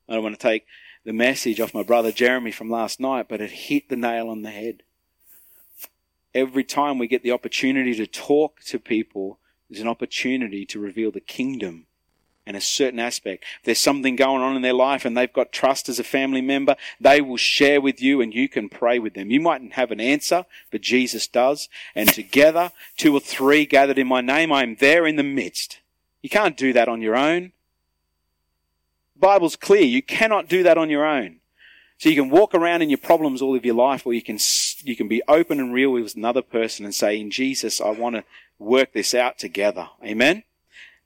I 0.08 0.14
don't 0.14 0.22
want 0.22 0.38
to 0.38 0.42
take 0.42 0.66
the 1.04 1.12
message 1.12 1.60
off 1.60 1.74
my 1.74 1.82
brother 1.82 2.12
Jeremy 2.12 2.52
from 2.52 2.70
last 2.70 3.00
night, 3.00 3.26
but 3.28 3.40
it 3.40 3.50
hit 3.50 3.88
the 3.88 3.96
nail 3.96 4.28
on 4.28 4.42
the 4.42 4.50
head. 4.50 4.82
Every 6.34 6.64
time 6.64 6.98
we 6.98 7.08
get 7.08 7.22
the 7.22 7.32
opportunity 7.32 7.94
to 7.94 8.06
talk 8.06 8.60
to 8.62 8.78
people 8.78 9.38
there's 9.72 9.80
an 9.80 9.88
opportunity 9.88 10.66
to 10.66 10.78
reveal 10.78 11.10
the 11.10 11.20
kingdom 11.20 11.86
and 12.44 12.58
a 12.58 12.60
certain 12.60 12.98
aspect. 12.98 13.44
If 13.60 13.64
there's 13.64 13.78
something 13.78 14.16
going 14.16 14.42
on 14.42 14.54
in 14.54 14.60
their 14.60 14.74
life 14.74 15.06
and 15.06 15.16
they've 15.16 15.32
got 15.32 15.50
trust 15.50 15.88
as 15.88 15.98
a 15.98 16.04
family 16.04 16.42
member, 16.42 16.76
they 17.00 17.22
will 17.22 17.38
share 17.38 17.80
with 17.80 18.02
you 18.02 18.20
and 18.20 18.34
you 18.34 18.50
can 18.50 18.68
pray 18.68 18.98
with 18.98 19.14
them. 19.14 19.30
You 19.30 19.40
mightn't 19.40 19.72
have 19.72 19.90
an 19.90 20.00
answer, 20.00 20.44
but 20.70 20.82
Jesus 20.82 21.26
does. 21.26 21.70
And 21.94 22.06
together, 22.06 22.72
two 22.98 23.14
or 23.14 23.20
three 23.20 23.64
gathered 23.64 23.96
in 23.96 24.08
my 24.08 24.20
name, 24.20 24.52
I 24.52 24.62
am 24.62 24.76
there 24.76 25.06
in 25.06 25.16
the 25.16 25.22
midst. 25.22 25.78
You 26.20 26.28
can't 26.28 26.56
do 26.56 26.74
that 26.74 26.88
on 26.88 27.00
your 27.00 27.16
own. 27.16 27.52
The 29.14 29.20
Bible's 29.20 29.56
clear. 29.56 29.84
You 29.84 30.02
cannot 30.02 30.48
do 30.48 30.62
that 30.64 30.76
on 30.76 30.90
your 30.90 31.06
own. 31.06 31.36
So 31.96 32.10
you 32.10 32.16
can 32.16 32.30
walk 32.30 32.54
around 32.54 32.82
in 32.82 32.90
your 32.90 32.98
problems 32.98 33.40
all 33.40 33.56
of 33.56 33.64
your 33.64 33.76
life, 33.76 34.04
or 34.04 34.12
you 34.12 34.22
can, 34.22 34.36
you 34.82 34.96
can 34.96 35.08
be 35.08 35.22
open 35.28 35.60
and 35.60 35.72
real 35.72 35.92
with 35.92 36.14
another 36.14 36.42
person 36.42 36.84
and 36.84 36.94
say, 36.94 37.18
in 37.18 37.30
Jesus, 37.30 37.80
I 37.80 37.90
want 37.90 38.16
to 38.16 38.24
work 38.62 38.92
this 38.92 39.14
out 39.14 39.38
together. 39.38 39.88
Amen? 40.04 40.44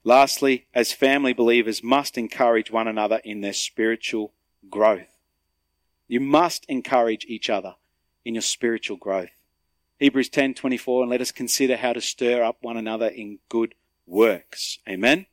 Lastly, 0.03 0.67
as 0.73 0.93
family 0.93 1.33
believers 1.33 1.83
must 1.83 2.17
encourage 2.17 2.71
one 2.71 2.87
another 2.87 3.19
in 3.23 3.41
their 3.41 3.53
spiritual 3.53 4.31
growth. 4.69 5.17
You 6.07 6.21
must 6.21 6.65
encourage 6.69 7.25
each 7.25 7.49
other 7.49 7.75
in 8.23 8.35
your 8.35 8.41
spiritual 8.41 8.97
growth. 8.97 9.31
Hebrews 9.99 10.29
10:24 10.29 11.01
and 11.01 11.09
let 11.09 11.21
us 11.21 11.31
consider 11.31 11.75
how 11.75 11.91
to 11.93 12.01
stir 12.01 12.43
up 12.43 12.57
one 12.61 12.77
another 12.77 13.07
in 13.07 13.39
good 13.49 13.73
works. 14.05 14.79
Amen. 14.87 15.25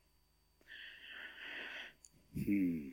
Hmm. 2.34 2.88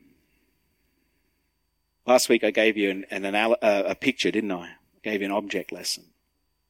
Last 2.06 2.30
week 2.30 2.44
I 2.44 2.52
gave 2.52 2.78
you 2.78 2.92
an, 2.92 3.06
an, 3.10 3.26
an, 3.26 3.56
a 3.62 3.96
picture, 3.96 4.32
didn't 4.32 4.52
I? 4.52 4.66
I 4.66 5.00
gave 5.02 5.22
you 5.22 5.26
an 5.28 5.32
object 5.32 5.72
lesson. 5.72 6.06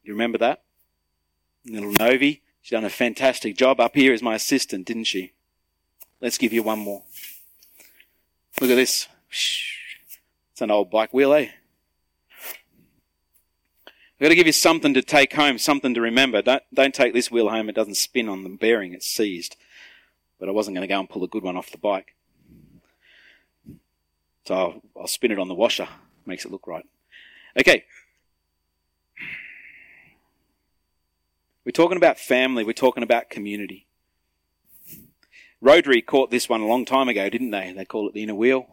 You 0.03 0.13
remember 0.13 0.37
that? 0.37 0.63
Little 1.65 1.91
Novi 1.91 2.41
She's 2.61 2.71
done 2.71 2.85
a 2.85 2.89
fantastic 2.89 3.57
job. 3.57 3.79
Up 3.79 3.95
here 3.95 4.13
as 4.13 4.21
my 4.21 4.35
assistant, 4.35 4.85
didn't 4.85 5.05
she? 5.05 5.33
Let's 6.21 6.37
give 6.37 6.53
you 6.53 6.63
one 6.63 6.79
more. 6.79 7.03
Look 8.59 8.69
at 8.69 8.75
this. 8.75 9.07
It's 9.29 10.61
an 10.61 10.71
old 10.71 10.91
bike 10.91 11.13
wheel, 11.13 11.33
eh? 11.33 11.49
I've 13.87 14.25
got 14.25 14.29
to 14.29 14.35
give 14.35 14.45
you 14.45 14.53
something 14.53 14.93
to 14.93 15.01
take 15.01 15.33
home, 15.33 15.57
something 15.57 15.95
to 15.95 16.01
remember. 16.01 16.43
Don't, 16.43 16.61
don't 16.71 16.93
take 16.93 17.15
this 17.15 17.31
wheel 17.31 17.49
home. 17.49 17.69
It 17.69 17.75
doesn't 17.75 17.95
spin 17.95 18.29
on 18.29 18.43
the 18.43 18.49
bearing. 18.49 18.93
It's 18.93 19.07
seized. 19.07 19.55
But 20.39 20.47
I 20.47 20.51
wasn't 20.51 20.75
going 20.75 20.87
to 20.87 20.93
go 20.93 20.99
and 20.99 21.09
pull 21.09 21.23
a 21.23 21.27
good 21.27 21.41
one 21.41 21.57
off 21.57 21.71
the 21.71 21.79
bike. 21.79 22.13
So 24.45 24.53
I'll, 24.53 24.81
I'll 24.95 25.07
spin 25.07 25.31
it 25.31 25.39
on 25.39 25.47
the 25.47 25.55
washer. 25.55 25.87
Makes 26.27 26.45
it 26.45 26.51
look 26.51 26.67
right. 26.67 26.85
Okay. 27.59 27.85
We're 31.63 31.71
talking 31.71 31.97
about 31.97 32.19
family. 32.19 32.63
We're 32.63 32.73
talking 32.73 33.03
about 33.03 33.29
community. 33.29 33.87
Rotary 35.61 36.01
caught 36.01 36.31
this 36.31 36.49
one 36.49 36.61
a 36.61 36.65
long 36.65 36.85
time 36.85 37.07
ago, 37.07 37.29
didn't 37.29 37.51
they? 37.51 37.71
They 37.71 37.85
call 37.85 38.07
it 38.07 38.13
the 38.13 38.23
inner 38.23 38.35
wheel. 38.35 38.67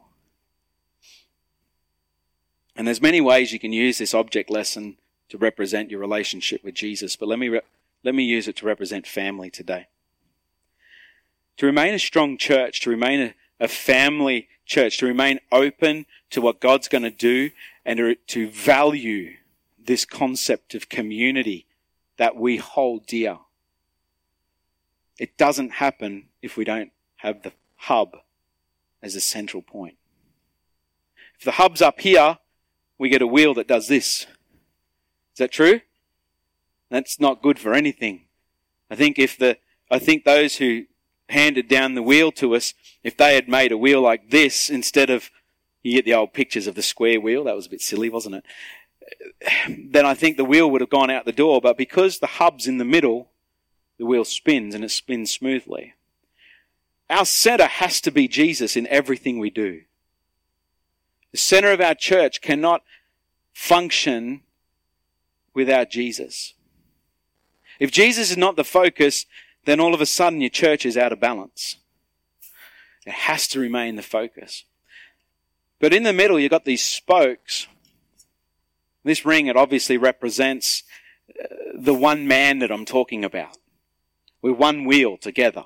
And 2.75 2.87
there's 2.87 3.03
many 3.03 3.21
ways 3.21 3.53
you 3.53 3.59
can 3.59 3.73
use 3.73 3.99
this 3.99 4.15
object 4.15 4.49
lesson 4.49 4.97
to 5.29 5.37
represent 5.37 5.91
your 5.91 6.01
relationship 6.01 6.65
with 6.65 6.75
Jesus, 6.75 7.15
but 7.15 7.29
let 7.29 7.39
me, 7.39 7.49
re- 7.51 7.61
let 8.03 8.15
me 8.15 8.25
use 8.25 8.49
it 8.49 8.57
to 8.57 8.67
represent 8.67 9.07
family 9.07 9.51
today. 9.51 9.89
To 11.59 11.67
remain 11.67 11.93
a 11.93 11.99
strong 11.99 12.39
church, 12.39 12.81
to 12.83 12.91
remain 12.91 13.21
a, 13.21 13.65
a 13.65 13.69
family 13.69 14.49
church, 14.65 14.99
to 14.99 15.07
remain 15.07 15.41
open 15.53 16.07
to 16.31 16.41
what 16.41 16.61
God's 16.61 16.89
going 16.89 17.03
to 17.03 17.11
do 17.11 17.51
and 17.85 17.99
to, 17.99 18.15
to 18.15 18.49
value 18.49 19.35
this 19.79 20.07
concept 20.07 20.75
of 20.75 20.89
community 20.89 21.67
that 22.19 22.37
we 22.37 22.59
hold 22.59 23.07
dear. 23.07 23.39
It 25.19 25.37
doesn't 25.37 25.73
happen 25.75 26.29
if 26.43 26.57
we 26.57 26.65
don't 26.65 26.93
have 27.17 27.43
the 27.43 27.53
hub 27.77 28.19
as 29.03 29.15
a 29.15 29.21
central 29.21 29.63
point. 29.63 29.97
If 31.39 31.45
the 31.45 31.53
hub's 31.53 31.81
up 31.81 32.01
here, 32.01 32.39
we 32.99 33.09
get 33.09 33.23
a 33.23 33.27
wheel 33.27 33.55
that 33.55 33.69
does 33.69 33.89
this. 33.89 34.27
Is 35.33 35.39
that 35.39 35.53
true? 35.53 35.81
That's 36.91 37.21
not 37.21 37.43
good 37.43 37.59
for 37.59 37.75
anything. 37.75 38.23
I 38.91 38.97
think 38.97 39.19
if 39.19 39.39
the, 39.39 39.59
I 39.91 39.99
think 39.99 40.25
those 40.25 40.57
who 40.57 40.85
handed 41.29 41.69
down 41.69 41.95
the 41.95 42.03
wheel 42.03 42.33
to 42.33 42.55
us, 42.55 42.75
if 43.03 43.17
they 43.17 43.35
had 43.35 43.49
made 43.49 43.71
a 43.71 43.79
wheel 43.79 44.01
like 44.01 44.31
this 44.31 44.71
instead 44.71 45.11
of, 45.11 45.31
you 45.83 45.95
get 45.95 46.05
the 46.05 46.15
old 46.15 46.33
pictures 46.33 46.67
of 46.67 46.75
the 46.75 46.83
square 46.83 47.21
wheel, 47.21 47.45
that 47.45 47.55
was 47.55 47.67
a 47.67 47.71
bit 47.71 47.81
silly, 47.81 48.09
wasn't 48.09 48.35
it? 48.35 48.45
Then 49.69 50.05
I 50.05 50.15
think 50.15 50.37
the 50.37 50.45
wheel 50.45 50.71
would 50.71 50.81
have 50.81 50.91
gone 50.91 51.11
out 51.11 51.25
the 51.25 51.33
door, 51.33 51.61
but 51.61 51.79
because 51.79 52.19
the 52.19 52.27
hub's 52.27 52.67
in 52.67 52.79
the 52.79 52.85
middle, 52.85 53.31
the 53.99 54.07
wheel 54.07 54.25
spins 54.25 54.75
and 54.75 54.85
it 54.85 54.91
spins 54.91 55.31
smoothly. 55.31 55.95
Our 57.11 57.25
center 57.25 57.67
has 57.67 58.01
to 58.03 58.11
be 58.11 58.29
Jesus 58.29 58.77
in 58.77 58.87
everything 58.89 59.39
we 59.39 59.51
do. 59.51 59.83
The 61.33 61.39
center 61.39 61.73
of 61.73 61.81
our 61.81 61.95
church 61.95 62.41
cannot 62.41 62.83
function 63.53 64.43
without 65.55 65.91
Jesus. 65.91 66.55
If 67.79 67.91
Jesus 67.91 68.31
is 68.31 68.37
not 68.37 68.57
the 68.57 68.65
focus, 68.65 69.27
then 69.65 69.81
all 69.81 69.95
of 69.95 70.01
a 70.01 70.07
sudden 70.07 70.41
your 70.41 70.51
church 70.51 70.85
is 70.87 70.97
out 70.97 71.13
of 71.13 71.21
balance. 71.21 71.77
It 73.07 73.13
has 73.13 73.49
to 73.49 73.61
remain 73.61 73.97
the 73.97 74.03
focus. 74.03 74.65
But 75.81 75.95
in 75.95 76.03
the 76.03 76.13
middle, 76.13 76.39
you've 76.39 76.51
got 76.51 76.65
these 76.65 76.83
spokes. 76.83 77.67
This 79.09 79.25
ring, 79.25 79.47
it 79.47 79.57
obviously 79.57 79.97
represents 79.97 80.83
uh, 81.31 81.47
the 81.75 81.95
one 81.95 82.29
man 82.29 82.61
that 82.61 82.71
I'm 82.71 82.85
talking 82.85 83.25
about. 83.25 83.59
We're 84.41 84.53
one 84.53 84.85
wheel 84.85 85.17
together. 85.17 85.65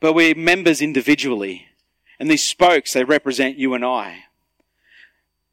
But 0.00 0.12
we're 0.12 0.34
members 0.34 0.80
individually. 0.80 1.66
And 2.20 2.30
these 2.30 2.44
spokes, 2.44 2.92
they 2.92 3.04
represent 3.04 3.58
you 3.58 3.74
and 3.74 3.84
I 3.84 4.24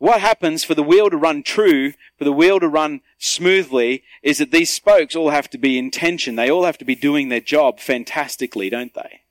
what 0.02 0.20
happens 0.20 0.64
for 0.64 0.74
the 0.74 0.82
wheel 0.82 1.12
to 1.12 1.16
run 1.16 1.44
true, 1.44 1.94
for 2.18 2.24
the 2.24 2.32
wheel 2.32 2.60
to 2.60 2.68
run 2.68 3.02
smoothly, 3.20 4.04
is 4.24 4.40
that 4.40 4.50
these 4.50 4.72
spokes 4.72 5.16
all 5.16 5.30
have 5.30 5.48
to 5.52 5.60
be 5.60 5.78
in 5.78 5.92
tension. 5.92 6.36
They 6.36 6.50
all 6.50 6.66
have 6.66 6.80
to 6.80 6.86
be 6.86 6.96
doing 6.96 7.30
their 7.30 7.40
job 7.40 7.80
fantastically, 7.80 8.68
don't 8.68 8.96
they? 8.96 9.22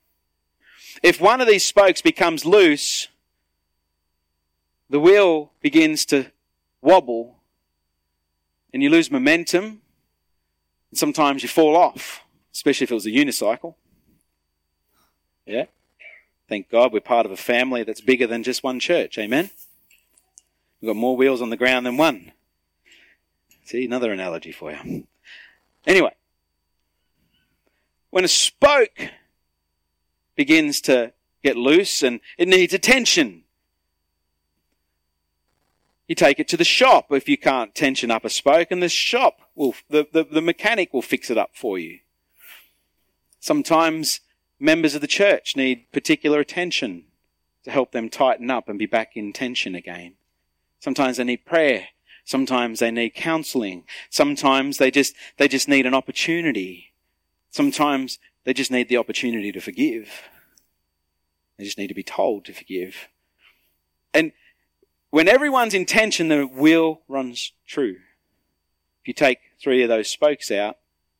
If 1.03 1.19
one 1.19 1.41
of 1.41 1.47
these 1.49 1.65
spokes 1.65 2.01
becomes 2.01 2.45
loose, 2.45 3.09
the 4.89 5.01
wheel 5.01 5.51
begins 5.61 6.05
to 6.05 6.31
wobble 6.81 7.37
and 8.73 8.81
you 8.81 8.89
lose 8.89 9.11
momentum. 9.11 9.81
And 10.89 10.97
sometimes 10.97 11.43
you 11.43 11.49
fall 11.49 11.75
off, 11.75 12.21
especially 12.53 12.85
if 12.85 12.91
it 12.91 12.95
was 12.95 13.05
a 13.05 13.11
unicycle. 13.11 13.75
Yeah? 15.45 15.65
Thank 16.49 16.69
God 16.69 16.91
we're 16.91 16.99
part 16.99 17.25
of 17.25 17.31
a 17.31 17.37
family 17.37 17.83
that's 17.83 18.01
bigger 18.01 18.27
than 18.27 18.43
just 18.43 18.63
one 18.63 18.79
church. 18.79 19.17
Amen? 19.17 19.49
We've 20.81 20.89
got 20.89 20.97
more 20.97 21.15
wheels 21.15 21.41
on 21.41 21.49
the 21.49 21.57
ground 21.57 21.85
than 21.85 21.97
one. 21.97 22.31
See, 23.63 23.85
another 23.85 24.11
analogy 24.11 24.51
for 24.51 24.71
you. 24.71 25.07
Anyway, 25.87 26.13
when 28.09 28.25
a 28.25 28.27
spoke 28.27 29.11
begins 30.35 30.81
to 30.81 31.13
get 31.43 31.55
loose 31.55 32.03
and 32.03 32.19
it 32.37 32.47
needs 32.47 32.73
attention, 32.73 33.40
you 36.11 36.15
take 36.15 36.41
it 36.41 36.47
to 36.49 36.57
the 36.57 36.65
shop 36.65 37.05
if 37.11 37.29
you 37.29 37.37
can't 37.37 37.73
tension 37.73 38.11
up 38.11 38.25
a 38.25 38.29
spoke, 38.29 38.69
and 38.69 38.83
the 38.83 38.89
shop 38.89 39.39
will, 39.55 39.73
the, 39.89 40.05
the, 40.11 40.25
the 40.25 40.41
mechanic 40.41 40.93
will 40.93 41.01
fix 41.01 41.29
it 41.29 41.37
up 41.37 41.51
for 41.53 41.79
you. 41.79 41.99
Sometimes 43.39 44.19
members 44.59 44.93
of 44.93 44.99
the 44.99 45.07
church 45.07 45.55
need 45.55 45.89
particular 45.93 46.41
attention 46.41 47.05
to 47.63 47.71
help 47.71 47.93
them 47.93 48.09
tighten 48.09 48.51
up 48.51 48.67
and 48.67 48.77
be 48.77 48.85
back 48.85 49.15
in 49.15 49.31
tension 49.31 49.73
again. 49.73 50.15
Sometimes 50.81 51.15
they 51.15 51.23
need 51.23 51.45
prayer. 51.45 51.87
Sometimes 52.25 52.79
they 52.79 52.91
need 52.91 53.11
counseling. 53.11 53.85
Sometimes 54.09 54.79
they 54.79 54.91
just, 54.91 55.15
they 55.37 55.47
just 55.47 55.69
need 55.69 55.85
an 55.85 55.93
opportunity. 55.93 56.91
Sometimes 57.51 58.19
they 58.43 58.53
just 58.53 58.69
need 58.69 58.89
the 58.89 58.97
opportunity 58.97 59.53
to 59.53 59.61
forgive. 59.61 60.23
They 61.57 61.63
just 61.63 61.77
need 61.77 61.87
to 61.87 61.93
be 61.93 62.03
told 62.03 62.43
to 62.45 62.53
forgive. 62.53 63.07
And 64.13 64.33
when 65.11 65.27
everyone's 65.27 65.73
intention, 65.73 66.29
the 66.29 66.45
wheel 66.45 67.01
runs 67.07 67.53
true. 67.67 67.97
If 69.01 69.07
you 69.07 69.13
take 69.13 69.39
three 69.61 69.83
of 69.83 69.89
those 69.89 70.09
spokes 70.09 70.49
out, 70.49 70.77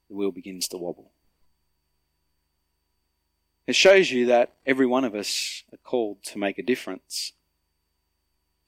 the 0.10 0.16
wheel 0.16 0.32
begins 0.32 0.68
to 0.70 0.78
wobble. 0.78 1.12
It 3.68 3.76
shows 3.76 4.12
you 4.12 4.26
that 4.26 4.54
every 4.66 4.86
one 4.86 5.04
of 5.04 5.14
us 5.14 5.64
are 5.72 5.78
called 5.78 6.24
to 6.24 6.38
make 6.38 6.58
a 6.58 6.64
difference 6.64 7.34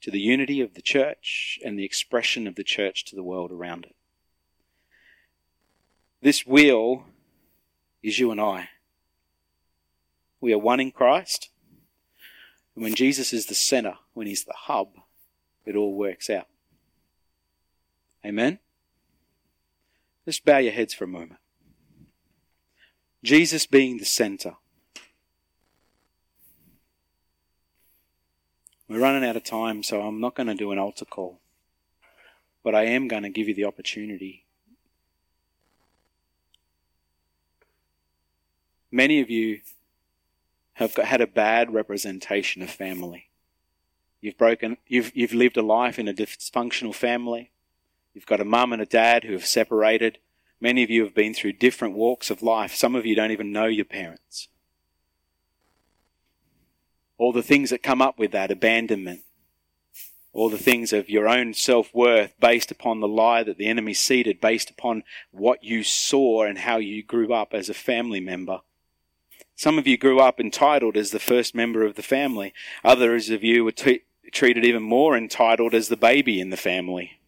to 0.02 0.10
the 0.10 0.20
unity 0.20 0.60
of 0.60 0.74
the 0.74 0.82
church 0.82 1.58
and 1.64 1.78
the 1.78 1.84
expression 1.84 2.46
of 2.46 2.54
the 2.54 2.64
church 2.64 3.04
to 3.06 3.16
the 3.16 3.22
world 3.22 3.50
around 3.50 3.84
it. 3.84 3.96
This 6.20 6.46
wheel 6.46 7.04
is 8.02 8.18
you 8.18 8.30
and 8.30 8.40
I. 8.40 8.68
We 10.40 10.52
are 10.52 10.58
one 10.58 10.80
in 10.80 10.90
Christ. 10.90 11.48
And 12.74 12.84
when 12.84 12.94
Jesus 12.94 13.32
is 13.32 13.46
the 13.46 13.54
center, 13.54 13.94
when 14.12 14.26
he's 14.26 14.44
the 14.44 14.54
hub, 14.54 14.88
it 15.66 15.76
all 15.76 15.94
works 15.94 16.30
out. 16.30 16.46
Amen? 18.24 18.58
Just 20.24 20.44
bow 20.44 20.58
your 20.58 20.72
heads 20.72 20.94
for 20.94 21.04
a 21.04 21.08
moment. 21.08 21.40
Jesus 23.22 23.66
being 23.66 23.98
the 23.98 24.04
center. 24.04 24.56
We're 28.88 29.00
running 29.00 29.28
out 29.28 29.36
of 29.36 29.44
time, 29.44 29.82
so 29.82 30.02
I'm 30.02 30.20
not 30.20 30.34
going 30.34 30.46
to 30.46 30.54
do 30.54 30.72
an 30.72 30.78
altar 30.78 31.04
call. 31.04 31.40
But 32.62 32.74
I 32.74 32.84
am 32.84 33.08
going 33.08 33.22
to 33.22 33.30
give 33.30 33.48
you 33.48 33.54
the 33.54 33.64
opportunity. 33.64 34.44
Many 38.90 39.20
of 39.20 39.30
you 39.30 39.60
have 40.74 40.94
got, 40.94 41.06
had 41.06 41.20
a 41.20 41.26
bad 41.26 41.72
representation 41.72 42.62
of 42.62 42.70
family. 42.70 43.30
You've 44.24 44.38
broken, 44.38 44.78
you've, 44.86 45.14
you've 45.14 45.34
lived 45.34 45.56
a 45.56 45.62
life 45.62 45.98
in 45.98 46.08
a 46.08 46.14
dysfunctional 46.14 46.94
family. 46.94 47.50
You've 48.14 48.26
got 48.26 48.40
a 48.40 48.44
mum 48.44 48.72
and 48.72 48.80
a 48.80 48.86
dad 48.86 49.24
who 49.24 49.32
have 49.32 49.46
separated. 49.46 50.18
Many 50.60 50.82
of 50.82 50.90
you 50.90 51.04
have 51.04 51.14
been 51.14 51.34
through 51.34 51.54
different 51.54 51.94
walks 51.94 52.30
of 52.30 52.42
life. 52.42 52.74
Some 52.74 52.94
of 52.94 53.04
you 53.04 53.14
don't 53.14 53.32
even 53.32 53.52
know 53.52 53.66
your 53.66 53.84
parents 53.84 54.48
all 57.16 57.32
the 57.32 57.42
things 57.42 57.70
that 57.70 57.82
come 57.82 58.02
up 58.02 58.18
with 58.18 58.32
that 58.32 58.50
abandonment, 58.50 59.22
all 60.32 60.50
the 60.50 60.58
things 60.58 60.92
of 60.92 61.08
your 61.08 61.28
own 61.28 61.54
self 61.54 61.94
worth 61.94 62.34
based 62.40 62.70
upon 62.70 63.00
the 63.00 63.08
lie 63.08 63.42
that 63.42 63.56
the 63.56 63.66
enemy 63.66 63.94
seeded, 63.94 64.40
based 64.40 64.70
upon 64.70 65.04
what 65.30 65.62
you 65.62 65.82
saw 65.82 66.44
and 66.44 66.58
how 66.58 66.78
you 66.78 67.02
grew 67.02 67.32
up 67.32 67.54
as 67.54 67.68
a 67.68 67.74
family 67.74 68.20
member. 68.20 68.60
Some 69.54 69.78
of 69.78 69.86
you 69.86 69.96
grew 69.96 70.18
up 70.18 70.40
entitled 70.40 70.96
as 70.96 71.12
the 71.12 71.20
first 71.20 71.54
member 71.54 71.84
of 71.84 71.94
the 71.94 72.02
family. 72.02 72.52
Others 72.84 73.30
of 73.30 73.44
you 73.44 73.64
were 73.64 73.72
t- 73.72 74.02
treated 74.34 74.64
even 74.64 74.82
more 74.82 75.16
entitled 75.16 75.74
as 75.74 75.88
the 75.88 75.96
baby 75.96 76.40
in 76.40 76.50
the 76.50 76.56
family. 76.56 77.18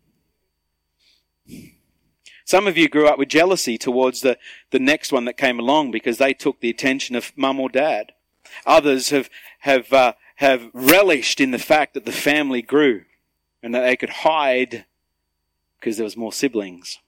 Some 2.44 2.66
of 2.66 2.76
you 2.76 2.88
grew 2.88 3.08
up 3.08 3.18
with 3.18 3.28
jealousy 3.28 3.76
towards 3.78 4.20
the, 4.20 4.38
the 4.70 4.78
next 4.78 5.12
one 5.12 5.24
that 5.24 5.36
came 5.36 5.58
along 5.58 5.90
because 5.90 6.18
they 6.18 6.32
took 6.32 6.60
the 6.60 6.70
attention 6.70 7.16
of 7.16 7.32
mum 7.36 7.58
or 7.58 7.68
dad. 7.68 8.12
Others 8.64 9.10
have, 9.10 9.28
have, 9.60 9.92
uh, 9.92 10.12
have 10.36 10.70
relished 10.72 11.40
in 11.40 11.50
the 11.50 11.58
fact 11.58 11.94
that 11.94 12.04
the 12.04 12.12
family 12.12 12.62
grew 12.62 13.04
and 13.62 13.74
that 13.74 13.80
they 13.80 13.96
could 13.96 14.10
hide 14.10 14.84
because 15.80 15.96
there 15.96 16.04
was 16.04 16.16
more 16.16 16.32
siblings. 16.32 16.98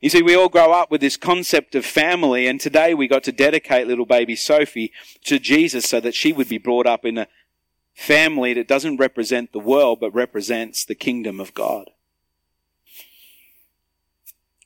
You 0.00 0.10
see, 0.10 0.22
we 0.22 0.34
all 0.34 0.48
grow 0.48 0.72
up 0.72 0.90
with 0.90 1.00
this 1.00 1.16
concept 1.16 1.76
of 1.76 1.86
family, 1.86 2.48
and 2.48 2.60
today 2.60 2.92
we 2.92 3.06
got 3.06 3.22
to 3.22 3.30
dedicate 3.30 3.86
little 3.86 4.04
baby 4.04 4.34
Sophie 4.34 4.92
to 5.24 5.38
Jesus 5.38 5.88
so 5.88 6.00
that 6.00 6.16
she 6.16 6.32
would 6.32 6.48
be 6.48 6.58
brought 6.58 6.88
up 6.88 7.04
in 7.04 7.18
a 7.18 7.28
family 7.94 8.54
that 8.54 8.68
doesn't 8.68 8.96
represent 8.96 9.52
the 9.52 9.58
world, 9.58 10.00
but 10.00 10.14
represents 10.14 10.84
the 10.84 10.94
kingdom 10.94 11.40
of 11.40 11.54
God. 11.54 11.90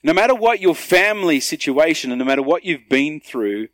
No 0.03 0.13
matter 0.13 0.35
what 0.35 0.61
your 0.61 0.75
family 0.75 1.41
situation 1.41 2.13
and 2.13 2.19
no 2.19 2.25
matter 2.25 2.43
what 2.43 2.65
you've 2.65 2.89
been 2.89 3.21
through, 3.21 3.69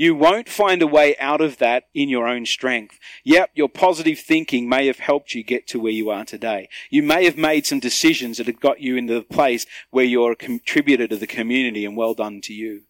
you 0.00 0.14
won't 0.14 0.48
find 0.48 0.80
a 0.80 0.86
way 0.86 1.14
out 1.18 1.42
of 1.42 1.58
that 1.58 1.84
in 1.92 2.08
your 2.08 2.26
own 2.26 2.46
strength. 2.46 2.98
Yep, 3.22 3.50
your 3.54 3.68
positive 3.68 4.18
thinking 4.18 4.66
may 4.66 4.86
have 4.86 4.98
helped 4.98 5.34
you 5.34 5.44
get 5.44 5.66
to 5.68 5.78
where 5.78 5.92
you 5.92 6.08
are 6.08 6.24
today. 6.24 6.70
You 6.88 7.02
may 7.02 7.26
have 7.26 7.36
made 7.36 7.66
some 7.66 7.80
decisions 7.80 8.38
that 8.38 8.46
have 8.46 8.60
got 8.60 8.80
you 8.80 8.96
into 8.96 9.12
the 9.12 9.22
place 9.22 9.66
where 9.90 10.06
you're 10.06 10.32
a 10.32 10.36
contributor 10.36 11.06
to 11.06 11.16
the 11.16 11.26
community 11.26 11.84
and 11.84 11.98
well 11.98 12.14
done 12.14 12.40
to 12.42 12.54
you. 12.54 12.84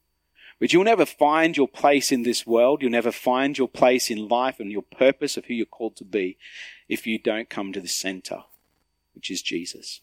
But 0.60 0.74
you'll 0.74 0.84
never 0.84 1.06
find 1.06 1.56
your 1.56 1.66
place 1.66 2.12
in 2.12 2.22
this 2.22 2.46
world. 2.46 2.82
You'll 2.82 2.92
never 2.92 3.10
find 3.10 3.56
your 3.56 3.66
place 3.66 4.10
in 4.10 4.28
life 4.28 4.60
and 4.60 4.70
your 4.70 4.82
purpose 4.82 5.38
of 5.38 5.46
who 5.46 5.54
you're 5.54 5.66
called 5.66 5.96
to 5.96 6.04
be 6.04 6.36
if 6.86 7.06
you 7.06 7.18
don't 7.18 7.48
come 7.48 7.72
to 7.72 7.80
the 7.80 7.88
center, 7.88 8.44
which 9.14 9.30
is 9.30 9.40
Jesus. 9.40 10.02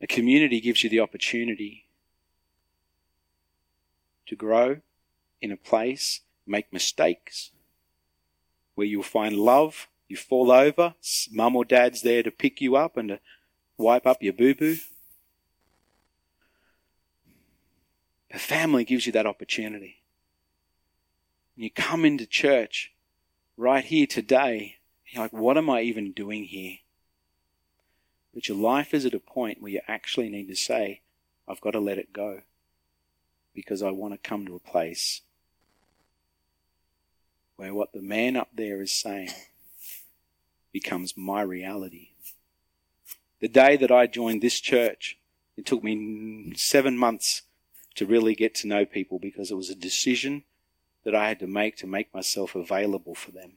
A 0.00 0.06
community 0.06 0.60
gives 0.60 0.82
you 0.82 0.88
the 0.88 1.00
opportunity 1.00 1.84
to 4.26 4.34
grow 4.34 4.80
in 5.42 5.52
a 5.52 5.56
place, 5.56 6.20
make 6.46 6.72
mistakes, 6.72 7.50
where 8.74 8.86
you'll 8.86 9.02
find 9.02 9.36
love, 9.36 9.88
you 10.08 10.16
fall 10.16 10.50
over, 10.50 10.94
mum 11.30 11.54
or 11.54 11.66
dad's 11.66 12.00
there 12.00 12.22
to 12.22 12.30
pick 12.30 12.62
you 12.62 12.76
up 12.76 12.96
and 12.96 13.10
to 13.10 13.20
wipe 13.76 14.06
up 14.06 14.22
your 14.22 14.32
boo 14.32 14.54
boo. 14.54 14.76
The 18.34 18.40
family 18.40 18.82
gives 18.82 19.06
you 19.06 19.12
that 19.12 19.28
opportunity. 19.28 20.02
You 21.54 21.70
come 21.70 22.04
into 22.04 22.26
church 22.26 22.92
right 23.56 23.84
here 23.84 24.08
today, 24.08 24.78
you're 25.06 25.22
like, 25.22 25.32
what 25.32 25.56
am 25.56 25.70
I 25.70 25.82
even 25.82 26.10
doing 26.10 26.42
here? 26.42 26.78
But 28.34 28.48
your 28.48 28.58
life 28.58 28.92
is 28.92 29.06
at 29.06 29.14
a 29.14 29.20
point 29.20 29.62
where 29.62 29.70
you 29.70 29.80
actually 29.86 30.30
need 30.30 30.48
to 30.48 30.56
say, 30.56 31.02
I've 31.46 31.60
got 31.60 31.70
to 31.70 31.78
let 31.78 31.96
it 31.96 32.12
go 32.12 32.40
because 33.54 33.84
I 33.84 33.92
want 33.92 34.14
to 34.14 34.28
come 34.28 34.46
to 34.46 34.56
a 34.56 34.70
place 34.70 35.20
where 37.54 37.72
what 37.72 37.92
the 37.92 38.02
man 38.02 38.34
up 38.34 38.48
there 38.52 38.82
is 38.82 38.92
saying 38.92 39.30
becomes 40.72 41.16
my 41.16 41.40
reality. 41.40 42.08
The 43.38 43.46
day 43.46 43.76
that 43.76 43.92
I 43.92 44.08
joined 44.08 44.42
this 44.42 44.58
church, 44.58 45.20
it 45.56 45.64
took 45.66 45.84
me 45.84 46.52
seven 46.56 46.98
months 46.98 47.42
to 47.94 48.06
really 48.06 48.34
get 48.34 48.54
to 48.56 48.66
know 48.66 48.84
people 48.84 49.18
because 49.18 49.50
it 49.50 49.56
was 49.56 49.70
a 49.70 49.74
decision 49.74 50.44
that 51.04 51.14
I 51.14 51.28
had 51.28 51.38
to 51.40 51.46
make 51.46 51.76
to 51.78 51.86
make 51.86 52.12
myself 52.14 52.54
available 52.54 53.14
for 53.14 53.30
them. 53.30 53.52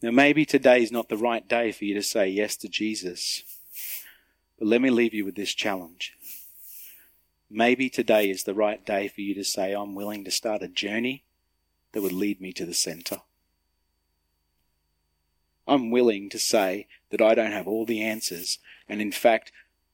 Now, 0.00 0.12
maybe 0.12 0.44
today 0.44 0.82
is 0.82 0.92
not 0.92 1.08
the 1.08 1.16
right 1.16 1.46
day 1.46 1.72
for 1.72 1.84
you 1.84 1.94
to 1.94 2.02
say 2.02 2.28
yes 2.28 2.56
to 2.58 2.68
Jesus, 2.68 3.42
but 4.58 4.68
let 4.68 4.80
me 4.80 4.90
leave 4.90 5.12
you 5.12 5.24
with 5.24 5.34
this 5.34 5.52
challenge. 5.52 6.14
Maybe 7.50 7.90
today 7.90 8.30
is 8.30 8.44
the 8.44 8.54
right 8.54 8.84
day 8.84 9.08
for 9.08 9.22
you 9.22 9.34
to 9.34 9.44
say, 9.44 9.72
I'm 9.72 9.94
willing 9.94 10.24
to 10.24 10.30
start 10.30 10.62
a 10.62 10.68
journey 10.68 11.24
that 11.92 12.02
would 12.02 12.12
lead 12.12 12.40
me 12.40 12.52
to 12.52 12.64
the 12.64 12.74
center. 12.74 13.22
I'm 15.66 15.90
willing 15.90 16.30
to 16.30 16.38
say 16.38 16.86
that 17.10 17.20
I 17.20 17.34
don't 17.34 17.52
have 17.52 17.66
all 17.66 17.84
the 17.84 18.02
answers, 18.02 18.58
and 18.88 19.02
in 19.02 19.12
fact, 19.12 19.50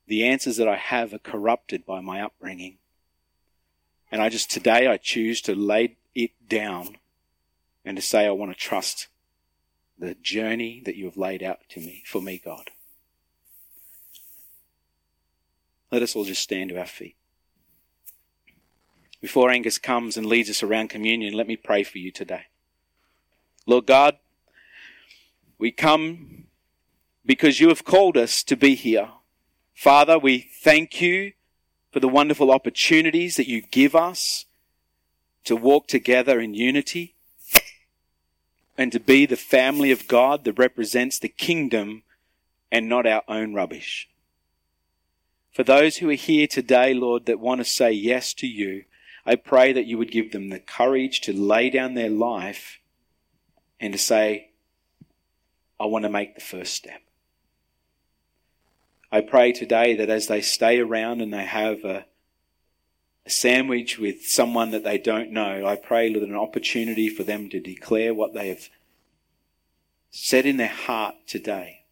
the 0.07 0.25
answers 0.25 0.57
that 0.57 0.69
I 0.69 0.77
have 0.77 1.15
are 1.15 1.19
corrupted 1.19 1.87
by 1.87 2.01
my 2.01 2.21
upbringing. 2.21 2.79
And 4.11 4.23
I 4.23 4.29
just 4.29 4.51
today 4.51 4.87
I 4.87 4.97
choose 4.97 5.41
to 5.43 5.55
lay 5.55 5.97
it 6.15 6.33
down 6.49 6.99
and 7.85 7.97
to 7.97 8.03
say 8.03 8.27
I 8.27 8.31
want 8.31 8.53
to 8.53 8.59
trust 8.59 9.09
the 9.99 10.15
journey 10.15 10.83
that 10.85 10.97
you 10.97 11.05
have 11.07 11.17
laid 11.17 11.43
out 11.43 11.61
to 11.71 11.81
me 11.81 12.03
for 12.07 12.21
me, 12.21 12.41
God. 12.45 12.71
Let 15.91 16.03
us 16.03 16.17
all 16.17 16.25
just 16.25 16.43
stand 16.43 16.71
to 16.71 16.79
our 16.79 16.87
feet. 16.87 17.17
Before 19.21 19.51
Angus 19.51 19.79
comes 19.79 20.17
and 20.17 20.27
leads 20.27 20.51
us 20.51 20.63
around 20.63 20.89
communion, 20.89 21.35
let 21.35 21.47
me 21.47 21.57
pray 21.57 21.83
for 21.83 21.99
you 21.99 22.11
today. 22.11 22.47
Lord 23.67 23.87
God, 23.87 24.19
we 25.59 25.71
come 25.71 26.45
because 27.25 27.61
you 27.61 27.69
have 27.69 27.85
called 27.85 28.17
us 28.17 28.43
to 28.43 28.57
be 28.57 28.75
here. 28.75 29.09
Father, 29.75 30.19
we 30.19 30.39
thank 30.39 31.01
you 31.01 31.33
for 31.93 32.01
the 32.01 32.09
wonderful 32.09 32.51
opportunities 32.51 33.37
that 33.37 33.49
you 33.49 33.61
give 33.61 33.95
us 33.95 34.47
to 35.45 35.57
walk 35.57 35.87
together 35.89 36.41
in 36.41 36.55
unity 36.55 37.15
and 38.79 38.91
to 38.93 39.01
be 39.01 39.27
the 39.27 39.37
family 39.37 39.91
of 39.91 40.09
God 40.09 40.45
that 40.45 40.59
represents 40.59 41.19
the 41.19 41.29
kingdom 41.29 42.03
and 42.73 42.89
not 42.89 43.07
our 43.07 43.23
own 43.29 43.55
rubbish. 43.55 44.09
For 45.53 45.63
those 45.63 45.99
who 45.99 46.11
are 46.11 46.15
here 46.15 46.47
today, 46.47 46.95
Lord, 46.95 47.27
that 47.27 47.39
want 47.39 47.61
to 47.61 47.65
say 47.65 47.93
yes 47.93 48.35
to 48.35 48.47
you, 48.47 48.85
I 49.27 49.37
pray 49.37 49.73
that 49.73 49.87
you 49.87 49.99
would 49.99 50.11
give 50.11 50.33
them 50.33 50.49
the 50.49 50.59
courage 50.59 51.21
to 51.23 51.33
lay 51.33 51.71
down 51.71 51.95
their 51.95 52.11
life 52.11 52.81
and 53.79 53.93
to 53.93 53.99
say, 53.99 54.51
I 55.79 55.87
want 55.87 56.05
to 56.05 56.11
make 56.11 56.35
the 56.35 56.41
first 56.41 56.75
step. 56.75 57.01
I 59.15 59.21
pray 59.21 59.53
today 59.53 59.95
that 59.95 60.11
as 60.11 60.27
they 60.27 60.41
stay 60.41 60.81
around 60.81 61.21
and 61.21 61.33
they 61.33 61.45
have 61.45 61.85
a, 61.85 62.05
a 63.25 63.31
sandwich 63.31 63.97
with 63.97 64.27
someone 64.27 64.73
that 64.73 64.83
they 64.83 64.99
don't 64.99 65.31
know, 65.31 65.65
I 65.65 65.77
pray 65.77 66.13
that 66.13 66.21
an 66.25 66.35
opportunity 66.35 67.09
for 67.09 67.23
them 67.23 67.49
to 67.51 67.61
declare 67.61 68.13
what 68.13 68.35
they 68.35 68.49
have 68.49 68.69
said 70.11 70.47
in 70.47 70.57
their 70.57 70.67
heart 70.67 71.15
today, 71.29 71.85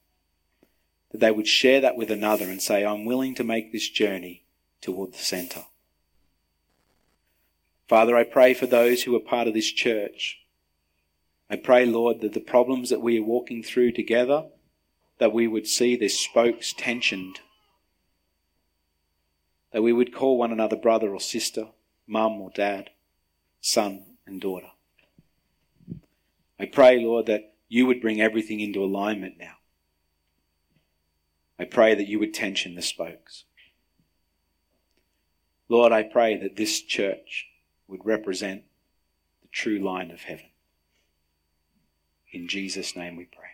that 1.13 1.21
they 1.21 1.31
would 1.31 1.47
share 1.47 1.81
that 1.83 1.97
with 1.97 2.11
another 2.11 2.47
and 2.47 2.61
say, 2.61 2.85
I'm 2.85 3.05
willing 3.05 3.37
to 3.37 3.45
make 3.45 3.71
this 3.71 3.89
journey 3.89 4.43
toward 4.81 5.13
the 5.13 5.19
center. 5.19 5.67
Father, 7.87 8.17
I 8.17 8.25
pray 8.25 8.53
for 8.53 8.67
those 8.67 9.05
who 9.05 9.15
are 9.15 9.21
part 9.21 9.47
of 9.47 9.55
this 9.55 9.71
church. 9.71 10.41
I 11.49 11.55
pray, 11.55 11.87
Lord, 11.87 12.21
that 12.23 12.33
the 12.33 12.41
problems 12.41 12.91
that 12.91 13.01
we 13.01 13.21
are 13.21 13.25
walking 13.25 13.63
through 13.63 13.93
together, 13.93 14.47
that 15.23 15.33
we 15.33 15.47
would 15.47 15.69
see 15.69 15.95
their 15.95 16.09
spokes 16.09 16.73
tensioned, 16.73 17.39
that 19.71 19.81
we 19.81 19.93
would 19.93 20.13
call 20.13 20.37
one 20.37 20.51
another 20.51 20.75
brother 20.75 21.15
or 21.15 21.21
sister, 21.21 21.69
mum 22.09 22.41
or 22.41 22.51
dad, 22.51 22.91
son 23.61 24.05
and 24.27 24.41
daughter. 24.41 24.73
I 26.59 26.67
pray, 26.67 26.99
Lord, 26.99 27.27
that 27.27 27.55
you 27.69 27.87
would 27.87 28.01
bring 28.01 28.21
everything 28.21 28.59
into 28.59 28.83
alignment 28.83 29.39
now. 29.39 29.59
I 31.57 31.67
pray 31.67 31.95
that 31.95 32.09
you 32.09 32.19
would 32.19 32.35
tension 32.35 32.75
the 32.75 32.83
spokes. 32.83 33.45
Lord, 35.69 35.93
I 35.93 36.03
pray 36.03 36.37
that 36.37 36.57
this 36.57 36.83
church 36.83 37.47
would 37.87 38.05
represent 38.05 38.65
the 39.41 39.49
true 39.53 39.79
line 39.79 40.11
of 40.11 40.23
heaven. 40.23 40.51
In 42.33 42.49
Jesus' 42.49 42.97
name 42.97 43.15
we 43.15 43.27
pray. 43.27 43.52